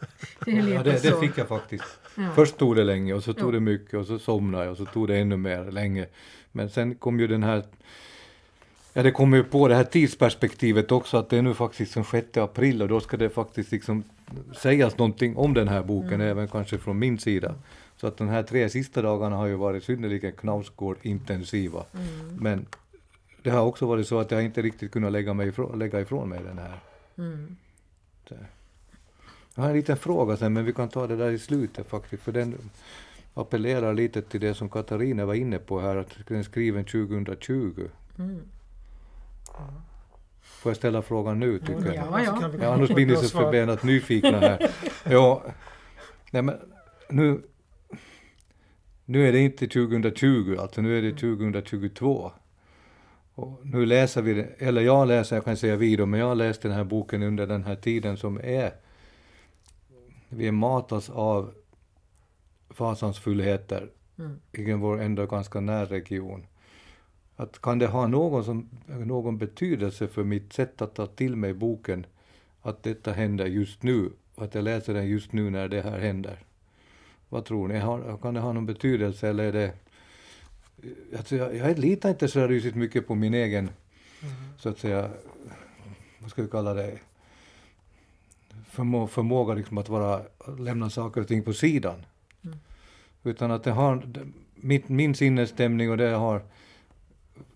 Ja, 0.46 0.82
det, 0.82 1.02
det 1.02 1.20
fick 1.20 1.38
jag 1.38 1.48
faktiskt. 1.48 1.84
Ja. 2.16 2.28
Först 2.34 2.56
tog 2.58 2.76
det 2.76 2.84
länge 2.84 3.14
och 3.14 3.22
så 3.22 3.32
tog 3.32 3.48
Ja. 3.48 3.52
det 3.52 3.60
mycket 3.60 3.94
och 3.94 4.06
så 4.06 4.18
somnade 4.18 4.64
jag 4.64 4.70
och 4.72 4.76
så 4.78 4.84
tog 4.86 5.08
det 5.08 5.16
ännu 5.16 5.36
mer 5.36 5.64
länge. 5.70 6.06
Men 6.52 6.70
sen 6.70 6.94
kom 6.94 7.20
ju 7.20 7.26
den 7.26 7.42
här 7.42 7.64
Ja, 8.92 9.02
det 9.02 9.10
kommer 9.10 9.36
ju 9.36 9.44
på 9.44 9.68
det 9.68 9.74
här 9.74 9.84
tidsperspektivet 9.84 10.92
också 10.92 11.16
att 11.16 11.30
det 11.30 11.38
är 11.38 11.42
nu 11.42 11.54
faktiskt 11.54 11.94
den 11.94 12.04
6 12.04 12.36
april 12.36 12.82
och 12.82 12.88
då 12.88 13.00
ska 13.00 13.16
det 13.16 13.30
faktiskt 13.30 13.72
liksom 13.72 14.02
sägas 14.56 14.98
någonting 14.98 15.36
om 15.36 15.54
den 15.54 15.68
här 15.68 15.82
boken, 15.82 16.14
Mm. 16.14 16.26
även 16.28 16.48
kanske 16.48 16.78
från 16.78 16.98
min 16.98 17.18
sida. 17.18 17.54
Så 17.96 18.06
att 18.06 18.16
de 18.16 18.28
här 18.28 18.42
tre 18.42 18.68
sista 18.68 19.02
dagarna 19.02 19.36
har 19.36 19.46
ju 19.46 19.54
varit 19.54 19.84
synnerligen 19.84 20.32
Knausgård-intensiva. 20.32 21.84
Mm. 21.94 22.36
Men 22.40 22.66
det 23.42 23.50
har 23.50 23.60
också 23.64 23.86
varit 23.86 24.08
så 24.08 24.18
att 24.18 24.30
jag 24.30 24.44
inte 24.44 24.62
riktigt 24.62 24.92
kunnat 24.92 25.12
lägga, 25.12 25.34
mig 25.34 25.48
ifrån, 25.48 25.78
lägga 25.78 26.00
ifrån 26.00 26.28
mig 26.28 26.40
den 26.44 26.58
här. 26.58 26.80
Mm. 27.18 27.56
Jag 29.58 29.62
har 29.62 29.70
en 29.70 29.76
liten 29.76 29.96
fråga 29.96 30.36
sen, 30.36 30.52
men 30.52 30.64
vi 30.64 30.72
kan 30.72 30.88
ta 30.88 31.06
det 31.06 31.16
där 31.16 31.30
i 31.30 31.38
slutet 31.38 31.86
faktiskt, 31.88 32.22
för 32.22 32.32
den 32.32 32.58
appellerar 33.34 33.94
lite 33.94 34.22
till 34.22 34.40
det 34.40 34.54
som 34.54 34.68
Katarina 34.68 35.26
var 35.26 35.34
inne 35.34 35.58
på 35.58 35.80
här, 35.80 35.96
att 35.96 36.08
den 36.26 36.38
är 36.38 36.42
skriven 36.42 36.84
2020. 36.84 37.88
Mm. 38.18 38.40
Får 40.40 40.70
jag 40.70 40.76
ställa 40.76 41.02
frågan 41.02 41.40
nu, 41.40 41.58
tycker 41.58 41.86
jag? 41.86 41.94
Ja, 41.94 42.22
ja. 42.24 42.40
Kan 42.40 42.50
vi 42.50 42.58
Ja, 42.58 42.74
annars 42.74 42.90
blir 42.90 43.06
ni 43.06 43.16
så 43.16 43.22
svar. 43.22 43.42
förbannat 43.42 43.82
nyfikna 43.82 44.38
här. 44.38 44.70
Ja, 45.04 45.42
nej 46.30 46.42
men 46.42 46.54
nu, 47.10 47.42
nu 49.04 49.28
är 49.28 49.32
det 49.32 49.38
inte 49.38 49.66
2020, 49.66 50.56
alltså 50.60 50.80
nu 50.80 50.98
är 50.98 51.02
det 51.02 51.10
2022. 51.10 52.32
Och 53.34 53.60
nu 53.66 53.86
läser 53.86 54.22
vi, 54.22 54.46
eller 54.58 54.82
jag 54.82 55.08
läser, 55.08 55.36
jag 55.36 55.44
kan 55.44 55.56
säga 55.56 55.76
vi 55.76 55.96
då, 55.96 56.06
men 56.06 56.20
jag 56.20 56.26
har 56.26 56.34
läst 56.34 56.62
den 56.62 56.72
här 56.72 56.84
boken 56.84 57.22
under 57.22 57.46
den 57.46 57.64
här 57.64 57.76
tiden 57.76 58.16
som 58.16 58.40
är, 58.42 58.72
vi 60.28 60.52
matas 60.52 61.10
av 61.10 61.54
fasansfullheter 62.70 63.90
Mm. 64.18 64.40
i 64.52 64.72
vår 64.72 65.00
ändå 65.00 65.26
ganska 65.26 65.60
närregion. 65.60 66.46
Att 67.36 67.60
kan 67.60 67.78
det 67.78 67.86
ha 67.86 68.06
någon, 68.06 68.44
som, 68.44 68.68
någon 68.86 69.38
betydelse 69.38 70.08
för 70.08 70.24
mitt 70.24 70.52
sätt 70.52 70.82
att 70.82 70.94
ta 70.94 71.06
till 71.06 71.36
mig 71.36 71.54
boken 71.54 72.06
att 72.62 72.82
detta 72.82 73.12
händer 73.12 73.46
just 73.46 73.82
nu 73.82 74.10
att 74.36 74.54
jag 74.54 74.64
läser 74.64 74.94
den 74.94 75.06
just 75.06 75.32
nu 75.32 75.50
när 75.50 75.68
det 75.68 75.82
här 75.82 75.98
händer? 75.98 76.38
Vad 77.28 77.44
tror 77.44 77.68
ni? 77.68 77.78
Har, 77.78 78.18
kan 78.22 78.34
det 78.34 78.40
ha 78.40 78.52
någon 78.52 78.66
betydelse 78.66 79.28
eller 79.28 79.44
är 79.44 79.52
det... 79.52 79.72
Alltså 81.16 81.36
jag, 81.36 81.56
jag 81.56 81.78
litar 81.78 82.08
inte 82.08 82.28
så 82.28 82.46
rysligt 82.46 82.76
mycket 82.76 83.06
på 83.06 83.14
min 83.14 83.34
egen, 83.34 83.70
så 84.58 84.68
att 84.68 84.78
säga, 84.78 85.10
vad 86.18 86.30
ska 86.30 86.42
vi 86.42 86.48
kalla 86.48 86.74
det, 86.74 86.98
förmå, 88.78 89.06
förmåga 89.06 89.54
liksom 89.54 89.78
att 89.78 89.88
vara, 89.88 90.22
lämna 90.58 90.90
saker 90.90 91.20
och 91.20 91.28
ting 91.28 91.42
på 91.42 91.52
sidan. 91.52 92.06
Utan 93.22 93.50
att 93.50 93.64
det 93.64 93.70
har, 93.70 94.02
min, 94.54 94.82
min 94.86 95.14
sinnesstämning 95.14 95.90
och 95.90 95.96
det 95.96 96.04
jag 96.04 96.18
har 96.18 96.42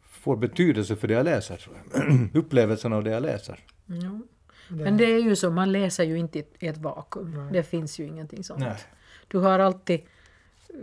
får 0.03 0.37
betydelse 0.37 0.97
för 0.97 1.09
det 1.09 1.15
jag 1.15 1.25
läser, 1.25 1.57
tror 1.57 1.77
jag. 1.77 2.29
Upplevelsen 2.35 2.93
av 2.93 3.05
det 3.05 3.11
jag 3.11 3.23
läser. 3.23 3.59
Ja. 3.87 4.21
Men 4.69 4.97
det 4.97 5.05
är 5.05 5.19
ju 5.19 5.37
så, 5.37 5.51
man 5.51 5.73
läser 5.73 6.05
ju 6.05 6.19
inte 6.19 6.39
i 6.39 6.67
ett 6.67 6.79
vakuum. 6.79 7.31
Nej. 7.31 7.53
Det 7.53 7.63
finns 7.63 8.01
ju 8.01 8.07
ingenting 8.07 8.45
sånt. 8.45 8.61
Nej. 8.61 8.77
Du 9.29 9.39
har 9.39 9.59
alltid, 9.59 10.01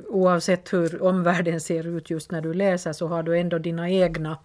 oavsett 0.07 0.73
hur 0.73 1.03
omvärlden 1.03 1.61
ser 1.61 1.87
ut 1.87 2.09
just 2.09 2.31
när 2.31 2.41
du 2.41 2.53
läser, 2.53 2.93
så 2.93 3.07
har 3.07 3.23
du 3.23 3.39
ändå 3.39 3.57
dina 3.57 3.89
egna 3.89 4.37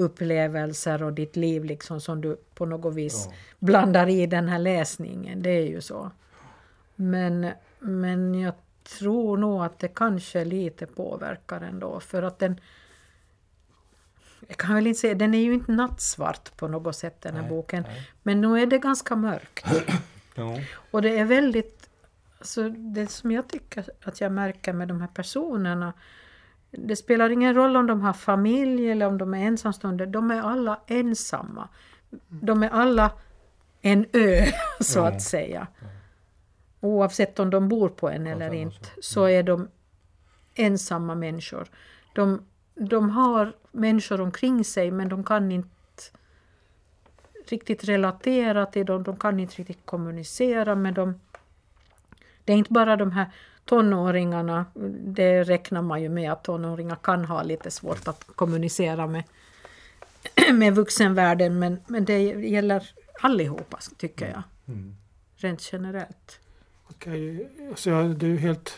upplevelser 0.00 1.02
och 1.02 1.12
ditt 1.12 1.36
liv 1.36 1.64
liksom 1.64 2.00
som 2.00 2.20
du 2.20 2.36
på 2.54 2.66
något 2.66 2.94
vis 2.94 3.26
Ja. 3.30 3.36
blandar 3.58 4.08
i 4.08 4.26
den 4.26 4.48
här 4.48 4.58
läsningen. 4.58 5.42
Det 5.42 5.50
är 5.50 5.66
ju 5.66 5.80
så. 5.80 6.10
Men, 6.94 7.50
men 7.78 8.34
jag 8.40 8.54
tror 8.98 9.36
nog 9.36 9.64
att 9.64 9.78
det 9.78 9.88
kanske 9.88 10.44
lite 10.44 10.86
påverkar 10.86 11.60
ändå 11.60 12.00
för 12.00 12.22
att 12.22 12.38
den 12.38 12.60
jag 14.48 14.56
kan 14.56 14.74
väl 14.74 14.86
inte 14.86 15.00
säga, 15.00 15.14
den 15.14 15.34
är 15.34 15.38
ju 15.38 15.54
inte 15.54 15.72
nattsvart 15.72 16.56
på 16.56 16.68
något 16.68 16.96
sätt 16.96 17.20
den 17.20 17.34
här 17.34 17.42
Nej, 17.42 17.50
boken. 17.50 17.82
nej. 17.82 18.10
Men 18.22 18.40
nu 18.40 18.60
är 18.62 18.66
det 18.66 18.78
ganska 18.78 19.16
mörkt. 19.16 19.66
Ja. 20.34 20.58
Och 20.90 21.02
det 21.02 21.18
är 21.18 21.24
väldigt, 21.24 21.90
alltså 22.38 22.68
det 22.68 23.06
som 23.10 23.30
jag 23.30 23.48
tycker 23.48 23.84
att 24.02 24.20
jag 24.20 24.32
märker 24.32 24.72
med 24.72 24.88
de 24.88 25.00
här 25.00 25.08
personerna, 25.08 25.92
det 26.70 26.96
spelar 26.96 27.30
ingen 27.30 27.54
roll 27.54 27.76
om 27.76 27.86
de 27.86 28.00
har 28.00 28.12
familj 28.12 28.90
eller 28.90 29.06
om 29.06 29.18
de 29.18 29.34
är 29.34 29.46
ensamstående, 29.46 30.06
de 30.06 30.30
är 30.30 30.42
alla 30.42 30.80
ensamma. 30.86 31.68
De 32.28 32.62
är 32.62 32.68
alla 32.68 33.12
en 33.80 34.06
ö, 34.12 34.46
så 34.80 35.00
att 35.00 35.22
säga. 35.22 35.66
Oavsett 36.80 37.38
om 37.38 37.50
de 37.50 37.68
bor 37.68 37.88
på 37.88 38.08
en 38.08 38.26
eller 38.26 38.54
inte, 38.54 38.88
så 39.00 39.24
är 39.24 39.42
de 39.42 39.68
ensamma 40.54 41.14
människor. 41.14 41.68
De, 42.14 42.42
de 42.74 43.10
har 43.10 43.52
människor 43.72 44.20
omkring 44.20 44.64
sig, 44.64 44.90
men 44.90 45.08
de 45.08 45.24
kan 45.24 45.52
inte 45.52 45.68
riktigt 47.48 47.84
relatera 47.84 48.66
till 48.66 48.86
dem, 48.86 49.02
de 49.02 49.16
kan 49.16 49.40
inte 49.40 49.54
riktigt 49.54 49.86
kommunicera 49.86 50.74
med 50.74 50.94
dem. 50.94 51.20
Det 52.44 52.52
är 52.52 52.56
inte 52.56 52.72
bara 52.72 52.96
de 52.96 53.12
här 53.12 53.32
tonåringarna, 53.70 54.64
det 55.04 55.42
räknar 55.42 55.82
man 55.82 56.02
ju 56.02 56.08
med 56.08 56.32
att 56.32 56.44
tonåringar 56.44 56.96
kan 57.02 57.24
ha 57.24 57.42
lite 57.42 57.70
svårt 57.70 58.08
att 58.08 58.26
kommunicera 58.34 59.06
med, 59.06 59.24
med 60.52 60.74
vuxenvärlden, 60.74 61.58
men, 61.58 61.80
men 61.86 62.04
det 62.04 62.18
gäller 62.22 62.90
allihopa 63.20 63.78
tycker 63.96 64.28
jag, 64.28 64.42
Mm. 64.68 64.96
rent 65.36 65.72
generellt. 65.72 66.40
Okej, 66.90 67.48
alltså 67.68 67.90
ja, 67.90 68.02
det 68.02 68.26
är 68.26 68.30
ju 68.30 68.36
helt 68.36 68.74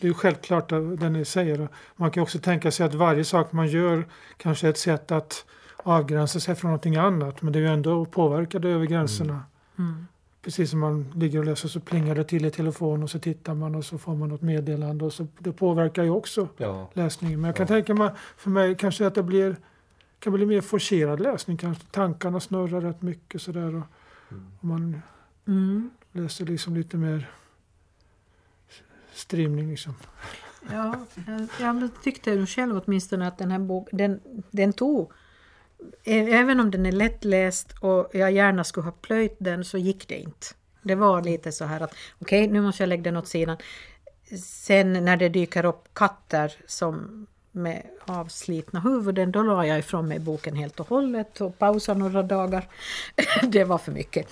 det 0.00 0.08
är 0.08 0.12
självklart 0.12 0.72
att 0.72 1.00
det 1.00 1.08
ni 1.08 1.24
säger. 1.24 1.68
Man 1.96 2.10
kan 2.10 2.22
också 2.22 2.38
tänka 2.38 2.70
sig 2.70 2.86
att 2.86 2.94
varje 2.94 3.24
sak 3.24 3.52
man 3.52 3.68
gör 3.68 4.04
kanske 4.36 4.66
är 4.66 4.70
ett 4.70 4.78
sätt 4.78 5.10
att 5.10 5.44
avgränsa 5.76 6.40
sig 6.40 6.54
från 6.54 6.68
någonting 6.68 6.96
annat. 6.96 7.42
Men 7.42 7.52
det 7.52 7.58
är 7.58 7.60
ju 7.60 7.68
ändå 7.68 8.04
påverkade 8.04 8.68
över 8.68 8.86
gränserna. 8.86 9.42
Mm. 9.78 10.06
Precis 10.44 10.70
som 10.70 10.80
man 10.80 11.12
ligger 11.14 11.38
och 11.38 11.44
läser 11.44 11.68
så 11.68 11.80
plingar 11.80 12.14
det 12.14 12.24
till 12.24 12.44
i 12.44 12.50
telefon 12.50 13.02
och 13.02 13.10
så 13.10 13.18
tittar 13.18 13.54
man 13.54 13.74
och 13.74 13.84
så 13.84 13.98
får 13.98 14.14
man 14.14 14.28
något 14.28 14.42
meddelande. 14.42 15.04
Och 15.04 15.12
så, 15.12 15.26
det 15.38 15.52
påverkar 15.52 16.02
ju 16.02 16.10
också 16.10 16.48
Ja. 16.56 16.90
läsningen. 16.92 17.40
Men 17.40 17.48
jag 17.48 17.56
kan 17.56 17.64
Ja. 17.64 17.74
tänka 17.74 17.94
mig 17.94 18.10
för 18.36 18.50
mig 18.50 18.76
kanske 18.76 19.06
att 19.06 19.14
det 19.14 19.22
blir 19.22 19.56
kan 20.18 20.32
bli 20.32 20.46
mer 20.46 20.60
forcerad 20.60 21.20
läsning. 21.20 21.56
Kanske 21.56 21.84
tankarna 21.90 22.40
snurrar 22.40 22.80
rätt 22.80 23.02
mycket 23.02 23.42
sådär. 23.42 23.66
Och, 23.74 23.82
Mm. 24.30 24.46
och 24.58 24.64
man 24.64 25.02
Mm. 25.46 25.90
läser 26.12 26.44
liksom 26.46 26.74
lite 26.76 26.96
mer 26.96 27.30
streamning 29.12 29.70
liksom. 29.70 29.94
Ja, 30.72 30.94
jag, 31.26 31.48
jag 31.60 31.90
tyckte 32.02 32.46
själv 32.46 32.80
åtminstone 32.86 33.28
att 33.28 33.38
den 33.38 33.50
här 33.50 33.58
boken, 33.58 33.98
den, 33.98 34.20
den 34.50 34.72
tog, 34.72 35.12
även 36.04 36.60
om 36.60 36.70
den 36.70 36.86
är 36.86 36.92
lättläst 36.92 37.74
och 37.80 38.10
jag 38.12 38.32
gärna 38.32 38.64
skulle 38.64 38.84
ha 38.84 38.92
plöjt 38.92 39.36
den 39.38 39.64
så 39.64 39.78
gick 39.78 40.08
det 40.08 40.18
inte. 40.18 40.46
Det 40.82 40.94
var 40.94 41.22
lite 41.22 41.52
så 41.52 41.64
här 41.64 41.80
att 41.80 41.94
okej, 42.18 42.48
nu 42.48 42.60
måste 42.60 42.82
jag 42.82 42.88
lägga 42.88 43.02
den 43.02 43.16
åt 43.16 43.28
sidan. 43.28 43.56
Sen 44.42 44.92
när 45.04 45.16
det 45.16 45.28
dyker 45.28 45.64
upp 45.64 45.88
katter 45.94 46.52
som 46.66 47.26
med 47.52 47.82
avslitna 48.04 48.80
huvuden, 48.80 49.32
då 49.32 49.42
la 49.42 49.66
jag 49.66 49.78
ifrån 49.78 50.08
mig 50.08 50.18
boken 50.18 50.56
helt 50.56 50.80
och 50.80 50.88
hållet 50.88 51.40
och 51.40 51.58
pausade 51.58 52.00
några 52.00 52.22
dagar. 52.22 52.68
det 53.42 53.64
var 53.64 53.78
för 53.78 53.92
mycket. 53.92 54.28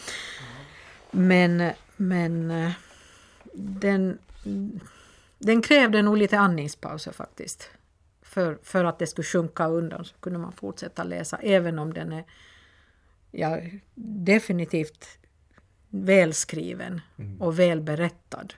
Men, 1.11 1.70
men 1.97 2.51
eh, 2.51 2.72
den, 3.55 4.18
den 5.38 5.62
krävde 5.62 6.03
nog 6.03 6.16
lite 6.16 6.38
andningspauser 6.38 7.12
faktiskt. 7.12 7.70
För, 8.33 8.59
för 8.62 8.85
att 8.85 8.99
det 8.99 9.07
skulle 9.07 9.24
sjunka 9.24 9.66
undan 9.66 10.05
så 10.05 10.14
kunde 10.14 10.39
man 10.39 10.53
fortsätta 10.53 11.05
läsa 11.05 11.37
även 11.37 11.78
om 11.78 11.95
den 11.95 12.12
är 12.12 12.24
ja, 13.30 13.61
definitivt 13.95 15.18
välskriven 15.89 17.01
och 17.41 17.59
välberättad. 17.59 18.55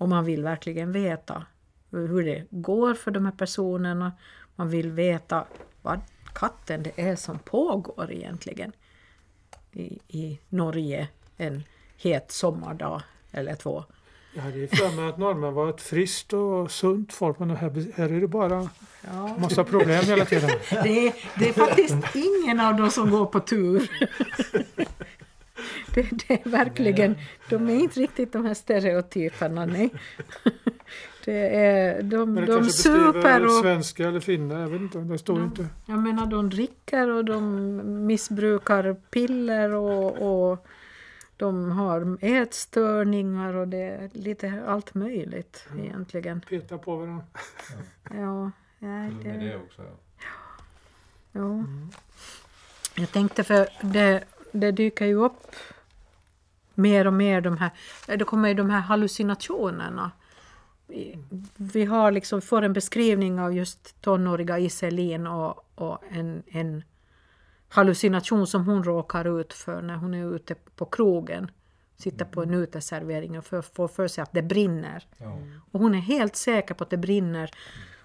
Och 0.00 0.08
man 0.08 0.24
vill 0.24 0.42
verkligen 0.42 0.92
veta 0.92 1.46
hur 1.90 2.24
det 2.24 2.46
går 2.50 2.94
för 2.94 3.10
de 3.10 3.24
här 3.24 3.32
personerna. 3.32 4.12
Man 4.56 4.68
vill 4.68 4.90
veta 4.90 5.46
vad 5.82 6.00
katten 6.34 6.82
det 6.82 7.00
är 7.00 7.16
som 7.16 7.38
pågår 7.38 8.12
egentligen 8.12 8.72
i, 9.72 9.98
i 10.08 10.40
Norge 10.48 11.08
en 11.36 11.62
het 11.96 12.30
sommardag 12.30 13.02
eller 13.30 13.54
två. 13.54 13.84
Jag 14.38 14.42
hade 14.44 14.58
ju 14.58 14.66
för 14.68 14.96
mig 14.96 15.08
att 15.08 15.18
norrmän 15.18 15.54
var 15.54 15.70
ett 15.70 15.80
friskt 15.80 16.32
och 16.32 16.70
sunt 16.70 17.12
folk 17.12 17.38
men 17.38 17.50
här, 17.50 17.92
här 17.96 18.12
är 18.12 18.20
det 18.20 18.28
bara 18.28 18.68
Ja. 19.12 19.36
massa 19.38 19.64
problem 19.64 20.04
hela 20.04 20.24
tiden. 20.24 20.50
Det, 20.70 21.12
det 21.38 21.48
är 21.48 21.52
faktiskt 21.52 21.94
ingen 22.14 22.60
av 22.60 22.76
dem 22.76 22.90
som 22.90 23.10
går 23.10 23.26
på 23.26 23.40
tur. 23.40 23.90
Det, 25.94 26.02
det 26.28 26.46
är 26.46 26.50
verkligen, 26.50 27.14
de 27.50 27.68
är 27.68 27.74
inte 27.74 28.00
riktigt 28.00 28.32
de 28.32 28.44
här 28.44 28.54
stereotyperna, 28.54 29.66
nej. 29.66 29.90
Det 31.24 31.56
är, 31.56 32.02
de, 32.02 32.34
Men 32.34 32.46
det 32.46 32.52
de 32.52 32.64
super 32.64 33.44
och... 33.44 33.52
svenska 33.52 34.08
eller 34.08 34.20
finnar, 34.20 34.60
jag 34.60 34.68
vet 34.68 34.80
inte. 34.80 34.98
Det 34.98 35.18
står 35.18 35.38
Ja. 35.38 35.44
inte. 35.44 35.66
Jag 35.86 35.98
menar, 35.98 36.26
de 36.26 36.50
dricker 36.50 37.08
och 37.08 37.24
de 37.24 38.06
missbrukar 38.06 38.96
piller 39.10 39.72
och, 39.72 40.50
och 40.50 40.66
de 41.38 41.70
har 41.70 42.18
ätstörningar 42.20 43.54
och 43.54 43.68
det 43.68 43.78
är 43.82 44.10
lite 44.12 44.62
allt 44.66 44.94
möjligt 44.94 45.66
egentligen. 45.78 46.40
Peta 46.40 46.78
på 46.78 46.96
varandra. 46.96 47.24
Ja, 48.14 48.50
nej, 48.78 49.12
det, 49.22 49.30
det 49.32 49.56
också. 49.56 49.82
Ja. 49.82 49.90
ja. 51.32 51.64
Jag 52.94 53.12
tänkte 53.12 53.44
för 53.44 53.68
det, 53.82 54.24
det 54.52 54.70
dyker 54.72 55.06
ju 55.06 55.14
upp 55.14 55.56
mer 56.74 57.06
och 57.06 57.12
mer 57.12 57.40
de 57.40 57.56
här, 57.58 57.70
det 58.06 58.24
kommer 58.24 58.48
ju 58.48 58.54
de 58.54 58.70
här 58.70 58.80
hallucinationerna. 58.80 60.10
Vi- 60.86 61.18
Vi 61.56 61.84
har 61.84 62.10
liksom, 62.12 62.40
får 62.42 62.62
en 62.62 62.72
beskrivning 62.72 63.40
av 63.40 63.54
just 63.54 64.00
tonåriga 64.00 64.58
Iselin 64.58 65.26
och, 65.26 65.64
och 65.74 65.98
en, 66.10 66.42
en 66.46 66.82
hallucination 67.68 68.46
som 68.46 68.64
hon 68.66 68.84
råkar 68.84 69.40
ut 69.40 69.52
för 69.52 69.82
när 69.82 69.96
hon 69.96 70.14
är 70.14 70.34
ute 70.34 70.54
på 70.54 70.84
krogen. 70.84 71.50
Sitter 71.96 72.24
på 72.24 72.42
en 72.42 72.54
uteservering 72.54 73.38
och 73.38 73.44
får, 73.44 73.62
får 73.62 73.88
för 73.88 74.08
sig 74.08 74.22
att 74.22 74.32
det 74.32 74.42
brinner. 74.42 75.06
Ja. 75.18 75.38
Och 75.70 75.80
hon 75.80 75.94
är 75.94 75.98
helt 75.98 76.36
säker 76.36 76.74
på 76.74 76.84
att 76.84 76.90
det 76.90 76.96
brinner 76.96 77.50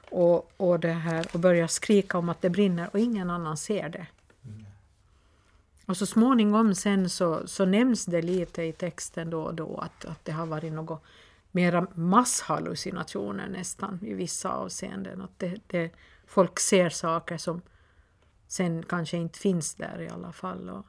och, 0.09 0.51
och, 0.57 0.79
det 0.79 0.93
här, 0.93 1.25
och 1.33 1.39
börjar 1.39 1.67
skrika 1.67 2.17
om 2.17 2.29
att 2.29 2.41
det 2.41 2.49
brinner 2.49 2.89
och 2.93 2.99
ingen 2.99 3.29
annan 3.29 3.57
ser 3.57 3.89
det. 3.89 4.07
Och 5.85 5.97
så 5.97 6.05
småningom 6.05 6.75
sen 6.75 7.09
så, 7.09 7.47
så 7.47 7.65
nämns 7.65 8.05
det 8.05 8.21
lite 8.21 8.63
i 8.63 8.73
texten 8.73 9.29
då 9.29 9.41
och 9.41 9.53
då 9.53 9.77
att, 9.77 10.05
att 10.05 10.25
det 10.25 10.31
har 10.31 10.45
varit 10.45 10.73
något 10.73 11.03
mera 11.51 11.87
masshallucinationer 11.95 13.47
nästan 13.47 13.99
i 14.01 14.13
vissa 14.13 14.51
avseenden. 14.51 15.21
Att 15.21 15.39
det, 15.39 15.59
det, 15.67 15.91
folk 16.27 16.59
ser 16.59 16.89
saker 16.89 17.37
som 17.37 17.61
sen 18.53 18.83
kanske 18.83 19.17
inte 19.17 19.39
finns 19.39 19.75
där 19.75 20.01
i 20.01 20.09
alla 20.09 20.31
fall. 20.31 20.69
Och, 20.69 20.85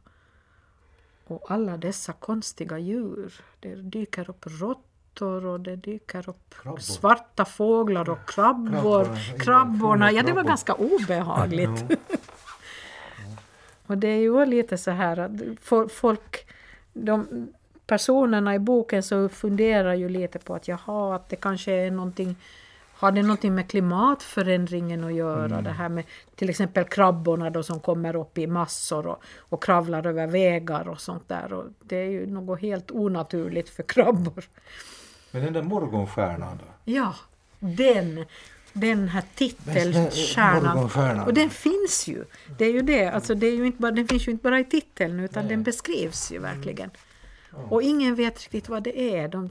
och 1.24 1.50
alla 1.50 1.76
dessa 1.76 2.12
konstiga 2.12 2.78
djur. 2.78 3.34
Det 3.60 3.74
dyker 3.74 4.30
upp 4.30 4.46
råttor 4.60 5.46
och 5.46 5.60
det 5.60 5.76
dyker 5.76 6.28
upp 6.28 6.54
Krabbor. 6.62 6.78
svarta 6.78 7.44
fåglar 7.44 8.10
och 8.10 8.28
krabbor. 8.28 9.04
Krabborna, 9.04 9.44
Krabborna, 9.44 10.12
ja 10.12 10.22
det 10.22 10.32
var 10.32 10.42
ganska 10.42 10.74
obehagligt. 10.74 11.84
Och 13.86 13.98
det 13.98 14.08
är 14.08 14.20
ju 14.20 14.44
lite 14.44 14.78
så 14.78 14.90
här 14.90 15.18
att 15.18 15.30
fo- 15.30 15.88
folk, 15.88 16.46
de 16.92 17.48
personerna 17.86 18.54
i 18.54 18.58
boken 18.58 19.02
så 19.02 19.28
funderar 19.28 19.94
ju 19.94 20.08
lite 20.08 20.38
på 20.38 20.54
att 20.54 20.68
jaha, 20.68 21.14
att 21.16 21.28
det 21.28 21.36
kanske 21.36 21.72
är 21.72 21.90
någonting 21.90 22.36
har 22.96 23.12
det 23.12 23.22
någonting 23.22 23.54
med 23.54 23.70
klimatförändringen 23.70 25.04
att 25.04 25.14
göra? 25.14 25.62
Det 25.62 25.70
här 25.70 25.88
med 25.88 26.04
till 26.34 26.50
exempel 26.50 26.84
krabborna 26.84 27.50
då 27.50 27.62
som 27.62 27.80
kommer 27.80 28.16
upp 28.16 28.38
i 28.38 28.46
massor 28.46 29.06
och, 29.06 29.22
och 29.38 29.62
kravlar 29.62 30.06
över 30.06 30.26
vägar 30.26 30.88
och 30.88 31.00
sånt 31.00 31.28
där. 31.28 31.52
Och 31.52 31.64
det 31.82 31.96
är 31.96 32.10
ju 32.10 32.26
något 32.26 32.60
helt 32.60 32.90
onaturligt 32.90 33.68
för 33.68 33.82
krabbor. 33.82 34.44
Men 35.30 35.44
den 35.44 35.52
där 35.52 35.62
morgonstjärnan 35.62 36.58
då? 36.58 36.92
Ja, 36.92 37.14
den, 37.58 38.24
den 38.72 39.08
här 39.08 39.22
titelstjärnan. 39.34 41.24
Och 41.26 41.34
den 41.34 41.50
finns 41.50 42.08
ju. 42.08 42.24
Det 42.58 42.64
är 42.64 42.72
ju 42.72 42.82
det. 42.82 43.08
Alltså 43.08 43.34
det 43.34 43.46
är 43.46 43.54
ju 43.54 43.66
inte 43.66 43.80
bara, 43.80 43.92
den 43.92 44.08
finns 44.08 44.28
ju 44.28 44.32
inte 44.32 44.42
bara 44.42 44.60
i 44.60 44.64
titeln 44.64 45.20
utan 45.20 45.48
den 45.48 45.62
beskrivs 45.62 46.32
ju 46.32 46.38
verkligen. 46.38 46.90
Och 47.68 47.82
ingen 47.82 48.14
vet 48.14 48.40
riktigt 48.40 48.68
vad 48.68 48.82
det 48.82 49.16
är. 49.16 49.28
De 49.28 49.50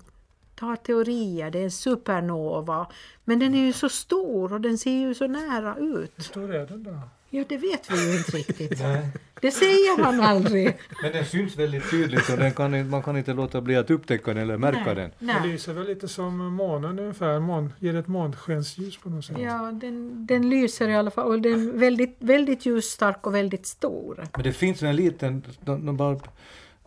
tar 0.63 0.75
teorier. 0.75 1.51
Det 1.51 1.59
är 1.59 1.63
en 1.63 1.71
supernova. 1.71 2.87
Men 3.23 3.39
den 3.39 3.55
är 3.55 3.65
ju 3.65 3.73
så 3.73 3.89
stor 3.89 4.53
och 4.53 4.61
den 4.61 4.77
ser 4.77 4.91
ju 4.91 5.13
så 5.13 5.27
nära 5.27 5.75
ut. 5.77 6.11
Hur 6.15 6.23
stor 6.23 6.55
är 6.55 6.67
den 6.67 6.83
då? 6.83 6.99
Ja, 7.29 7.43
det 7.49 7.57
vet 7.57 7.91
vi 7.91 8.11
ju 8.11 8.17
inte 8.17 8.37
riktigt. 8.37 8.79
Nej. 8.79 9.07
Det 9.41 9.51
säger 9.51 10.03
han 10.03 10.21
aldrig. 10.21 10.77
Men 11.01 11.11
den 11.11 11.25
syns 11.25 11.57
väldigt 11.57 11.89
tydligt 11.89 12.29
och 12.29 12.37
den 12.37 12.51
kan, 12.51 12.89
man 12.89 13.03
kan 13.03 13.17
inte 13.17 13.33
låta 13.33 13.61
bli 13.61 13.75
att 13.75 13.91
upptäcka 13.91 14.33
den 14.33 14.43
eller 14.43 14.57
märka 14.57 14.93
den. 14.93 15.11
Den 15.19 15.27
Nej. 15.27 15.51
lyser 15.51 15.73
väl 15.73 15.87
lite 15.87 16.07
som 16.07 16.37
månen 16.37 16.99
ungefär. 16.99 17.39
Mån, 17.39 17.73
ger 17.79 17.95
ett 17.95 18.07
månskensljus 18.07 18.97
på 18.97 19.09
något 19.09 19.25
sätt. 19.25 19.37
Ja, 19.39 19.71
den, 19.71 20.25
den 20.25 20.49
lyser 20.49 20.89
i 20.89 20.95
alla 20.95 21.11
fall. 21.11 21.27
Och 21.27 21.41
den 21.41 21.69
är 21.69 21.73
väldigt, 21.73 22.15
väldigt 22.19 22.65
ljusstark 22.65 23.27
och 23.27 23.35
väldigt 23.35 23.65
stor. 23.65 24.27
Men 24.33 24.43
det 24.43 24.53
finns 24.53 24.83
en 24.83 24.95
liten, 24.95 25.43
no, 25.65 25.71
no, 25.71 25.91
bara, 25.91 26.19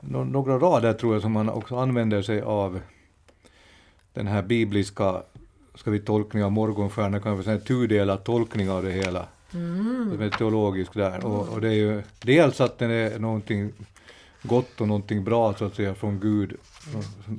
no, 0.01 0.25
några 0.25 0.59
rader 0.59 0.93
tror 0.93 1.13
jag 1.13 1.23
som 1.23 1.33
man 1.33 1.49
också 1.49 1.77
använder 1.77 2.23
sig 2.23 2.41
av 2.41 2.81
den 4.17 4.27
här 4.27 4.43
bibliska, 4.43 5.23
ska 5.75 5.91
vi 5.91 6.01
tolkning 6.01 6.45
av 6.45 6.53
morgonstjärnan, 6.53 7.21
kan 7.21 7.39
vi 7.39 7.45
säga 7.45 7.59
tudelad 7.59 8.25
tolkning 8.25 8.71
av 8.71 8.83
det 8.83 8.91
hela. 8.91 9.27
Mm. 9.55 10.11
Som 10.13 10.23
är 10.23 10.31
teologisk 10.31 10.95
där. 10.95 11.25
Och, 11.25 11.49
och 11.49 11.61
det 11.61 11.69
är 11.69 11.73
ju 11.73 12.03
dels 12.21 12.61
att 12.61 12.79
den 12.79 12.91
är 12.91 13.19
någonting 13.19 13.73
gott 14.43 14.81
och 14.81 14.89
någonting 14.89 15.25
bra 15.25 15.55
så 15.55 15.65
att 15.65 15.75
säga 15.75 15.95
från 15.95 16.21
Gud. 16.21 16.57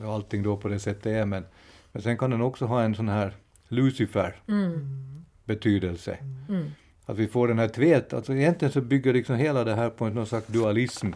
Och 0.03 0.13
allting 0.13 0.43
då 0.43 0.57
på 0.57 0.67
det 0.67 0.79
sättet 0.79 1.05
är. 1.05 1.25
Men, 1.25 1.45
men 1.91 2.01
sen 2.01 2.17
kan 2.17 2.29
den 2.29 2.41
också 2.41 2.65
ha 2.65 2.81
en 2.81 2.95
sån 2.95 3.09
här 3.09 3.33
Lucifer 3.67 4.35
Mm. 4.47 5.23
betydelse. 5.45 6.17
Mm. 6.49 6.71
Att 7.05 7.17
vi 7.17 7.27
får 7.27 7.47
den 7.47 7.59
här 7.59 7.67
tvet, 7.67 8.13
alltså 8.13 8.33
egentligen 8.33 8.71
så 8.71 8.81
bygger 8.81 9.13
liksom 9.13 9.35
hela 9.35 9.63
det 9.63 9.75
här 9.75 9.89
på 9.89 10.05
en 10.05 10.13
någon 10.13 10.25
slags 10.25 10.47
dualism. 10.47 11.07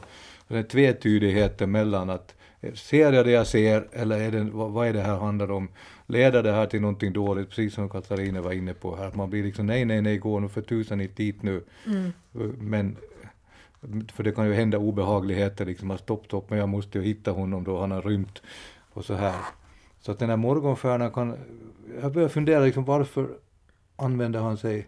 Den 0.47 0.57
här 0.57 0.63
tvetydigheten 0.63 1.71
mellan 1.71 2.09
att 2.09 2.35
ser 2.73 3.13
jag 3.13 3.25
det 3.25 3.31
jag 3.31 3.47
ser 3.47 3.87
eller 3.91 4.19
är 4.19 4.31
det, 4.31 4.43
vad, 4.43 4.87
är 4.87 4.93
det 4.93 5.01
här 5.01 5.17
handlar 5.17 5.51
om? 5.51 5.69
Leder 6.07 6.43
det 6.43 6.51
här 6.51 6.65
till 6.65 6.81
någonting 6.81 7.13
dåligt, 7.13 7.49
precis 7.49 7.73
som 7.73 7.89
Katarina 7.89 8.41
var 8.41 8.51
inne 8.51 8.73
på 8.73 8.95
här, 8.95 9.07
att 9.07 9.15
man 9.15 9.29
blir 9.29 9.43
liksom 9.43 9.65
nej, 9.65 9.85
nej, 9.85 10.01
nej, 10.01 10.17
gå 10.17 10.39
nu 10.39 10.49
för 10.49 10.61
tusan 10.61 11.01
inte 11.01 11.13
dit 11.23 11.43
nu. 11.43 11.63
Mm. 11.85 12.11
Men, 12.59 12.97
för 14.13 14.23
det 14.23 14.31
kan 14.31 14.47
ju 14.47 14.53
hända 14.53 14.77
obehagligheter, 14.77 15.65
liksom 15.65 15.91
att 15.91 15.99
stopp, 15.99 16.25
stopp, 16.25 16.49
men 16.49 16.59
jag 16.59 16.69
måste 16.69 16.97
ju 16.97 17.03
hitta 17.03 17.31
honom 17.31 17.63
då, 17.63 17.79
han 17.79 17.91
har 17.91 18.01
rymt 18.01 18.41
och 18.93 19.05
så 19.05 19.13
här. 19.13 19.35
Så 19.99 20.11
att 20.11 20.19
den 20.19 20.29
här 20.29 20.37
morgonstjärnan 20.37 21.11
kan, 21.11 21.37
jag 22.01 22.13
börjar 22.13 22.29
fundera 22.29 22.65
liksom 22.65 22.85
varför 22.85 23.29
använder 23.95 24.39
han 24.39 24.57
sig 24.57 24.87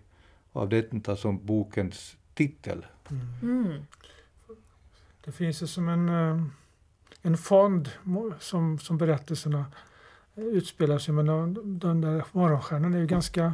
av 0.51 0.69
detta 0.69 1.15
som 1.15 1.45
bokens 1.45 2.17
titel? 2.33 2.85
Mm. 3.41 3.85
Det 5.25 5.31
finns 5.31 5.63
ju 5.63 5.67
som 5.67 5.89
en, 5.89 6.09
eh, 6.09 6.43
en 7.25 7.37
fond 7.37 7.89
som, 8.39 8.79
som 8.79 8.97
berättelserna 8.97 9.65
eh, 10.35 10.43
utspelar 10.43 10.97
sig 10.97 11.13
med. 11.13 11.25
Den, 11.25 11.79
den 11.79 12.01
där 12.01 12.23
morgonstjärnan 12.31 12.93
är 12.93 12.99
ju 12.99 13.05
ganska... 13.07 13.53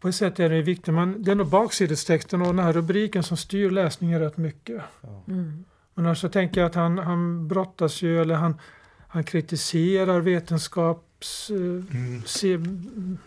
På 0.00 0.08
ett 0.08 0.14
sätt 0.14 0.40
är 0.40 0.48
det 0.48 0.62
viktigt. 0.62 0.94
Men 0.94 1.22
det 1.22 1.30
är 1.30 1.34
nog 1.34 1.48
baksidestexten 1.48 2.40
och 2.40 2.46
den 2.46 2.64
här 2.64 2.72
rubriken 2.72 3.22
som 3.22 3.36
styr 3.36 3.70
läsningen 3.70 4.20
rätt 4.20 4.36
mycket. 4.36 4.82
Mm. 5.28 5.64
Men 5.94 6.06
alltså 6.06 6.28
tänker 6.28 6.60
jag 6.60 6.68
att 6.68 6.74
han, 6.74 6.98
han 6.98 7.48
brottas 7.48 8.02
ju, 8.02 8.20
eller 8.22 8.34
han, 8.34 8.60
han 9.08 9.24
kritiserar 9.24 10.20
vetenskaps... 10.20 11.50
eh, 11.50 11.56
Mm. 11.56 12.22
se, 12.26 12.58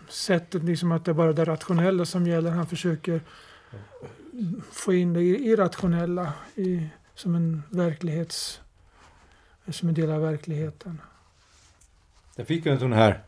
sättet 0.08 0.64
liksom 0.64 0.92
att 0.92 1.04
det 1.04 1.10
är 1.10 1.14
bara 1.14 1.32
det 1.32 1.44
rationella 1.44 2.04
som 2.04 2.26
gäller. 2.26 2.50
Han 2.50 2.66
försöker 2.66 3.20
få 4.72 4.92
in 4.92 5.12
det 5.12 5.22
irrationella 5.22 6.32
i, 6.54 6.88
som 7.14 7.34
en 7.34 7.62
verklighets... 7.70 8.60
Som 9.70 9.88
en 9.88 9.94
del 9.94 10.10
av 10.10 10.20
verkligheten. 10.20 11.00
Jag 12.36 12.46
fick 12.46 12.66
en 12.66 12.78
sån 12.78 12.92
här 12.92 13.20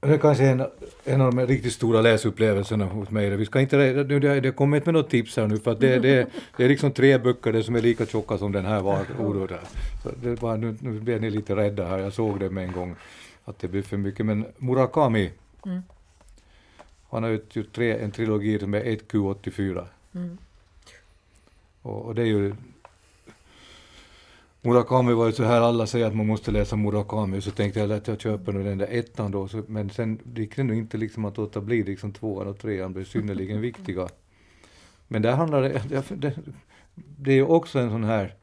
det 0.00 0.14
är 0.14 0.18
kanske 0.18 0.44
en, 0.46 0.66
en 1.04 1.20
av 1.20 1.34
de 1.34 1.46
riktigt 1.46 1.72
stora 1.72 2.00
läsupplevelserna 2.00 2.84
hos 2.84 3.10
mig. 3.10 3.36
Vi 3.36 3.46
ska 3.46 3.60
inte, 3.60 3.76
nu 4.08 4.20
det, 4.20 4.40
det 4.40 4.52
kommer 4.52 4.76
inte 4.76 4.92
med 4.92 4.94
något 5.02 5.10
tips 5.10 5.36
här 5.36 5.46
nu 5.46 5.58
för 5.58 5.72
att 5.72 5.80
det, 5.80 5.98
det, 5.98 6.26
det 6.56 6.64
är 6.64 6.68
liksom 6.68 6.92
tre 6.92 7.18
böcker 7.18 7.52
det 7.52 7.62
som 7.62 7.74
är 7.74 7.82
lika 7.82 8.06
tjocka 8.06 8.38
som 8.38 8.52
den 8.52 8.64
här 8.64 8.80
var. 8.80 9.04
Så 10.02 10.10
det 10.22 10.42
var, 10.42 10.56
nu, 10.56 10.76
nu 10.80 11.00
blev 11.00 11.20
ni 11.20 11.30
lite 11.30 11.56
rädda 11.56 11.86
här, 11.86 11.98
jag 11.98 12.12
såg 12.12 12.40
det 12.40 12.50
med 12.50 12.64
en 12.64 12.72
gång 12.72 12.96
att 13.44 13.58
det 13.58 13.68
blev 13.68 13.82
för 13.82 13.96
mycket. 13.96 14.26
Men 14.26 14.46
Murakami, 14.56 15.32
Mm. 15.66 15.82
han 17.10 17.22
har 17.22 17.30
utgjort 17.30 17.72
tre, 17.72 17.98
en 17.98 18.10
trilogi 18.10 18.58
som 18.58 18.74
är 18.74 18.80
1Q84. 18.84 19.86
Mm. 20.14 20.38
Och, 21.82 22.06
och 22.06 22.14
det 22.14 22.22
är 22.22 22.26
ju... 22.26 22.54
Murakami 24.62 25.12
var 25.12 25.26
ju 25.26 25.32
så 25.32 25.44
här, 25.44 25.60
alla 25.60 25.86
säger 25.86 26.06
att 26.06 26.16
man 26.16 26.26
måste 26.26 26.50
läsa 26.50 26.76
Murakami, 26.76 27.40
så 27.40 27.50
tänkte 27.50 27.80
jag 27.80 27.92
att 27.92 28.08
jag 28.08 28.20
köper 28.20 28.52
nu 28.52 28.64
den 28.64 28.78
där 28.78 28.88
ettan 28.90 29.30
då, 29.30 29.48
så, 29.48 29.62
men 29.66 29.90
sen 29.90 30.18
gick 30.34 30.56
det 30.56 30.62
nog 30.62 30.76
inte 30.76 30.96
liksom 30.96 31.24
att 31.24 31.36
låta 31.36 31.60
bli, 31.60 31.82
liksom 31.82 32.12
tvåan 32.12 32.46
och 32.46 32.58
trean 32.58 32.92
blev 32.92 33.04
synnerligen 33.04 33.60
viktiga. 33.60 34.08
Men 35.08 35.22
där 35.22 35.32
handlar 35.32 35.62
det, 35.62 36.02
det, 36.08 36.38
det 36.94 37.30
är 37.30 37.36
ju 37.36 37.44
också 37.44 37.78
en 37.78 37.90
sån 37.90 38.04
här 38.04 38.34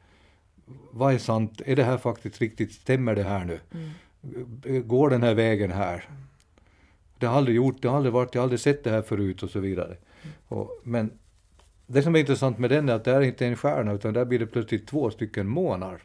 vad 0.90 1.14
är 1.14 1.18
sant? 1.18 1.60
Är 1.66 1.76
det 1.76 1.84
här 1.84 1.98
faktiskt 1.98 2.40
riktigt? 2.40 2.72
Stämmer 2.72 3.14
det 3.14 3.22
här 3.22 3.44
nu? 3.44 3.60
Mm. 3.74 4.88
Går 4.88 5.10
den 5.10 5.22
här 5.22 5.34
vägen 5.34 5.72
här? 5.72 6.08
Det 7.18 7.26
har 7.26 7.36
aldrig 7.36 7.56
gjort, 7.56 7.82
det 7.82 7.88
har 7.88 7.96
aldrig 7.96 8.12
varit, 8.12 8.34
jag 8.34 8.40
har 8.40 8.44
aldrig 8.44 8.60
sett 8.60 8.84
det 8.84 8.90
här 8.90 9.02
förut 9.02 9.42
och 9.42 9.50
så 9.50 9.60
vidare. 9.60 9.96
Och, 10.48 10.80
men 10.82 11.10
det 11.86 12.02
som 12.02 12.14
är 12.16 12.20
intressant 12.20 12.58
med 12.58 12.70
den 12.70 12.88
är 12.88 12.92
att 12.92 13.04
det 13.04 13.12
är 13.12 13.20
inte 13.20 13.46
en 13.46 13.56
stjärna 13.56 13.92
utan 13.92 14.12
där 14.14 14.24
blir 14.24 14.38
det 14.38 14.46
plötsligt 14.46 14.86
två 14.88 15.10
stycken 15.10 15.48
månar 15.48 16.02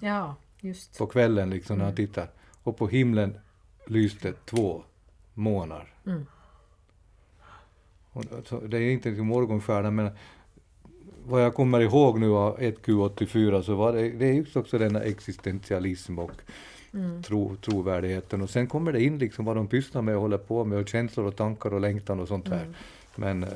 Ja, 0.00 0.34
just. 0.60 0.98
på 0.98 1.06
kvällen 1.06 1.50
liksom 1.50 1.78
när 1.78 1.84
han 1.84 1.94
Mm. 1.94 2.06
tittar. 2.06 2.30
Och 2.62 2.76
på 2.76 2.88
himlen 2.88 3.38
lyste 3.86 4.32
två 4.32 4.82
månar. 5.34 5.94
Mm. 6.06 6.26
Och, 8.12 8.24
så, 8.44 8.60
det 8.60 8.78
är 8.78 8.90
inte 8.90 9.08
liksom 9.08 9.26
morgonstjärna 9.26 9.90
men 9.90 10.10
vad 11.24 11.42
jag 11.44 11.54
kommer 11.54 11.80
ihåg 11.80 12.18
nu 12.20 12.30
av 12.30 12.58
1Q84 12.60 13.62
så 13.62 13.74
var 13.74 13.92
det, 13.92 14.10
det 14.10 14.26
är 14.28 14.32
just 14.32 14.56
också 14.56 14.78
denna 14.78 15.00
existentialism 15.00 16.18
och 16.18 16.32
Mm. 16.94 17.22
tro, 17.22 17.56
trovärdigheten. 17.56 18.42
Och 18.42 18.50
sen 18.50 18.66
kommer 18.66 18.92
det 18.92 19.02
in 19.02 19.18
liksom 19.18 19.44
vad 19.44 19.56
de 19.56 19.66
pysslar 19.66 20.02
med 20.02 20.14
och 20.14 20.20
håller 20.20 20.38
på 20.38 20.64
med 20.64 20.78
och 20.78 20.88
känslor 20.88 21.26
och 21.26 21.36
tankar 21.36 21.74
och 21.74 21.80
längtan 21.80 22.20
och 22.20 22.28
sånt 22.28 22.48
här. 22.48 22.62
Mm. 22.62 22.74
Men 23.16 23.42
eh, 23.42 23.48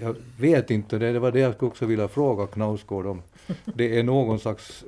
jag 0.00 0.16
vet 0.38 0.70
inte, 0.70 0.98
det, 0.98 1.12
det 1.12 1.18
var 1.18 1.32
det 1.32 1.40
jag 1.40 1.62
också 1.62 1.86
vilja 1.86 2.08
fråga 2.08 2.46
Knausgård 2.46 3.06
om. 3.06 3.22
Det 3.64 3.98
är 3.98 4.02
någon 4.02 4.38
slags 4.38 4.84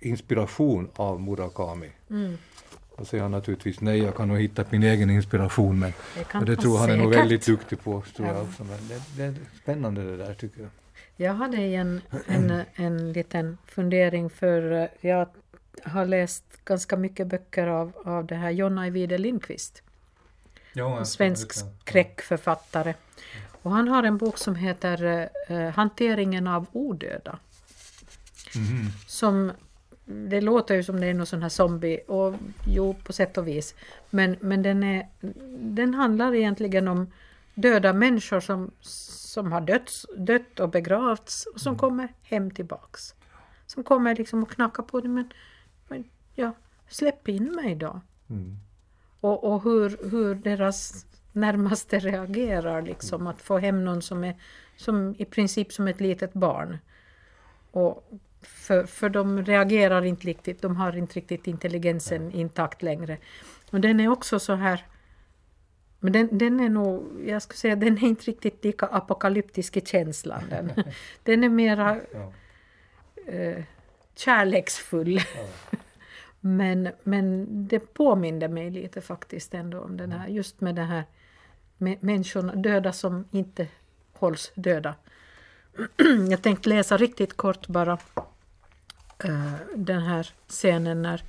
inspiration 0.00 0.88
av 0.96 1.20
Murakami. 1.20 1.88
Mm. 2.10 2.38
Och 2.96 3.06
säger 3.06 3.22
han 3.22 3.30
naturligtvis 3.30 3.80
nej, 3.80 3.98
jag 3.98 4.16
kan 4.16 4.28
nog 4.28 4.38
hitta 4.38 4.64
min 4.70 4.82
egen 4.82 5.10
inspiration 5.10 5.78
men 5.78 5.92
Det 6.14 6.38
och 6.38 6.44
det 6.44 6.56
tror 6.56 6.78
han 6.78 6.90
är 6.90 6.96
nog 6.96 7.10
väldigt 7.10 7.46
duktig 7.46 7.80
på. 7.82 8.02
Tror 8.16 8.28
Ja. 8.28 8.34
jag 8.34 8.42
också. 8.42 8.64
Men 8.64 8.88
det, 8.88 9.02
det 9.16 9.22
är 9.22 9.34
spännande 9.62 10.04
det 10.04 10.16
där 10.16 10.34
tycker 10.34 10.60
jag. 10.60 10.70
Jag 11.16 11.34
hade 11.34 11.56
en, 11.56 12.00
en, 12.26 12.62
en 12.74 13.12
liten 13.12 13.58
fundering 13.66 14.30
för 14.30 14.72
eh, 14.72 14.88
jag 15.00 15.28
har 15.84 16.06
läst 16.06 16.44
ganska 16.64 16.96
mycket 16.96 17.26
böcker 17.26 17.66
av, 17.66 17.92
av 18.04 18.26
det 18.26 18.34
här 18.34 18.50
John 18.50 18.78
Ajvide 18.78 19.18
Lindqvist. 19.18 19.82
En 20.98 21.06
svensk 21.06 21.52
skräckförfattare. 21.52 22.94
Och 23.62 23.70
han 23.70 23.88
har 23.88 24.02
en 24.02 24.18
bok 24.18 24.38
som 24.38 24.54
heter 24.54 25.28
eh, 25.48 25.70
Hanteringen 25.70 26.46
av 26.46 26.66
odöda. 26.72 27.38
Mhm. 28.54 28.88
Som, 29.06 29.52
det 30.04 30.40
låter 30.40 30.74
ju 30.74 30.82
som 30.82 31.00
det 31.00 31.06
är 31.06 31.14
någon 31.14 31.26
sån 31.26 31.42
här 31.42 31.48
zombie, 31.48 32.00
och 32.08 32.34
jo 32.66 32.94
på 33.04 33.12
sätt 33.12 33.38
och 33.38 33.48
vis. 33.48 33.74
Men, 34.10 34.36
men 34.40 34.62
den, 34.62 34.82
är, 34.82 35.08
den 35.60 35.94
handlar 35.94 36.34
egentligen 36.34 36.88
om 36.88 37.12
döda 37.54 37.92
människor 37.92 38.40
som, 38.40 38.70
som 38.80 39.52
har 39.52 39.60
dött, 39.60 39.90
dött 40.16 40.60
och 40.60 40.68
begravts 40.68 41.46
och 41.46 41.60
som 41.60 41.78
kommer 41.78 42.08
hem 42.22 42.50
tillbaks. 42.50 43.14
Som 43.66 43.84
kommer 43.84 44.16
liksom 44.16 44.42
och 44.42 44.50
knackar 44.50 44.82
på 44.82 45.00
det 45.00 45.08
men, 45.08 45.32
men 45.88 46.04
ja, 46.34 46.52
släpp 46.88 47.28
in 47.28 47.52
mig 47.52 47.74
då. 47.74 48.00
Mm. 48.30 48.56
Och, 49.22 49.44
och 49.44 49.62
hur, 49.62 50.10
hur 50.10 50.34
deras 50.34 51.06
närmaste 51.32 51.98
reagerar 51.98 52.82
liksom 52.82 53.26
att 53.26 53.42
få 53.42 53.58
hem 53.58 53.84
någon 53.84 54.02
som 54.02 54.24
är 54.24 54.36
som 54.76 55.14
i 55.18 55.24
princip 55.24 55.72
som 55.72 55.88
ett 55.88 56.00
litet 56.00 56.32
barn. 56.32 56.78
Och 57.70 58.10
för, 58.42 58.86
för 58.86 59.08
de 59.08 59.44
reagerar 59.44 60.04
inte 60.04 60.26
riktigt, 60.26 60.62
de 60.62 60.76
har 60.76 60.96
inte 60.96 61.14
riktigt 61.14 61.46
intelligensen 61.46 62.32
intakt 62.32 62.82
längre. 62.82 63.18
Och 63.70 63.80
den 63.80 64.00
är 64.00 64.08
också 64.08 64.38
så 64.38 64.54
här 64.54 64.84
men 66.04 66.12
den, 66.12 66.38
den 66.38 66.60
är 66.60 66.68
nog, 66.68 67.22
jag 67.26 67.42
skulle 67.42 67.58
säga 67.58 67.76
den 67.76 67.98
är 67.98 68.02
inte 68.08 68.24
riktigt 68.24 68.64
lika 68.64 68.86
apokalyptisk 68.86 69.76
i 69.76 69.80
känslan. 69.80 70.42
Den, 70.50 70.72
den 71.22 71.44
är 71.44 71.48
mera 71.48 72.00
Ja. 72.12 72.32
eh, 73.32 73.62
kärleksfull 74.16 75.20
men, 76.44 76.88
men 77.02 77.46
det 77.68 77.78
påminde 77.78 78.48
mig 78.48 78.70
lite 78.70 79.00
faktiskt 79.00 79.54
ändå 79.54 79.80
om 79.80 79.96
den 79.96 80.12
här, 80.12 80.28
just 80.28 80.60
med 80.60 80.74
det 80.74 80.82
här 80.82 81.04
med 81.76 82.02
människorna, 82.02 82.54
döda 82.54 82.92
som 82.92 83.24
inte 83.30 83.68
hålls 84.12 84.52
döda. 84.54 84.94
jag 86.30 86.42
tänkte 86.42 86.68
läsa 86.68 86.96
riktigt 86.96 87.36
kort 87.36 87.66
bara 87.66 87.98
eh, 89.24 89.54
den 89.76 90.02
här 90.02 90.30
scenen 90.48 91.02
när, 91.02 91.22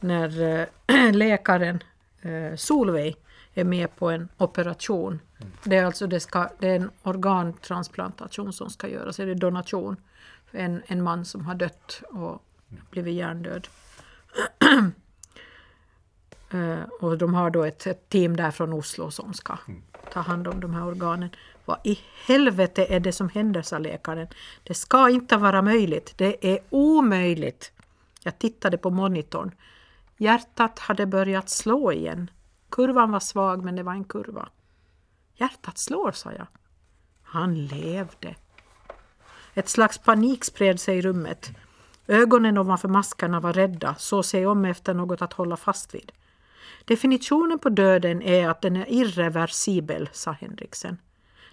när 0.00 0.60
eh, 0.86 1.12
läkaren 1.12 1.82
eh, 2.22 2.56
Solveig 2.56 3.16
är 3.54 3.64
med 3.64 3.96
på 3.96 4.10
en 4.10 4.28
operation. 4.36 5.20
Det 5.64 5.76
är 5.76 5.84
alltså 5.84 6.06
det, 6.06 6.20
ska, 6.20 6.48
det 6.58 6.68
är 6.68 6.76
en 6.76 6.90
organtransplantation 7.02 8.52
som 8.52 8.70
ska 8.70 8.88
göras, 8.88 9.20
eller 9.20 9.34
donation. 9.34 9.96
En, 10.50 10.82
en 10.86 11.02
man 11.02 11.24
som 11.24 11.46
har 11.46 11.54
dött 11.54 12.02
och 12.08 12.42
blivit 12.90 13.14
hjärndöd. 13.14 13.68
Eh, 16.50 16.82
och 17.00 17.18
de 17.18 17.34
har 17.34 17.50
då 17.50 17.64
ett, 17.64 17.86
ett 17.86 18.08
team 18.08 18.36
där 18.36 18.50
från 18.50 18.72
Oslo 18.72 19.10
som 19.10 19.34
ska 19.34 19.58
ta 20.12 20.20
hand 20.20 20.48
om 20.48 20.60
de 20.60 20.74
här 20.74 20.86
organen. 20.86 21.30
Vad 21.64 21.78
i 21.84 21.98
helvete 22.26 22.86
är 22.88 23.00
det 23.00 23.12
som 23.12 23.28
händer, 23.28 23.62
sa 23.62 23.78
läkaren. 23.78 24.28
Det 24.62 24.74
ska 24.74 25.10
inte 25.10 25.36
vara 25.36 25.62
möjligt. 25.62 26.12
Det 26.16 26.54
är 26.54 26.58
omöjligt. 26.70 27.72
Jag 28.22 28.38
tittade 28.38 28.78
på 28.78 28.90
monitorn. 28.90 29.54
Hjärtat 30.16 30.78
hade 30.78 31.06
börjat 31.06 31.50
slå 31.50 31.92
igen. 31.92 32.30
Kurvan 32.70 33.10
var 33.10 33.20
svag, 33.20 33.64
men 33.64 33.76
det 33.76 33.82
var 33.82 33.92
en 33.92 34.04
kurva. 34.04 34.48
Hjärtat 35.34 35.78
slår, 35.78 36.12
sa 36.12 36.32
jag. 36.32 36.46
Han 37.22 37.66
levde. 37.66 38.34
Ett 39.54 39.68
slags 39.68 39.98
panik 39.98 40.44
spred 40.44 40.80
sig 40.80 40.98
i 40.98 41.02
rummet. 41.02 41.50
Ögonen 42.08 42.58
ovanför 42.58 42.88
maskarna 42.88 43.40
var 43.40 43.52
rädda, 43.52 43.94
såg 43.98 44.24
sig 44.24 44.46
om 44.46 44.64
efter 44.64 44.94
något 44.94 45.22
att 45.22 45.32
hålla 45.32 45.56
fast 45.56 45.94
vid. 45.94 46.12
Definitionen 46.84 47.58
på 47.58 47.68
döden 47.68 48.22
är 48.22 48.48
att 48.48 48.62
den 48.62 48.76
är 48.76 48.86
irreversibel, 48.88 50.08
sa 50.12 50.32
Henriksen. 50.32 50.98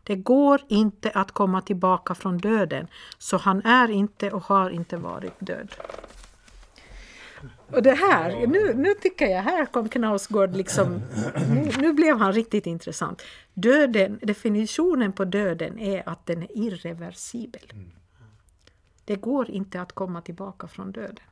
Det 0.03 0.15
går 0.15 0.61
inte 0.67 1.09
att 1.09 1.31
komma 1.31 1.61
tillbaka 1.61 2.15
från 2.15 2.37
döden, 2.37 2.87
så 3.17 3.37
han 3.37 3.61
är 3.61 3.91
inte 3.91 4.31
och 4.31 4.43
har 4.43 4.69
inte 4.69 4.97
varit 4.97 5.33
död. 5.39 5.75
Och 7.71 7.83
det 7.83 7.93
här, 7.93 8.47
nu, 8.47 8.73
nu 8.73 8.93
tycker 8.93 9.25
jag, 9.25 9.41
här 9.41 9.65
kom 9.65 9.89
Knausgård 9.89 10.55
liksom, 10.55 11.01
nu, 11.49 11.71
nu 11.77 11.93
blev 11.93 12.17
han 12.17 12.33
riktigt 12.33 12.65
intressant. 12.65 13.21
Döden, 13.53 14.19
definitionen 14.21 15.13
på 15.13 15.25
döden 15.25 15.79
är 15.79 16.09
att 16.09 16.25
den 16.25 16.43
är 16.43 16.57
irreversibel. 16.57 17.71
Mm. 17.73 17.91
Det 19.05 19.15
går 19.15 19.51
inte 19.51 19.81
att 19.81 19.91
komma 19.91 20.21
tillbaka 20.21 20.67
från 20.67 20.91
döden. 20.91 21.25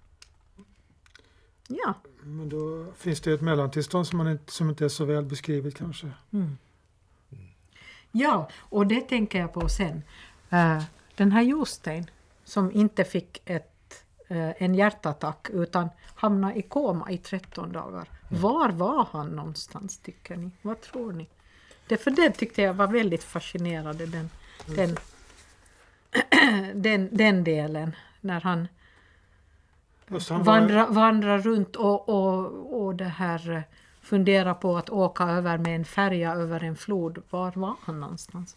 Ja, 1.67 1.93
Men 2.23 2.49
då 2.49 2.85
finns 2.97 3.21
det 3.21 3.33
ett 3.33 3.41
mellantillstånd 3.41 4.07
som, 4.07 4.17
man 4.17 4.27
inte, 4.27 4.53
som 4.53 4.69
inte 4.69 4.85
är 4.85 4.89
så 4.89 5.05
väl 5.05 5.25
beskrivet 5.25 5.75
kanske. 5.75 6.11
ja 8.11 8.49
och 8.59 8.87
det 8.87 9.01
tänker 9.01 9.39
jag 9.39 9.53
på 9.53 9.69
sen. 9.69 10.03
Eh, 10.49 10.83
den 11.15 11.31
här 11.31 11.41
Jostein 11.41 12.11
som 12.43 12.71
inte 12.71 13.03
fick 13.03 13.41
ett, 13.45 14.03
eh, 14.27 14.63
en 14.63 14.75
hjärtattack 14.75 15.49
utan 15.49 15.89
hamnade 16.15 16.55
i 16.55 16.61
koma 16.61 17.11
i 17.11 17.17
13 17.17 17.71
dagar. 17.71 18.07
Var 18.29 18.69
var 18.69 19.07
han 19.11 19.27
någonstans 19.27 19.97
tycker 19.97 20.35
ni? 20.35 20.51
Vad 20.61 20.81
tror 20.81 21.13
ni? 21.13 21.29
Det, 21.87 21.97
för 21.97 22.11
det 22.11 22.29
tyckte 22.31 22.61
jag 22.61 22.73
var 22.73 22.87
väldigt 22.87 23.23
fascinerande 23.23 24.05
den, 24.05 24.29
den, 24.65 24.97
den, 26.73 27.09
den 27.11 27.43
delen. 27.43 27.95
När 28.21 28.41
han 28.41 28.67
vandrar, 30.29 30.87
vandrar 30.87 31.39
runt 31.39 31.75
och, 31.75 32.09
och, 32.09 32.83
och 32.83 32.95
det 32.95 33.05
här 33.05 33.51
eh, 33.51 33.61
funderar 34.01 34.53
på 34.53 34.77
att 34.77 34.89
åka 34.89 35.23
över 35.23 35.57
med 35.57 35.75
en 35.75 35.85
färja 35.85 36.33
över 36.33 36.63
en 36.63 36.75
flod. 36.75 37.23
Var 37.29 37.51
var 37.55 37.75
han 37.81 37.99
någonstans? 37.99 38.55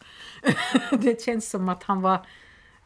det 1.00 1.22
känns 1.22 1.50
som 1.50 1.68
att 1.68 1.82
han 1.82 2.02
var 2.02 2.26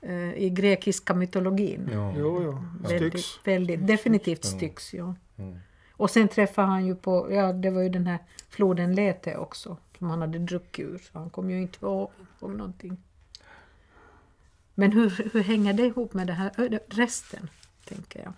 eh, 0.00 0.34
i 0.34 0.50
grekiska 0.50 1.14
mytologin. 1.14 1.90
Ja. 1.92 2.14
Jo, 2.16 2.42
jo. 2.42 2.64
Väldigt, 2.88 3.12
Styx. 3.12 3.46
väldigt, 3.46 3.86
definitivt 3.86 4.44
Styx, 4.44 4.94
ja. 4.94 5.14
Mm. 5.36 5.58
Och 5.92 6.10
sen 6.10 6.28
träffade 6.28 6.68
han 6.68 6.86
ju 6.86 6.94
på, 6.94 7.32
ja 7.32 7.52
det 7.52 7.70
var 7.70 7.82
ju 7.82 7.88
den 7.88 8.06
här 8.06 8.18
floden 8.48 8.94
Lete 8.94 9.36
också, 9.36 9.76
som 9.98 10.10
han 10.10 10.20
hade 10.20 10.38
druckit 10.38 10.84
ur, 10.84 10.98
så 10.98 11.18
han 11.18 11.30
kom 11.30 11.50
ju 11.50 11.62
inte 11.62 11.86
ihåg 11.86 12.10
någonting. 12.40 12.96
Men 14.80 14.92
hur, 14.92 15.30
hur 15.32 15.42
hänger 15.42 15.72
det 15.72 15.86
ihop 15.86 16.14
med 16.14 16.26
det 16.26 16.32
här 16.32 16.80
resten, 16.88 17.50
tänker 17.84 18.22
jag. 18.22 18.32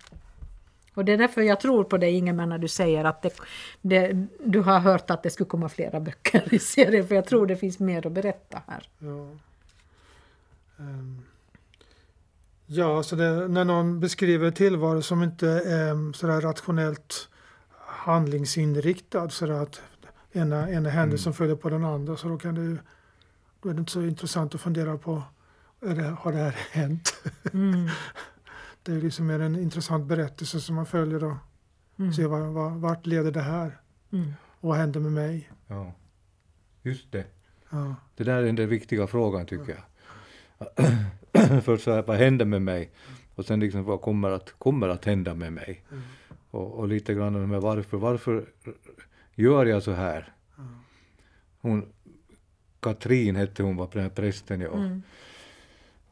Och 0.93 1.05
det 1.05 1.13
är 1.13 1.17
därför 1.17 1.41
jag 1.41 1.59
tror 1.59 1.83
på 1.83 1.97
dig 1.97 2.13
Ingemar 2.13 2.45
när 2.45 2.57
du 2.57 2.67
säger 2.67 3.03
att 3.05 3.21
det, 3.21 3.33
det, 3.81 4.25
du 4.45 4.59
har 4.59 4.79
hört 4.79 5.09
att 5.09 5.23
det 5.23 5.29
skulle 5.29 5.49
komma 5.49 5.69
flera 5.69 5.99
böcker 5.99 6.53
i 6.53 6.59
serien, 6.59 7.07
för 7.07 7.15
jag 7.15 7.25
tror 7.25 7.47
det 7.47 7.55
finns 7.55 7.79
mer 7.79 8.07
att 8.07 8.11
berätta 8.11 8.61
här. 8.67 8.89
Ja. 8.99 9.29
Ehm. 10.79 11.21
Ja, 12.65 13.03
så 13.03 13.15
det, 13.15 13.47
när 13.47 13.65
någon 13.65 13.99
beskriver 13.99 14.51
tillvaro 14.51 15.01
som 15.01 15.23
inte 15.23 15.47
är 15.49 16.13
sådär 16.13 16.41
rationellt 16.41 17.29
handlingsinriktad 17.79 19.29
så 19.29 19.51
att 19.51 19.81
ena, 20.31 20.71
ena 20.71 20.89
händelsen 20.89 21.33
följer 21.33 21.55
på 21.55 21.69
den 21.69 21.85
andra 21.85 22.17
så 22.17 22.27
då 22.27 22.37
kan 22.37 22.55
det 22.55 22.77
då 23.61 23.69
är 23.69 23.73
det 23.73 23.79
inte 23.79 23.91
så 23.91 24.01
intressant 24.01 24.55
att 24.55 24.61
fundera 24.61 24.97
på 24.97 25.23
det, 25.83 26.03
har 26.19 26.31
det 26.31 26.37
här 26.37 26.55
hänt? 26.71 27.13
Mm. 27.53 27.87
Det 28.83 28.91
är 28.91 29.01
liksom 29.01 29.27
mer 29.27 29.39
en 29.39 29.55
intressant 29.55 30.05
berättelse 30.05 30.61
som 30.61 30.75
man 30.75 30.85
följer 30.85 31.23
och 31.23 31.35
Mm. 31.99 32.13
ser 32.13 32.27
var, 32.27 32.39
var, 32.39 32.69
vart 32.69 33.05
leder 33.05 33.31
det 33.31 33.41
här? 33.41 33.77
Mm. 34.11 34.33
Och 34.59 34.69
vad 34.69 34.77
händer 34.77 34.99
med 34.99 35.11
mig? 35.11 35.49
Ja. 35.67 35.93
Just 36.81 37.11
det. 37.11 37.25
Ja. 37.69 37.95
Det 38.15 38.23
där 38.23 38.43
är 38.43 38.51
den 38.53 38.69
viktiga 38.69 39.07
frågan 39.07 39.45
tycker 39.45 39.77
jag. 39.77 39.83
Först 41.63 41.83
så 41.83 41.91
här, 41.93 42.03
vad 42.03 42.17
händer 42.17 42.45
med 42.45 42.61
mig? 42.61 42.91
Och 43.35 43.45
sen 43.45 43.59
liksom 43.59 43.83
vad 43.83 44.01
kommer 44.01 44.31
att, 44.31 44.53
kommer 44.57 44.89
att 44.89 45.05
hända 45.05 45.33
med 45.33 45.53
mig? 45.53 45.83
Mm. 45.91 46.03
Och, 46.51 46.71
och 46.71 46.87
lite 46.87 47.13
grann 47.13 47.49
med 47.49 47.61
varför, 47.61 47.97
varför 47.97 48.45
gör 49.35 49.65
jag 49.65 49.83
så 49.83 49.91
här? 49.91 50.33
Hon, 51.61 51.93
Katrin 52.79 53.35
hette 53.35 53.63
hon, 53.63 53.75
var 53.75 54.09
prästen. 54.09 54.61
Ja. 54.61 54.73
Mm. 54.73 55.03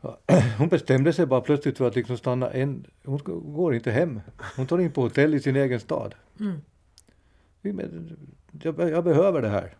Hon 0.57 0.69
bestämde 0.69 1.13
sig 1.13 1.25
bara 1.25 1.41
plötsligt 1.41 1.77
för 1.77 1.87
att 1.87 1.95
liksom 1.95 2.17
stanna 2.17 2.49
en, 2.51 2.85
hon 3.05 3.19
går 3.53 3.75
inte 3.75 3.91
hem. 3.91 4.21
Hon 4.55 4.67
tar 4.67 4.79
in 4.79 4.91
på 4.91 5.01
hotell 5.01 5.33
i 5.33 5.39
sin 5.39 5.55
egen 5.55 5.79
stad. 5.79 6.15
Mm. 6.39 6.61
Jag, 8.61 8.75
be- 8.75 8.89
jag 8.89 9.03
behöver 9.03 9.41
det 9.41 9.49
här. 9.49 9.75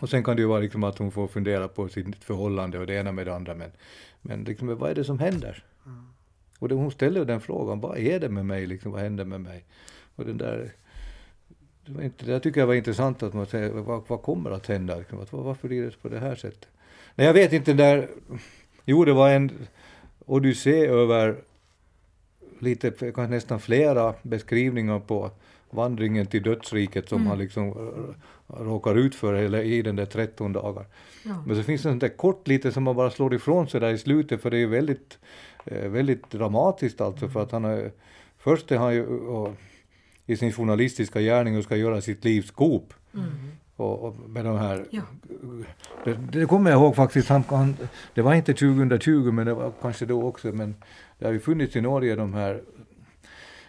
Och 0.00 0.08
sen 0.08 0.24
kan 0.24 0.36
det 0.36 0.42
ju 0.42 0.48
vara 0.48 0.60
liksom 0.60 0.84
att 0.84 0.98
hon 0.98 1.12
får 1.12 1.28
fundera 1.28 1.68
på 1.68 1.88
sitt 1.88 2.24
förhållande 2.24 2.78
och 2.78 2.86
det 2.86 2.94
ena 2.94 3.12
med 3.12 3.26
det 3.26 3.34
andra. 3.34 3.54
Men, 3.54 3.70
men 4.20 4.44
liksom, 4.44 4.78
vad 4.78 4.90
är 4.90 4.94
det 4.94 5.04
som 5.04 5.18
händer? 5.18 5.64
Och 6.58 6.68
det, 6.68 6.74
hon 6.74 6.90
ställer 6.90 7.24
den 7.24 7.40
frågan, 7.40 7.80
vad 7.80 7.98
är 7.98 8.20
det 8.20 8.28
med 8.28 8.46
mig? 8.46 8.66
Liksom, 8.66 8.92
vad 8.92 9.00
händer 9.00 9.24
med 9.24 9.40
mig? 9.40 9.64
Och 10.16 10.24
den 10.24 10.38
där, 10.38 10.72
det, 11.86 11.92
var 11.92 12.02
inte, 12.02 12.26
det 12.26 12.40
tycker 12.40 12.60
jag 12.60 12.66
var 12.66 12.74
intressant 12.74 13.22
att 13.22 13.34
man 13.34 13.46
säger, 13.46 13.70
vad, 13.70 14.02
vad 14.08 14.22
kommer 14.22 14.50
att 14.50 14.66
hända? 14.66 14.96
Liksom, 14.96 15.20
att, 15.20 15.32
varför 15.32 15.68
blir 15.68 15.82
det 15.82 16.02
på 16.02 16.08
det 16.08 16.18
här 16.18 16.34
sättet? 16.34 16.68
Nej, 17.14 17.26
jag 17.26 17.34
vet 17.34 17.52
inte, 17.52 17.70
den 17.70 17.76
där, 17.76 18.08
jo 18.84 19.04
det 19.04 19.12
var 19.12 19.30
en 19.30 19.50
odyssé 20.26 20.86
över 20.86 21.36
lite, 22.58 22.90
kanske 22.90 23.26
nästan 23.26 23.60
flera 23.60 24.14
beskrivningar 24.22 24.98
på 24.98 25.30
vandringen 25.70 26.26
till 26.26 26.42
dödsriket 26.42 27.08
som 27.08 27.26
han 27.26 27.38
liksom 27.38 27.74
råkar 28.46 28.94
ut 28.94 29.14
för 29.14 29.34
eller 29.34 29.62
i 29.62 29.82
den 29.82 29.96
där 29.96 30.06
13 30.06 30.52
dagar. 30.52 30.86
Ja. 31.24 31.42
Men 31.46 31.56
så 31.56 31.62
finns 31.62 31.82
det 31.82 31.88
sånt 31.88 32.00
där 32.00 32.08
kort 32.08 32.48
lite 32.48 32.72
som 32.72 32.82
man 32.82 32.96
bara 32.96 33.10
slår 33.10 33.34
ifrån 33.34 33.68
sig 33.68 33.80
där 33.80 33.92
i 33.92 33.98
slutet 33.98 34.42
för 34.42 34.50
det 34.50 34.56
är 34.56 34.60
ju 34.60 34.66
väldigt, 34.66 35.18
eh, 35.64 35.88
väldigt 35.88 36.30
dramatiskt 36.30 37.00
alltså 37.00 37.28
för 37.28 37.42
att 37.42 37.52
han 37.52 37.64
har 37.64 37.90
först 38.38 38.72
är 38.72 38.78
han 38.78 38.94
ju 38.94 39.06
och, 39.06 39.54
i 40.26 40.36
sin 40.36 40.52
journalistiska 40.52 41.20
gärning 41.20 41.56
och 41.56 41.64
ska 41.64 41.76
göra 41.76 42.00
sitt 42.00 42.24
livs 42.24 42.46
skop. 42.46 42.94
Och, 43.76 44.02
och 44.04 44.16
med 44.28 44.44
de 44.44 44.56
här, 44.58 44.84
Ja. 44.90 45.02
det, 46.04 46.14
det 46.32 46.46
kommer 46.46 46.70
jag 46.70 46.80
ihåg 46.80 46.96
faktiskt, 46.96 47.28
han, 47.28 47.44
han, 47.48 47.76
det 48.14 48.22
var 48.22 48.34
inte 48.34 48.54
2020 48.54 49.30
men 49.32 49.46
det 49.46 49.54
var 49.54 49.72
kanske 49.82 50.06
då 50.06 50.22
också, 50.22 50.48
men 50.52 50.74
det 51.18 51.24
har 51.26 51.32
ju 51.32 51.40
funnits 51.40 51.76
i 51.76 51.80
Norge 51.80 52.16
de 52.16 52.34
här 52.34 52.62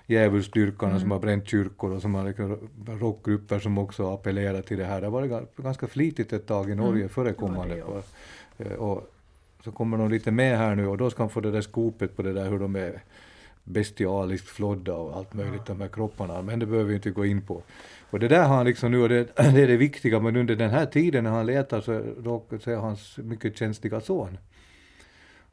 djävulsdyrkarna 0.08 0.99
som 0.99 1.12
har 1.12 1.20
bränt 1.20 1.47
kyrkor 1.47 1.91
och 1.95 2.01
som 2.01 2.16
har 2.16 2.24
liksom 2.28 2.58
rockgrupper 2.88 3.60
som 3.60 3.78
också 3.78 4.14
appellerar 4.14 4.62
till 4.62 4.78
det 4.78 4.86
här. 4.86 5.01
Det 5.01 5.08
har 5.08 5.12
varit 5.12 5.32
ga- 5.32 5.47
ganska 5.58 5.88
flitigt 5.88 6.34
ett 6.34 6.47
tag 6.47 6.70
i 6.70 6.76
Norge 6.76 7.10
förekommande. 7.10 7.76
det 7.76 7.82
var 7.84 8.01
på, 8.58 8.64
eh, 8.64 8.74
och 8.74 9.12
så 9.64 9.72
kommer 9.72 9.97
de 9.97 10.10
lite 10.10 10.32
med 10.32 10.58
här 10.58 10.76
nu 10.76 10.88
och 10.88 10.97
då 10.97 11.10
ska 11.10 11.24
han 11.24 11.30
få 11.30 11.41
det 11.41 11.51
där 11.51 11.62
skopet 11.62 12.16
på 12.16 12.22
det 12.22 12.34
där 12.34 12.49
hur 12.49 12.60
de 12.60 12.76
är 12.76 13.03
bestialiskt 13.64 14.47
flodda 14.47 14.93
och 14.93 15.18
allt 15.18 15.34
möjligt, 15.34 15.66
de 15.66 15.82
här 15.82 15.88
kropparna, 15.88 16.41
men 16.41 16.60
det 16.60 16.66
behöver 16.66 16.89
vi 16.89 16.95
inte 16.95 17.10
gå 17.12 17.26
in 17.26 17.41
på. 17.41 17.62
Och 18.10 18.20
det 18.20 18.28
där 18.28 18.47
har 18.47 18.56
han 18.56 18.66
liksom 18.66 18.91
nu, 18.91 19.01
och 19.01 19.10
det, 19.10 19.24
det 19.36 19.62
är 19.62 19.68
det 19.68 19.78
viktiga, 19.78 20.20
men 20.20 20.36
under 20.36 20.56
den 20.56 20.70
här 20.70 20.86
tiden 20.86 21.24
när 21.24 21.32
han 21.32 21.45
letar 21.45 21.82
så 21.82 21.93
råkar 22.24 22.70
är 22.70 22.76
hans 22.76 23.18
mycket 23.18 23.58
känsliga 23.58 24.01
son. 24.01 24.38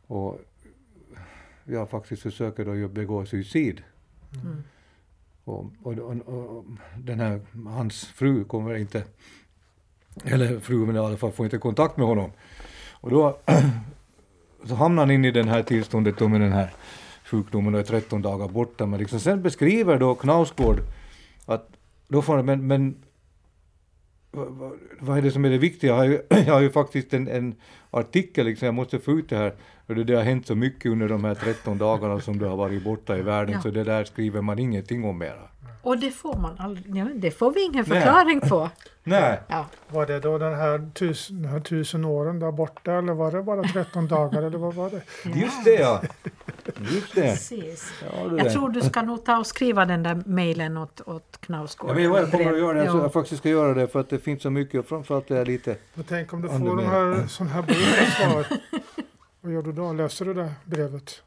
Och 0.07 0.41
jag 1.65 1.91
faktiskt 1.91 2.23
försöker 2.23 2.65
då 2.65 2.89
begå 2.89 3.27
suicid. 3.27 3.83
Mm. 4.43 4.63
Och, 5.45 5.73
och, 5.83 5.99
och, 5.99 6.29
och 6.29 6.65
den 6.99 7.21
här, 7.21 7.41
hans 7.67 8.05
fru 8.05 8.45
kommer 8.45 8.75
inte, 8.75 9.05
eller 10.25 10.61
fru 10.61 10.87
men 10.87 10.97
i 10.97 10.99
alla 10.99 11.17
fall 11.17 11.33
får 11.33 11.47
inte 11.47 11.59
kontakt 11.59 11.97
med 11.97 12.07
honom. 12.07 12.31
Och 12.91 13.11
då 13.11 13.39
så 14.65 14.75
hamnar 14.75 15.03
han 15.03 15.11
in 15.11 15.25
i 15.25 15.31
den 15.31 15.49
här 15.49 15.63
tillståndet 15.63 16.19
då 16.19 16.29
med 16.29 16.41
den 16.41 16.53
här 16.53 16.73
sjukdomen 17.25 17.75
och 17.75 17.81
är 17.81 17.85
13 17.85 18.23
dagar 18.23 18.49
borta. 18.49 18.87
Men 18.87 19.01
liksom, 19.01 19.21
sen 19.21 19.43
beskriver 19.43 19.99
då 19.99 20.15
Knausgård 20.15 20.81
att 21.47 21.69
då 22.13 22.23
får 22.23 22.43
men, 22.43 22.67
men 22.67 22.97
vad, 24.31 24.49
vad, 24.49 24.73
vad 25.01 25.19
är 25.19 25.23
det 25.23 25.31
som 25.31 25.45
är 25.45 25.51
det 25.51 25.59
viktiga? 25.59 25.91
Jag 25.91 25.97
har 25.97 26.05
ju, 26.05 26.23
jag 26.47 26.55
har 26.55 26.61
ju 26.61 26.71
faktiskt 26.71 27.15
en, 27.15 27.29
en 27.29 27.55
artikel, 27.91 28.47
liksom, 28.47 28.67
jag 28.67 28.75
måste 28.75 28.99
få 28.99 29.13
ut 29.13 29.29
det 29.29 29.37
här. 29.37 29.55
För 29.93 29.97
det, 29.97 30.05
det 30.05 30.15
har 30.15 30.23
hänt 30.23 30.47
så 30.47 30.55
mycket 30.55 30.93
under 30.93 31.09
de 31.09 31.25
här 31.25 31.35
13 31.35 31.79
dagarna 31.79 32.21
som 32.21 32.39
du 32.39 32.45
har 32.45 32.57
varit 32.57 32.85
borta 32.85 33.17
i 33.17 33.23
världen, 33.23 33.53
Ja. 33.55 33.61
så 33.61 33.71
det 33.71 33.85
där 33.85 34.05
skriver 34.05 34.41
man 34.41 34.59
ingenting 34.59 35.05
om 35.05 35.19
mera. 35.19 35.49
Och 35.83 35.99
det 35.99 36.11
får 36.11 36.37
man 36.37 36.55
aldrig, 36.59 36.97
ja, 36.97 37.07
det 37.15 37.31
får 37.31 37.53
vi 37.53 37.65
ingen 37.65 37.85
förklaring 37.85 38.41
på. 38.41 38.71
Nej. 39.05 39.41
Ja. 39.49 39.67
Var 39.89 40.07
det 40.07 40.21
då 40.21 40.39
den 40.39 40.55
här, 40.55 40.91
tus, 40.95 41.29
den 41.29 41.45
här 41.45 41.61
tusen 41.61 42.05
åren 42.05 42.39
där 42.41 42.53
borta 42.53 42.93
eller 42.93 43.13
var 43.13 43.33
det 43.33 43.43
bara 43.43 43.63
13 43.63 44.09
dagar 44.09 44.43
eller 44.43 44.59
vad 44.59 44.75
var 44.75 44.91
det? 44.91 45.03
Just 45.41 45.65
det 45.65 45.75
ja! 45.75 46.03
Just 46.81 47.15
det. 47.15 47.21
Precis. 47.21 47.93
Ja, 48.17 48.29
det 48.29 48.37
Jag 48.45 48.53
tror 48.53 48.69
du 48.69 48.81
ska 48.81 49.03
nog 49.03 49.25
ta 49.25 49.39
och 49.39 49.47
skriva 49.47 49.85
den 49.85 50.03
där 50.03 50.23
mejlen 50.27 50.77
åt, 50.77 51.01
åt 51.07 51.39
Knausgård. 51.41 51.91
Ja, 51.91 51.95
men 51.95 52.03
jag 52.03 52.31
kommer 52.31 52.53
att 52.53 52.59
göra 52.59 52.73
det, 52.73 52.79
jag, 52.79 52.87
Ja. 52.87 52.91
tror 52.91 53.03
jag 53.03 53.13
faktiskt 53.13 53.39
ska 53.41 53.49
göra 53.49 53.75
det 53.75 53.89
för 53.89 54.01
att 54.01 54.11
det 54.11 54.19
finns 54.19 54.43
så 54.43 54.51
mycket 54.51 54.81
och 54.81 54.87
framförallt 54.87 55.29
det 55.29 55.39
är 55.39 55.45
lite... 55.47 55.77
Men 55.95 56.05
tänk 56.09 56.33
om 56.33 56.43
du 56.43 56.49
får 56.49 56.83
här, 56.83 57.27
sån 57.27 57.47
här 57.47 57.63
bok. 57.63 58.47
Vad 59.45 59.53
gör 59.53 59.63
du 59.63 59.73
då? 59.73 59.93
Läser 59.93 60.25
du 60.25 60.35
det 60.35 60.55
brevet? 60.65 61.23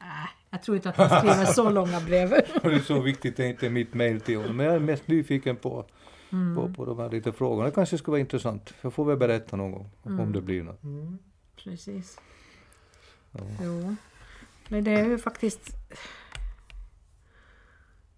Äh, 0.00 0.06
jag 0.50 0.62
tror 0.62 0.76
inte 0.76 0.88
att 0.90 0.96
han 0.96 1.18
skriver 1.20 1.44
så 1.44 1.70
långa 1.70 2.00
brev. 2.00 2.32
Och 2.62 2.70
det 2.70 2.74
är 2.76 2.80
så 2.80 3.00
viktigt, 3.00 3.36
det 3.36 3.44
är 3.44 3.48
inte 3.48 3.70
mitt 3.70 3.94
mejl 3.94 4.20
till 4.20 4.36
honom. 4.36 4.56
Men 4.56 4.66
jag 4.66 4.74
är 4.74 4.80
mest 4.80 5.08
nyfiken 5.08 5.56
på, 5.56 5.84
på, 6.56 6.72
på 6.76 6.84
de 6.84 6.98
här 6.98 7.10
lite 7.10 7.32
frågorna. 7.32 7.64
Det 7.68 7.74
kanske 7.74 7.98
skulle 7.98 8.12
vara 8.12 8.20
intressant. 8.20 8.74
Jag 8.80 8.94
får 8.94 9.04
väl 9.04 9.16
berätta 9.16 9.56
någon 9.56 9.72
gång 9.72 9.90
om 10.02 10.32
det 10.32 10.40
blir 10.42 10.62
något. 10.62 10.82
Mm. 10.82 11.18
Precis. 11.56 12.18
Ja. 13.32 13.40
Jo. 13.62 13.96
Men 14.68 14.84
det 14.84 14.90
är 14.90 15.04
ju 15.04 15.18
faktiskt... 15.18 15.70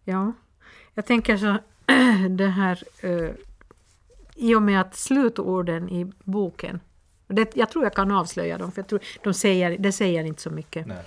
Ja, 0.05 0.33
jag 0.95 1.07
tänker 1.07 1.37
så 1.37 1.59
det 2.31 2.47
här... 2.47 2.83
eh, 3.01 3.31
I 4.35 4.55
och 4.55 4.63
med 4.63 4.81
att 4.81 4.97
slutorden 4.97 5.89
i 5.89 6.13
boken... 6.25 6.81
Det, 7.35 7.57
jag 7.57 7.71
tror 7.71 7.85
jag 7.85 7.95
kan 7.95 8.11
avslöja 8.11 8.59
dem, 8.59 8.73
för 8.73 8.83
jag 8.83 8.89
tror 8.89 9.01
de 9.23 9.35
säger, 9.35 9.79
det 9.79 9.93
säger 9.93 10.25
inte 10.25 10.43
så 10.43 10.51
mycket. 10.51 10.87
Nej. 10.87 11.05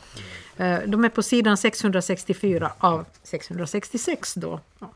Eh, 0.58 0.80
De 0.88 1.06
är 1.06 1.10
på 1.10 1.24
sidan 1.24 1.58
664 1.58 2.72
av 2.78 3.06
666 3.24 4.34
då. 4.34 4.60
Ja. 4.80 4.94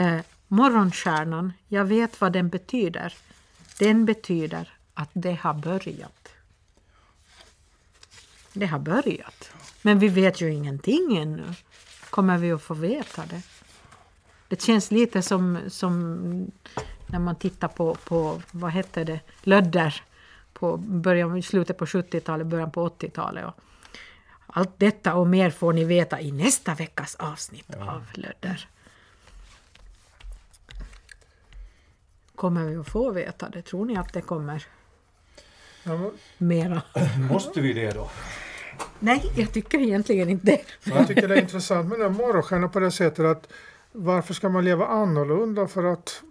Eh, 0.00 0.20
Morgonstjärnan, 0.48 1.52
jag 1.68 1.84
vet 1.84 2.20
vad 2.20 2.32
den 2.32 2.48
betyder. 2.48 3.14
Den 3.78 4.04
betyder 4.04 4.72
att 4.94 5.10
det 5.12 5.32
har 5.34 5.54
börjat. 5.54 6.28
Det 8.52 8.66
har 8.66 8.78
börjat. 8.78 9.50
Men 9.82 9.98
vi 9.98 10.08
vet 10.08 10.40
ju 10.40 10.52
ingenting 10.54 11.16
ännu. 11.16 11.54
Kommer 12.10 12.38
vi 12.38 12.52
att 12.52 12.62
få 12.62 12.74
veta 12.74 13.26
det? 13.26 13.42
Det 14.48 14.62
känns 14.62 14.90
lite 14.90 15.22
som, 15.22 15.58
som 15.68 16.16
när 17.06 17.18
man 17.18 17.36
tittar 17.36 17.68
på, 17.68 17.94
på 17.94 18.42
vad 18.50 18.70
hette 18.70 19.04
det, 19.04 19.20
Lödder 19.42 20.02
på 20.54 20.76
början, 20.76 21.42
slutet 21.42 21.78
på 21.78 21.84
70-talet, 21.84 22.46
början 22.46 22.70
på 22.70 22.88
80-talet. 22.88 23.44
Och 23.44 23.54
allt 24.46 24.78
detta 24.78 25.14
och 25.14 25.26
mer 25.26 25.50
får 25.50 25.72
ni 25.72 25.84
veta 25.84 26.20
i 26.20 26.32
nästa 26.32 26.74
veckas 26.74 27.14
avsnitt 27.14 27.74
av 27.74 28.06
Lödder. 28.14 28.68
Kommer 32.34 32.64
vi 32.64 32.76
att 32.76 32.88
få 32.88 33.10
veta 33.10 33.48
det? 33.48 33.62
Tror 33.62 33.86
ni 33.86 33.96
att 33.96 34.12
det 34.12 34.20
kommer 34.20 34.66
Ja, 35.82 35.96
men 35.96 36.10
mera? 36.38 36.82
Måste 37.30 37.60
vi 37.60 37.72
det 37.72 37.92
då? 37.92 38.10
Nej, 38.98 39.32
jag 39.36 39.52
tycker 39.52 39.78
egentligen 39.78 40.28
inte 40.28 40.46
det. 40.46 40.64
jag 40.84 41.06
tycker 41.06 41.28
det 41.28 41.34
är 41.34 41.40
intressant 41.40 41.88
med 41.88 41.98
den 41.98 42.12
morgonstjärnan 42.12 42.70
på 42.70 42.80
det 42.80 42.90
sättet 42.90 43.24
att 43.24 43.48
varför 43.92 44.34
ska 44.34 44.48
man 44.48 44.64
leva 44.64 44.86
annorlunda 44.86 45.66
för 45.66 45.84
att 45.84 46.22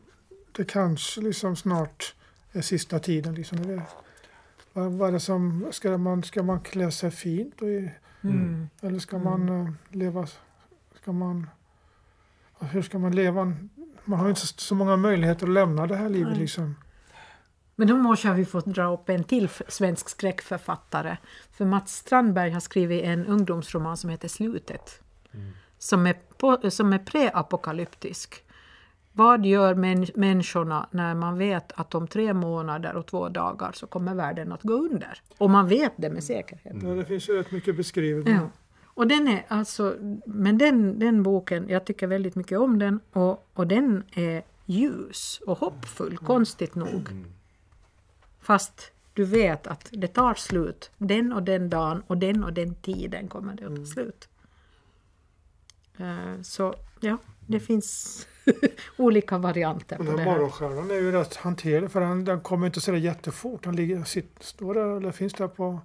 det 0.52 0.66
kanske 0.66 1.22
liksom 1.22 1.56
snart 1.56 2.16
är 2.52 2.62
sista 2.62 3.00
tiden. 3.00 3.36
Liksom. 3.36 3.82
Vad, 4.74 4.92
vad 4.92 5.08
är 5.08 5.12
det 5.12 5.20
som, 5.20 5.68
ska, 5.72 5.98
man, 5.98 6.24
ska 6.24 6.44
man 6.44 6.62
klä 6.62 6.92
sig 6.92 7.12
fint? 7.12 7.62
Och, 7.62 7.68
Mm. 8.26 8.70
eller 8.82 9.00
ska 9.00 9.18
man 9.18 9.50
eh, 9.50 9.72
leva... 9.90 10.28
Ska 11.02 11.12
man, 11.12 11.50
hur 12.60 12.82
ska 12.82 13.00
man 13.00 13.16
leva? 13.16 13.54
Man 14.06 14.20
har 14.20 14.26
ju 14.26 14.30
inte 14.30 14.42
så, 14.42 14.54
så 14.58 14.76
många 14.76 14.98
möjligheter 14.98 15.46
att 15.46 15.54
lämna 15.54 15.88
det 15.88 15.96
här 15.96 16.10
livet. 16.10 16.32
Nej. 16.32 16.40
Liksom. 16.40 16.76
Men 17.76 17.88
då 17.88 17.98
måste 17.98 18.34
vi 18.34 18.46
få 18.46 18.60
dra 18.60 18.94
upp 18.94 19.10
en 19.10 19.24
till 19.24 19.50
svensk 19.68 20.10
skräckförfattare. 20.10 21.18
För 21.52 21.66
Mats 21.66 21.96
Strandberg 21.96 22.52
har 22.52 22.60
skrivit 22.60 23.04
en 23.04 23.26
ungdomsroman 23.26 23.98
som 23.98 24.10
heter 24.10 24.28
Slutet. 24.28 25.02
Som 25.78 26.08
är, 26.08 26.14
på, 26.38 26.72
som 26.72 26.94
är 26.94 27.00
preapokalyptisk. 27.00 28.43
Vad 29.14 29.46
gör 29.46 29.76
män, 29.76 30.06
människorna 30.16 30.88
när 30.92 31.16
man 31.16 31.38
vet 31.38 31.72
att 31.72 31.96
om 31.96 32.08
tre 32.08 32.34
månader 32.34 32.96
och 32.96 33.06
två 33.06 33.30
dagar 33.30 33.72
så 33.72 33.88
kommer 33.88 34.16
världen 34.16 34.52
att 34.52 34.64
gå 34.64 34.74
under? 34.74 35.22
Och 35.38 35.50
man 35.50 35.68
vet 35.68 35.94
det 35.96 36.10
med 36.10 36.24
säkerhet. 36.24 36.76
Ja, 36.84 36.90
det 36.90 37.06
finns 37.06 37.30
ju 37.30 37.34
rätt 37.34 37.52
mycket 37.52 37.78
beskrivet. 37.78 38.28
Ja. 38.28 38.50
Och 38.86 39.08
den 39.08 39.28
är 39.28 39.46
alltså, 39.48 39.96
men 40.26 40.58
den, 40.58 41.00
den 41.00 41.24
boken, 41.24 41.70
jag 41.70 41.86
tycker 41.86 42.08
väldigt 42.08 42.36
mycket 42.36 42.60
om 42.60 42.80
den 42.80 43.00
och, 43.12 43.50
och 43.54 43.68
den 43.68 44.04
är 44.12 44.44
ljus 44.66 45.42
och 45.48 45.58
hoppfull, 45.58 46.18
konstigt 46.18 46.76
nog. 46.76 47.10
Fast 48.40 48.92
du 49.14 49.26
vet 49.26 49.68
att 49.68 49.90
det 49.92 50.08
tar 50.08 50.34
slut. 50.34 50.92
Den 50.98 51.34
och 51.34 51.44
den 51.44 51.70
dagen 51.70 52.04
och 52.08 52.18
den 52.18 52.44
och 52.44 52.54
den 52.54 52.76
tiden 52.76 53.28
kommer 53.28 53.54
det 53.56 53.66
att 53.66 53.76
ta 53.76 53.86
slut. 53.86 54.30
Eh, 55.98 56.42
Så 56.42 56.76
ja, 57.00 57.18
det 57.48 57.60
finns 57.60 58.28
olika 58.98 59.38
varianter 59.38 59.98
Den 59.98 60.06
på 60.06 60.12
det 60.12 60.22
här 60.24 60.32
morgonstjärnan 60.32 60.92
är 60.92 60.96
ju 60.96 61.12
rätt 61.12 61.36
hanterlig 61.36 61.92
för 61.92 62.02
den, 62.02 62.26
den 62.26 62.42
kommer 62.42 62.66
inte 62.68 62.82
sådär 62.82 62.98
jättefort. 62.98 63.64
Den 63.64 63.76
ligger, 63.76 64.04
sitter, 64.04 64.44
står 64.44 64.74
där 64.74 64.98
eller 64.98 65.12
finns 65.12 65.34
där 65.34 65.48
på 65.48 65.80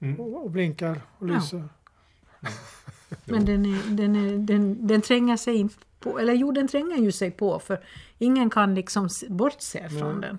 Mm. 0.00 0.20
och, 0.20 0.44
och 0.44 0.50
blinkar 0.50 1.00
och 1.18 1.28
Ja. 1.28 1.34
lyser. 1.34 1.64
Men 3.24 3.44
den, 3.44 3.66
är, 3.66 3.82
den, 3.96 4.16
är, 4.16 4.38
den, 4.38 4.86
den 4.86 5.00
tränger 5.02 5.36
sig 5.36 5.54
in 5.56 5.70
på, 6.00 6.18
eller 6.18 6.32
jo 6.34 6.52
den 6.52 6.68
tränger 6.68 6.96
ju 6.96 7.12
sig 7.12 7.30
på 7.30 7.58
för 7.58 7.84
ingen 8.18 8.50
kan 8.50 8.74
liksom 8.74 9.08
bortse 9.28 9.88
från 9.88 10.20
Nej. 10.20 10.28
den. 10.28 10.38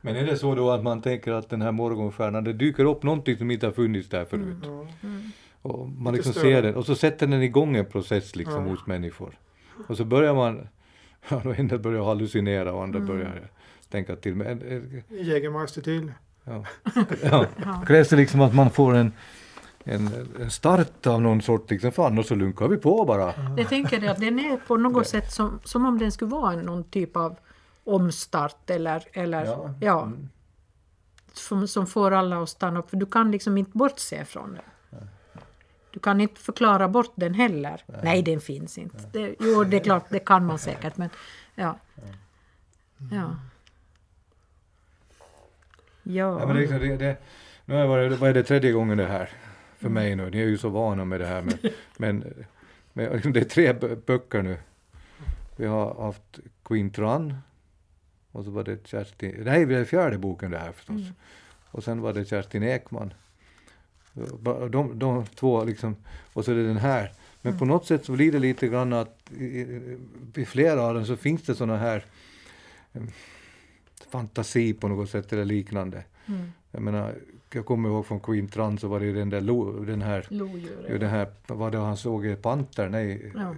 Men 0.00 0.16
är 0.16 0.26
det 0.26 0.36
så 0.38 0.54
då 0.54 0.70
att 0.70 0.82
man 0.82 1.02
tänker 1.02 1.32
att 1.32 1.48
den 1.48 1.62
här 1.62 1.72
morgonstjärnan, 1.72 2.44
det 2.44 2.52
dyker 2.52 2.84
upp 2.84 3.02
någonting 3.02 3.36
som 3.38 3.50
inte 3.50 3.66
har 3.66 3.72
funnits 3.72 4.08
där 4.08 4.24
förut? 4.24 4.56
Ja. 4.62 4.86
Och 5.64 5.88
man 5.88 6.12
Lite 6.12 6.16
liksom 6.16 6.32
större. 6.32 6.52
ser 6.54 6.62
den 6.62 6.74
och 6.74 6.86
så 6.86 6.94
sätter 6.94 7.26
den 7.26 7.42
igång 7.42 7.76
en 7.76 7.86
process 7.86 8.36
liksom 8.36 8.64
Ja. 8.66 8.70
hos 8.70 8.86
människor. 8.86 9.38
Och 9.88 9.96
så 9.96 10.04
börjar 10.04 10.34
man, 10.34 10.68
ja, 11.28 11.42
en 11.56 11.68
del 11.68 11.78
börjar 11.78 12.04
hallucinera 12.04 12.72
och 12.72 12.82
andra 12.82 13.00
börjar 13.00 13.50
tänka 13.90 14.16
till. 14.16 14.34
Men, 14.34 14.62
eh, 14.62 14.82
Jägermeister 15.24 15.82
till. 15.82 16.12
ja. 16.44 16.64
ja. 17.22 17.46
Krävs 17.86 18.08
det 18.08 18.16
liksom 18.16 18.40
att 18.40 18.54
man 18.54 18.70
får 18.70 18.94
en, 18.94 19.12
en, 19.84 20.10
en 20.40 20.50
start 20.50 21.06
av 21.06 21.22
någon 21.22 21.42
sort 21.42 21.70
liksom, 21.70 21.92
för 21.92 22.06
annars 22.06 22.26
så 22.26 22.34
lunkar 22.34 22.68
vi 22.68 22.76
på 22.76 23.04
bara. 23.04 23.32
Jag 23.56 23.68
tänker 23.68 24.00
det 24.00 24.08
att 24.08 24.20
den 24.20 24.38
är 24.38 24.56
på 24.56 24.76
något 24.76 25.06
sätt 25.06 25.32
som, 25.32 25.60
som 25.64 25.86
om 25.86 25.98
den 25.98 26.12
skulle 26.12 26.30
vara 26.30 26.56
någon 26.56 26.84
typ 26.84 27.16
av 27.16 27.36
omstart 27.84 28.70
eller, 28.70 29.02
eller 29.12 29.44
Ja. 29.44 29.74
ja, 29.80 30.02
Mm. 30.02 30.28
som, 31.32 31.68
som 31.68 31.86
får 31.86 32.10
alla 32.10 32.42
att 32.42 32.48
stanna 32.48 32.78
upp. 32.80 32.90
För 32.90 32.96
du 32.96 33.06
kan 33.06 33.30
liksom 33.30 33.58
inte 33.58 33.70
bortse 33.78 34.24
från 34.24 34.52
den. 34.52 34.62
Du 35.94 36.00
kan 36.00 36.20
inte 36.20 36.40
förklara 36.40 36.88
bort 36.88 37.12
den 37.14 37.34
heller. 37.34 37.82
Nej, 38.02 38.22
den 38.22 38.40
finns 38.40 38.78
inte. 38.78 38.98
Det, 39.12 39.34
jo, 39.40 39.64
det 39.64 39.76
är 39.76 39.80
klart, 39.80 40.04
det 40.10 40.18
kan 40.18 40.46
man 40.46 40.58
säkert, 40.58 40.96
men 40.96 41.10
ja. 41.54 41.78
Ja. 43.12 43.36
Ja, 46.02 46.40
Ja, 46.40 46.46
men 46.46 46.56
liksom- 46.56 46.78
det, 46.78 46.96
det, 46.96 47.16
nu 47.64 47.74
har 47.74 47.86
varit, 47.86 48.18
vad 48.18 48.30
är 48.30 48.34
det 48.34 48.42
tredje 48.42 48.72
gången 48.72 48.98
det 48.98 49.06
här 49.06 49.30
för 49.78 49.88
mig 49.88 50.16
nu? 50.16 50.30
Ni 50.30 50.40
är 50.40 50.46
ju 50.46 50.58
så 50.58 50.68
vana 50.68 51.04
med 51.04 51.20
det 51.20 51.26
här. 51.26 51.42
Men, 51.42 51.58
men, 51.96 52.34
men 52.92 53.12
liksom 53.12 53.32
det 53.32 53.40
är 53.40 53.44
tre 53.44 53.72
bö- 53.72 54.02
böcker 54.06 54.42
nu. 54.42 54.56
Vi 55.56 55.66
har 55.66 56.02
haft 56.02 56.38
Queen 56.64 56.90
Tran. 56.90 57.34
Och 58.32 58.44
så 58.44 58.50
var 58.50 58.64
det 58.64 58.86
Kerstin, 58.86 59.42
nej 59.44 59.66
det 59.66 59.76
är 59.76 59.84
fjärde 59.84 60.18
boken 60.18 60.50
det 60.50 60.58
här 60.58 60.72
förstås. 60.72 61.00
Och 61.70 61.84
sen 61.84 62.00
var 62.00 62.12
det 62.12 62.24
Kerstin 62.24 62.62
Ekman. 62.62 63.14
De, 64.70 64.98
de 64.98 65.26
två 65.26 65.64
liksom, 65.64 65.96
och 66.32 66.44
så 66.44 66.50
är 66.50 66.54
det 66.54 66.66
den 66.66 66.76
här. 66.76 67.12
Men 67.42 67.58
på 67.58 67.64
något 67.64 67.86
sätt 67.86 68.04
så 68.04 68.12
blir 68.12 68.32
det 68.32 68.38
lite 68.38 68.68
grann 68.68 68.92
att 68.92 69.32
i, 69.38 69.60
i, 70.34 70.44
flera 70.44 70.82
av 70.82 70.94
dem 70.94 71.06
så 71.06 71.16
finns 71.16 71.42
det 71.42 71.54
såna 71.54 71.76
här 71.76 72.04
em, 72.92 73.08
fantasi 74.10 74.74
på 74.74 74.88
något 74.88 75.10
sätt 75.10 75.32
eller 75.32 75.44
liknande. 75.44 76.04
Mm. 76.26 76.52
Jag 76.70 76.82
menar, 76.82 77.14
jag 77.52 77.66
kommer 77.66 77.88
ihåg 77.88 78.06
från 78.06 78.20
Queen 78.20 78.48
Tran 78.48 78.78
så 78.78 78.88
var 78.88 79.00
det 79.00 79.06
ju 79.06 79.14
den 79.14 79.30
där, 79.30 79.40
lo, 79.40 79.84
den 79.84 80.02
här, 80.02 80.26
ju 80.30 80.38
lodjur, 80.38 80.98
den 80.98 81.10
här, 81.10 81.28
vad 81.46 81.72
det 81.72 81.78
han 81.78 81.96
såg, 81.96 82.26
en 82.26 82.36
panter, 82.36 82.88
nej, 82.88 83.32
ja. 83.34 83.54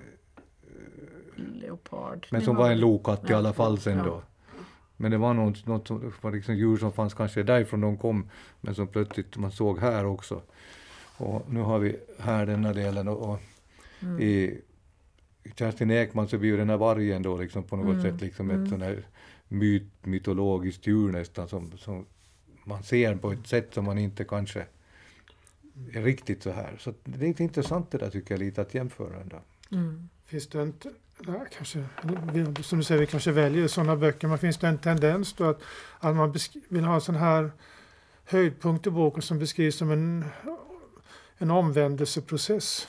leopard. 1.36 2.26
men 2.30 2.42
som 2.42 2.56
var 2.56 2.70
en 2.70 2.80
lokatt 2.80 3.30
i 3.30 3.32
alla 3.32 3.52
fall 3.52 3.78
sen 3.78 3.98
ja. 3.98 4.04
då. 4.04 4.22
Men 4.96 5.10
det 5.10 5.18
var 5.18 5.34
något, 5.34 5.66
något 5.66 5.88
som 5.88 6.12
var 6.20 6.32
liksom 6.32 6.56
djur 6.56 6.76
som 6.76 6.92
fanns 6.92 7.14
kanske 7.14 7.42
därifrån 7.42 7.80
de 7.80 7.96
kom, 7.96 8.30
men 8.60 8.74
som 8.74 8.88
plötsligt 8.88 9.36
man 9.36 9.52
såg 9.52 9.78
här 9.78 10.04
också. 10.06 10.42
Och 11.18 11.52
nu 11.52 11.60
har 11.60 11.78
vi 11.78 11.96
här 12.18 12.46
denna 12.46 12.72
delen 12.72 13.08
och, 13.08 13.30
och 13.30 13.40
Mm. 14.00 14.20
i 14.20 14.60
Kerstin 15.56 15.90
Ekman 15.90 16.28
så 16.28 16.38
blir 16.38 16.50
ju 16.50 16.56
den 16.56 16.70
här 16.70 16.76
vargen 16.76 17.22
då 17.22 17.36
liksom 17.36 17.62
på 17.62 17.76
något 17.76 17.94
Mm, 17.94 18.02
sätt 18.02 18.20
liksom 18.20 18.50
ett 18.50 18.56
mm. 18.56 18.68
sån 18.68 18.82
här 18.82 19.06
myt, 19.48 20.06
mytologiskt 20.06 20.86
djur 20.86 21.12
nästan 21.12 21.48
som, 21.48 21.72
som 21.78 22.06
man 22.64 22.82
ser 22.82 23.16
på 23.16 23.32
ett 23.32 23.46
sätt 23.46 23.74
som 23.74 23.84
man 23.84 23.98
inte 23.98 24.24
kanske 24.24 24.66
är 25.92 26.02
riktigt 26.02 26.42
så 26.42 26.50
här. 26.50 26.76
Så 26.78 26.94
det 27.04 27.18
är 27.18 27.28
lite 27.28 27.42
intressant 27.42 27.90
det 27.90 27.98
där 27.98 28.10
tycker 28.10 28.34
jag 28.34 28.38
lite 28.38 28.62
att 28.62 28.74
jämföra 28.74 29.20
ändå. 29.20 29.36
Mm. 29.72 30.08
Finns 30.24 30.46
det 30.48 30.62
inte, 30.62 30.90
nej, 31.18 31.40
kanske, 31.56 31.84
som 32.62 32.78
du 32.78 32.84
säger, 32.84 33.00
vi 33.00 33.06
kanske 33.06 33.32
väljer 33.32 33.68
sådana 33.68 33.96
böcker, 33.96 34.28
men 34.28 34.38
finns 34.38 34.58
det 34.58 34.68
en 34.68 34.78
tendens 34.78 35.32
då 35.32 35.44
att, 35.44 35.62
att 35.98 36.16
man 36.16 36.34
vill 36.68 36.84
ha 36.84 36.94
en 36.94 37.00
sån 37.00 37.14
här 37.14 37.50
höjdpunkt 38.24 38.86
i 38.86 38.90
boken 38.90 39.22
som 39.22 39.38
beskrivs 39.38 39.76
som 39.76 39.90
en, 39.90 40.24
en 41.38 41.50
omvändelseprocess? 41.50 42.88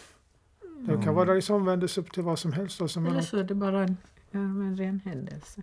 Det 0.79 1.03
kan 1.03 1.15
vara 1.15 1.33
liksom 1.33 1.55
omvändelse 1.55 2.03
till 2.03 2.23
vad 2.23 2.39
som 2.39 2.53
helst. 2.53 2.79
Då, 2.79 2.87
som 2.87 3.05
Eller 3.05 3.21
så 3.21 3.37
är 3.37 3.43
det 3.43 3.55
bara 3.55 3.83
en, 3.83 3.97
ja, 4.31 4.39
en 4.39 4.77
ren 4.77 5.01
händelse. 5.05 5.61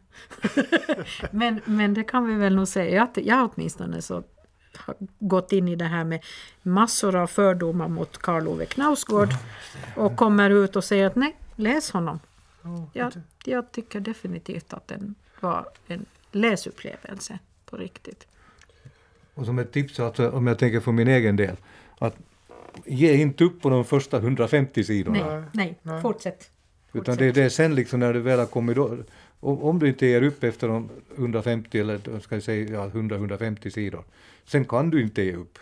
men, 1.31 1.61
men 1.65 1.95
det 1.95 2.05
kan 2.05 2.27
vi 2.27 2.35
väl 2.35 2.55
nog 2.55 2.69
säga 2.69 3.03
att 3.03 3.17
jag 3.17 3.51
åtminstone 3.55 4.03
så 4.03 4.23
har 4.77 4.97
gått 5.19 5.53
in 5.53 5.69
i 5.69 5.77
det 5.77 5.85
här 5.85 6.05
med 6.05 6.25
massor 6.62 7.17
av 7.17 7.27
fördomar 7.27 7.89
mot 7.89 8.19
Karl 8.19 8.49
Ove 8.49 8.67
Knausgård 8.67 9.29
och 9.97 10.17
kommer 10.17 10.51
ut 10.51 10.77
och 10.77 10.85
säger 10.85 11.07
att 11.07 11.17
nej, 11.17 11.37
läs 11.57 11.91
honom. 11.91 12.21
Ja, 12.65 12.89
Ja, 12.93 13.07
inte- 13.07 13.21
jag 13.45 13.73
tycker 13.73 14.01
definitivt 14.01 14.73
att 14.73 14.89
den 14.89 15.15
var 15.41 15.67
en 15.87 16.07
läsupplevelse 16.33 17.39
på 17.67 17.77
riktigt. 17.77 18.27
Och 19.35 19.47
som 19.47 19.59
ett 19.59 19.73
tips, 19.73 20.01
alltså, 20.01 20.31
om 20.31 20.47
jag 20.47 20.59
tänker 20.59 20.81
för 20.81 20.93
min 20.93 21.09
egen 21.09 21.37
del, 21.37 21.57
att 21.99 22.17
ge 22.85 23.15
inte 23.15 23.45
upp 23.45 23.62
på 23.62 23.71
de 23.71 23.85
första 23.85 24.19
150 24.19 24.85
sidorna. 24.85 25.27
Nej, 25.37 25.43
nej, 25.53 25.79
Nej. 25.83 26.03
fortsätt. 26.03 26.51
Utan 26.93 27.17
det, 27.17 27.33
det 27.33 27.43
är 27.43 27.49
sen 27.49 27.75
liksom 27.75 28.01
när 28.01 28.12
du 28.15 28.21
väl 28.21 28.39
har 28.39 28.47
kommit 28.47 28.77
då, 28.77 28.97
om, 29.41 29.79
du 29.79 29.89
inte 29.89 30.07
ger 30.07 30.23
upp 30.23 30.45
efter 30.45 30.69
de 30.69 30.91
150 31.17 31.81
eller 31.81 32.21
ska 32.21 32.35
jag 32.37 32.43
säga 32.43 32.73
ja, 32.73 32.89
100-150 32.89 33.71
sidor, 33.71 34.05
sen 34.45 34.65
kan 34.65 34.91
du 34.91 35.03
inte 35.03 35.23
ge 35.23 35.33
upp. 35.37 35.59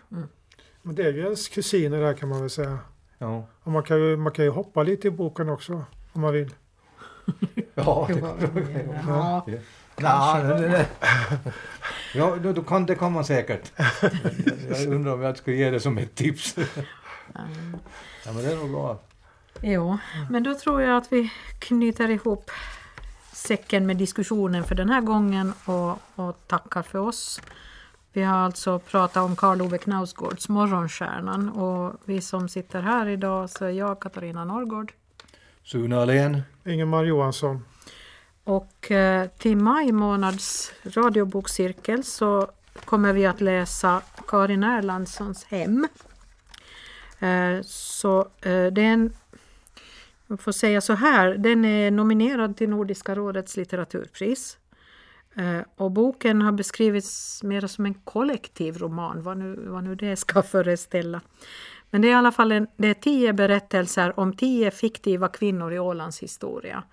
Men 0.82 0.94
det 0.94 1.02
är 1.02 1.12
ju 1.12 1.20
ens 1.22 1.48
kusiner 1.48 2.00
där 2.00 2.14
kan 2.14 2.28
man 2.28 2.40
väl 2.40 2.50
säga. 2.50 2.78
Ja, 3.18 3.46
Och 3.62 3.72
man 3.72 3.82
kan 3.82 3.98
ju, 3.98 4.16
man 4.16 4.32
kan 4.32 4.44
ju 4.44 4.50
hoppa 4.50 4.82
lite 4.82 5.08
i 5.08 5.10
boken 5.10 5.48
också 5.48 5.84
om 6.12 6.20
man 6.20 6.32
vill. 6.32 6.50
ja, 7.74 8.08
det, 9.46 9.60
Ja, 9.96 10.38
ja, 10.38 10.54
det, 10.54 10.68
det, 10.68 10.86
ja 12.14 12.36
då, 12.42 12.52
då 12.52 12.62
kan, 12.62 12.86
det 12.86 12.94
kan 12.94 13.12
man 13.12 13.24
säkert. 13.24 13.72
Jag 14.70 14.86
undrar 14.88 15.12
om 15.12 15.22
jag 15.22 15.36
skulle 15.36 15.56
ge 15.56 15.70
det 15.70 15.80
som 15.80 15.98
ett 15.98 16.14
tips. 16.14 16.56
Ja, 17.34 18.32
men 18.32 18.36
det 18.36 18.52
är 18.52 18.56
nog 18.56 18.70
bra. 18.70 18.98
Jo, 19.62 19.98
men 20.30 20.42
då 20.42 20.54
tror 20.54 20.82
jag 20.82 20.96
att 20.96 21.12
vi 21.12 21.32
knyter 21.58 22.10
ihop 22.10 22.50
säcken 23.32 23.86
med 23.86 23.96
diskussionen 23.96 24.64
för 24.64 24.74
den 24.74 24.88
här 24.88 25.00
gången 25.00 25.52
och, 25.64 25.98
och 26.14 26.36
tackar 26.46 26.82
för 26.82 26.98
oss. 26.98 27.40
Vi 28.12 28.22
har 28.22 28.36
alltså 28.36 28.78
pratat 28.78 29.22
om 29.22 29.36
Karl 29.36 29.62
Ove 29.62 29.78
Knausgårds 29.78 30.48
Morgonstjärnan 30.48 31.48
och 31.48 31.94
vi 32.04 32.20
som 32.20 32.48
sitter 32.48 32.82
här 32.82 33.06
idag 33.06 33.50
så 33.50 33.64
är 33.64 33.70
jag 33.70 34.00
Katarina 34.00 34.44
Norrgård. 34.44 34.92
Sune 35.64 35.96
Ahlén. 35.96 36.42
Ingemar 36.64 37.04
Johansson. 37.04 37.64
Och 38.44 38.90
eh, 38.90 39.28
till 39.38 39.56
maj 39.56 39.92
månads 39.92 40.72
radiobokcirkel 40.82 42.04
så 42.04 42.50
kommer 42.84 43.12
vi 43.12 43.26
att 43.26 43.40
läsa 43.40 44.02
Karin 44.26 44.62
Erlandssons 44.62 45.44
Hem. 45.44 45.88
Eh, 47.18 47.62
så 47.64 48.28
eh, 48.42 48.70
jag 50.26 50.40
får 50.40 50.52
säga 50.52 50.80
så 50.80 50.92
här, 50.92 51.34
den 51.34 51.64
är 51.64 51.90
nominerad 51.90 52.56
till 52.56 52.68
Nordiska 52.68 53.14
rådets 53.14 53.56
litteraturpris. 53.56 54.58
Eh, 55.34 55.60
och 55.76 55.90
boken 55.90 56.42
har 56.42 56.52
beskrivits 56.52 57.42
mer 57.42 57.66
som 57.66 57.86
en 57.86 57.94
kollektiv 57.94 58.78
roman, 58.78 59.22
vad 59.22 59.36
nu, 59.36 59.56
vad 59.66 59.84
nu 59.84 59.94
det 59.94 60.16
ska 60.16 60.42
föreställa. 60.42 61.20
Men 61.92 62.02
det 62.02 62.08
är 62.08 62.12
i 62.12 62.14
alla 62.14 62.32
fall 62.32 62.52
en, 62.52 62.66
det 62.76 62.88
är 62.88 62.94
tio 62.94 63.32
berättelser 63.32 64.20
om 64.20 64.36
tio 64.36 64.70
fiktiva 64.70 65.28
kvinnor 65.28 65.72
i 65.72 65.78
Ålands 65.78 66.22
historia. 66.22 66.84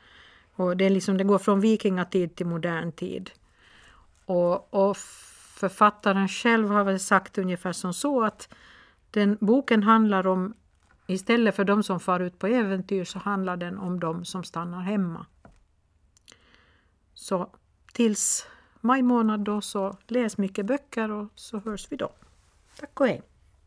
Och 0.56 0.78
det, 0.78 0.86
är 0.86 0.90
liksom, 0.90 1.18
det 1.18 1.24
går 1.24 1.40
från 1.40 1.60
vikingatid 1.60 2.36
till 2.36 2.46
modern 2.46 2.92
tid. 2.92 3.32
Och, 4.26 4.74
och 4.74 4.98
författaren 5.56 6.28
själv 6.28 6.70
har 6.70 6.84
väl 6.84 7.00
sagt 7.00 7.38
ungefär 7.38 7.74
som 7.74 7.94
så 7.94 8.24
att 8.24 8.50
den 9.12 9.38
boken 9.42 9.84
handlar 9.84 10.28
om 10.28 10.54
istället 11.08 11.56
för 11.56 11.66
de 11.66 11.84
som 11.84 12.00
far 12.00 12.20
ut 12.20 12.40
på 12.40 12.48
äventyr 12.48 13.06
så 13.06 13.20
handlar 13.20 13.58
den 13.58 13.78
om 13.78 14.00
de 14.00 14.26
som 14.26 14.44
stannar 14.44 14.82
hemma. 14.82 15.26
Så 17.14 17.50
tills 17.94 18.48
maj 18.82 19.02
månad 19.02 19.40
då 19.40 19.62
så 19.62 19.98
läs 20.08 20.38
mycket 20.38 20.66
böcker 20.66 21.12
och 21.12 21.28
så 21.36 21.60
hörs 21.60 21.88
vi 21.90 21.96
då. 21.96 22.10
Tack 22.80 23.00
och 23.00 23.08
hej! 23.08 23.22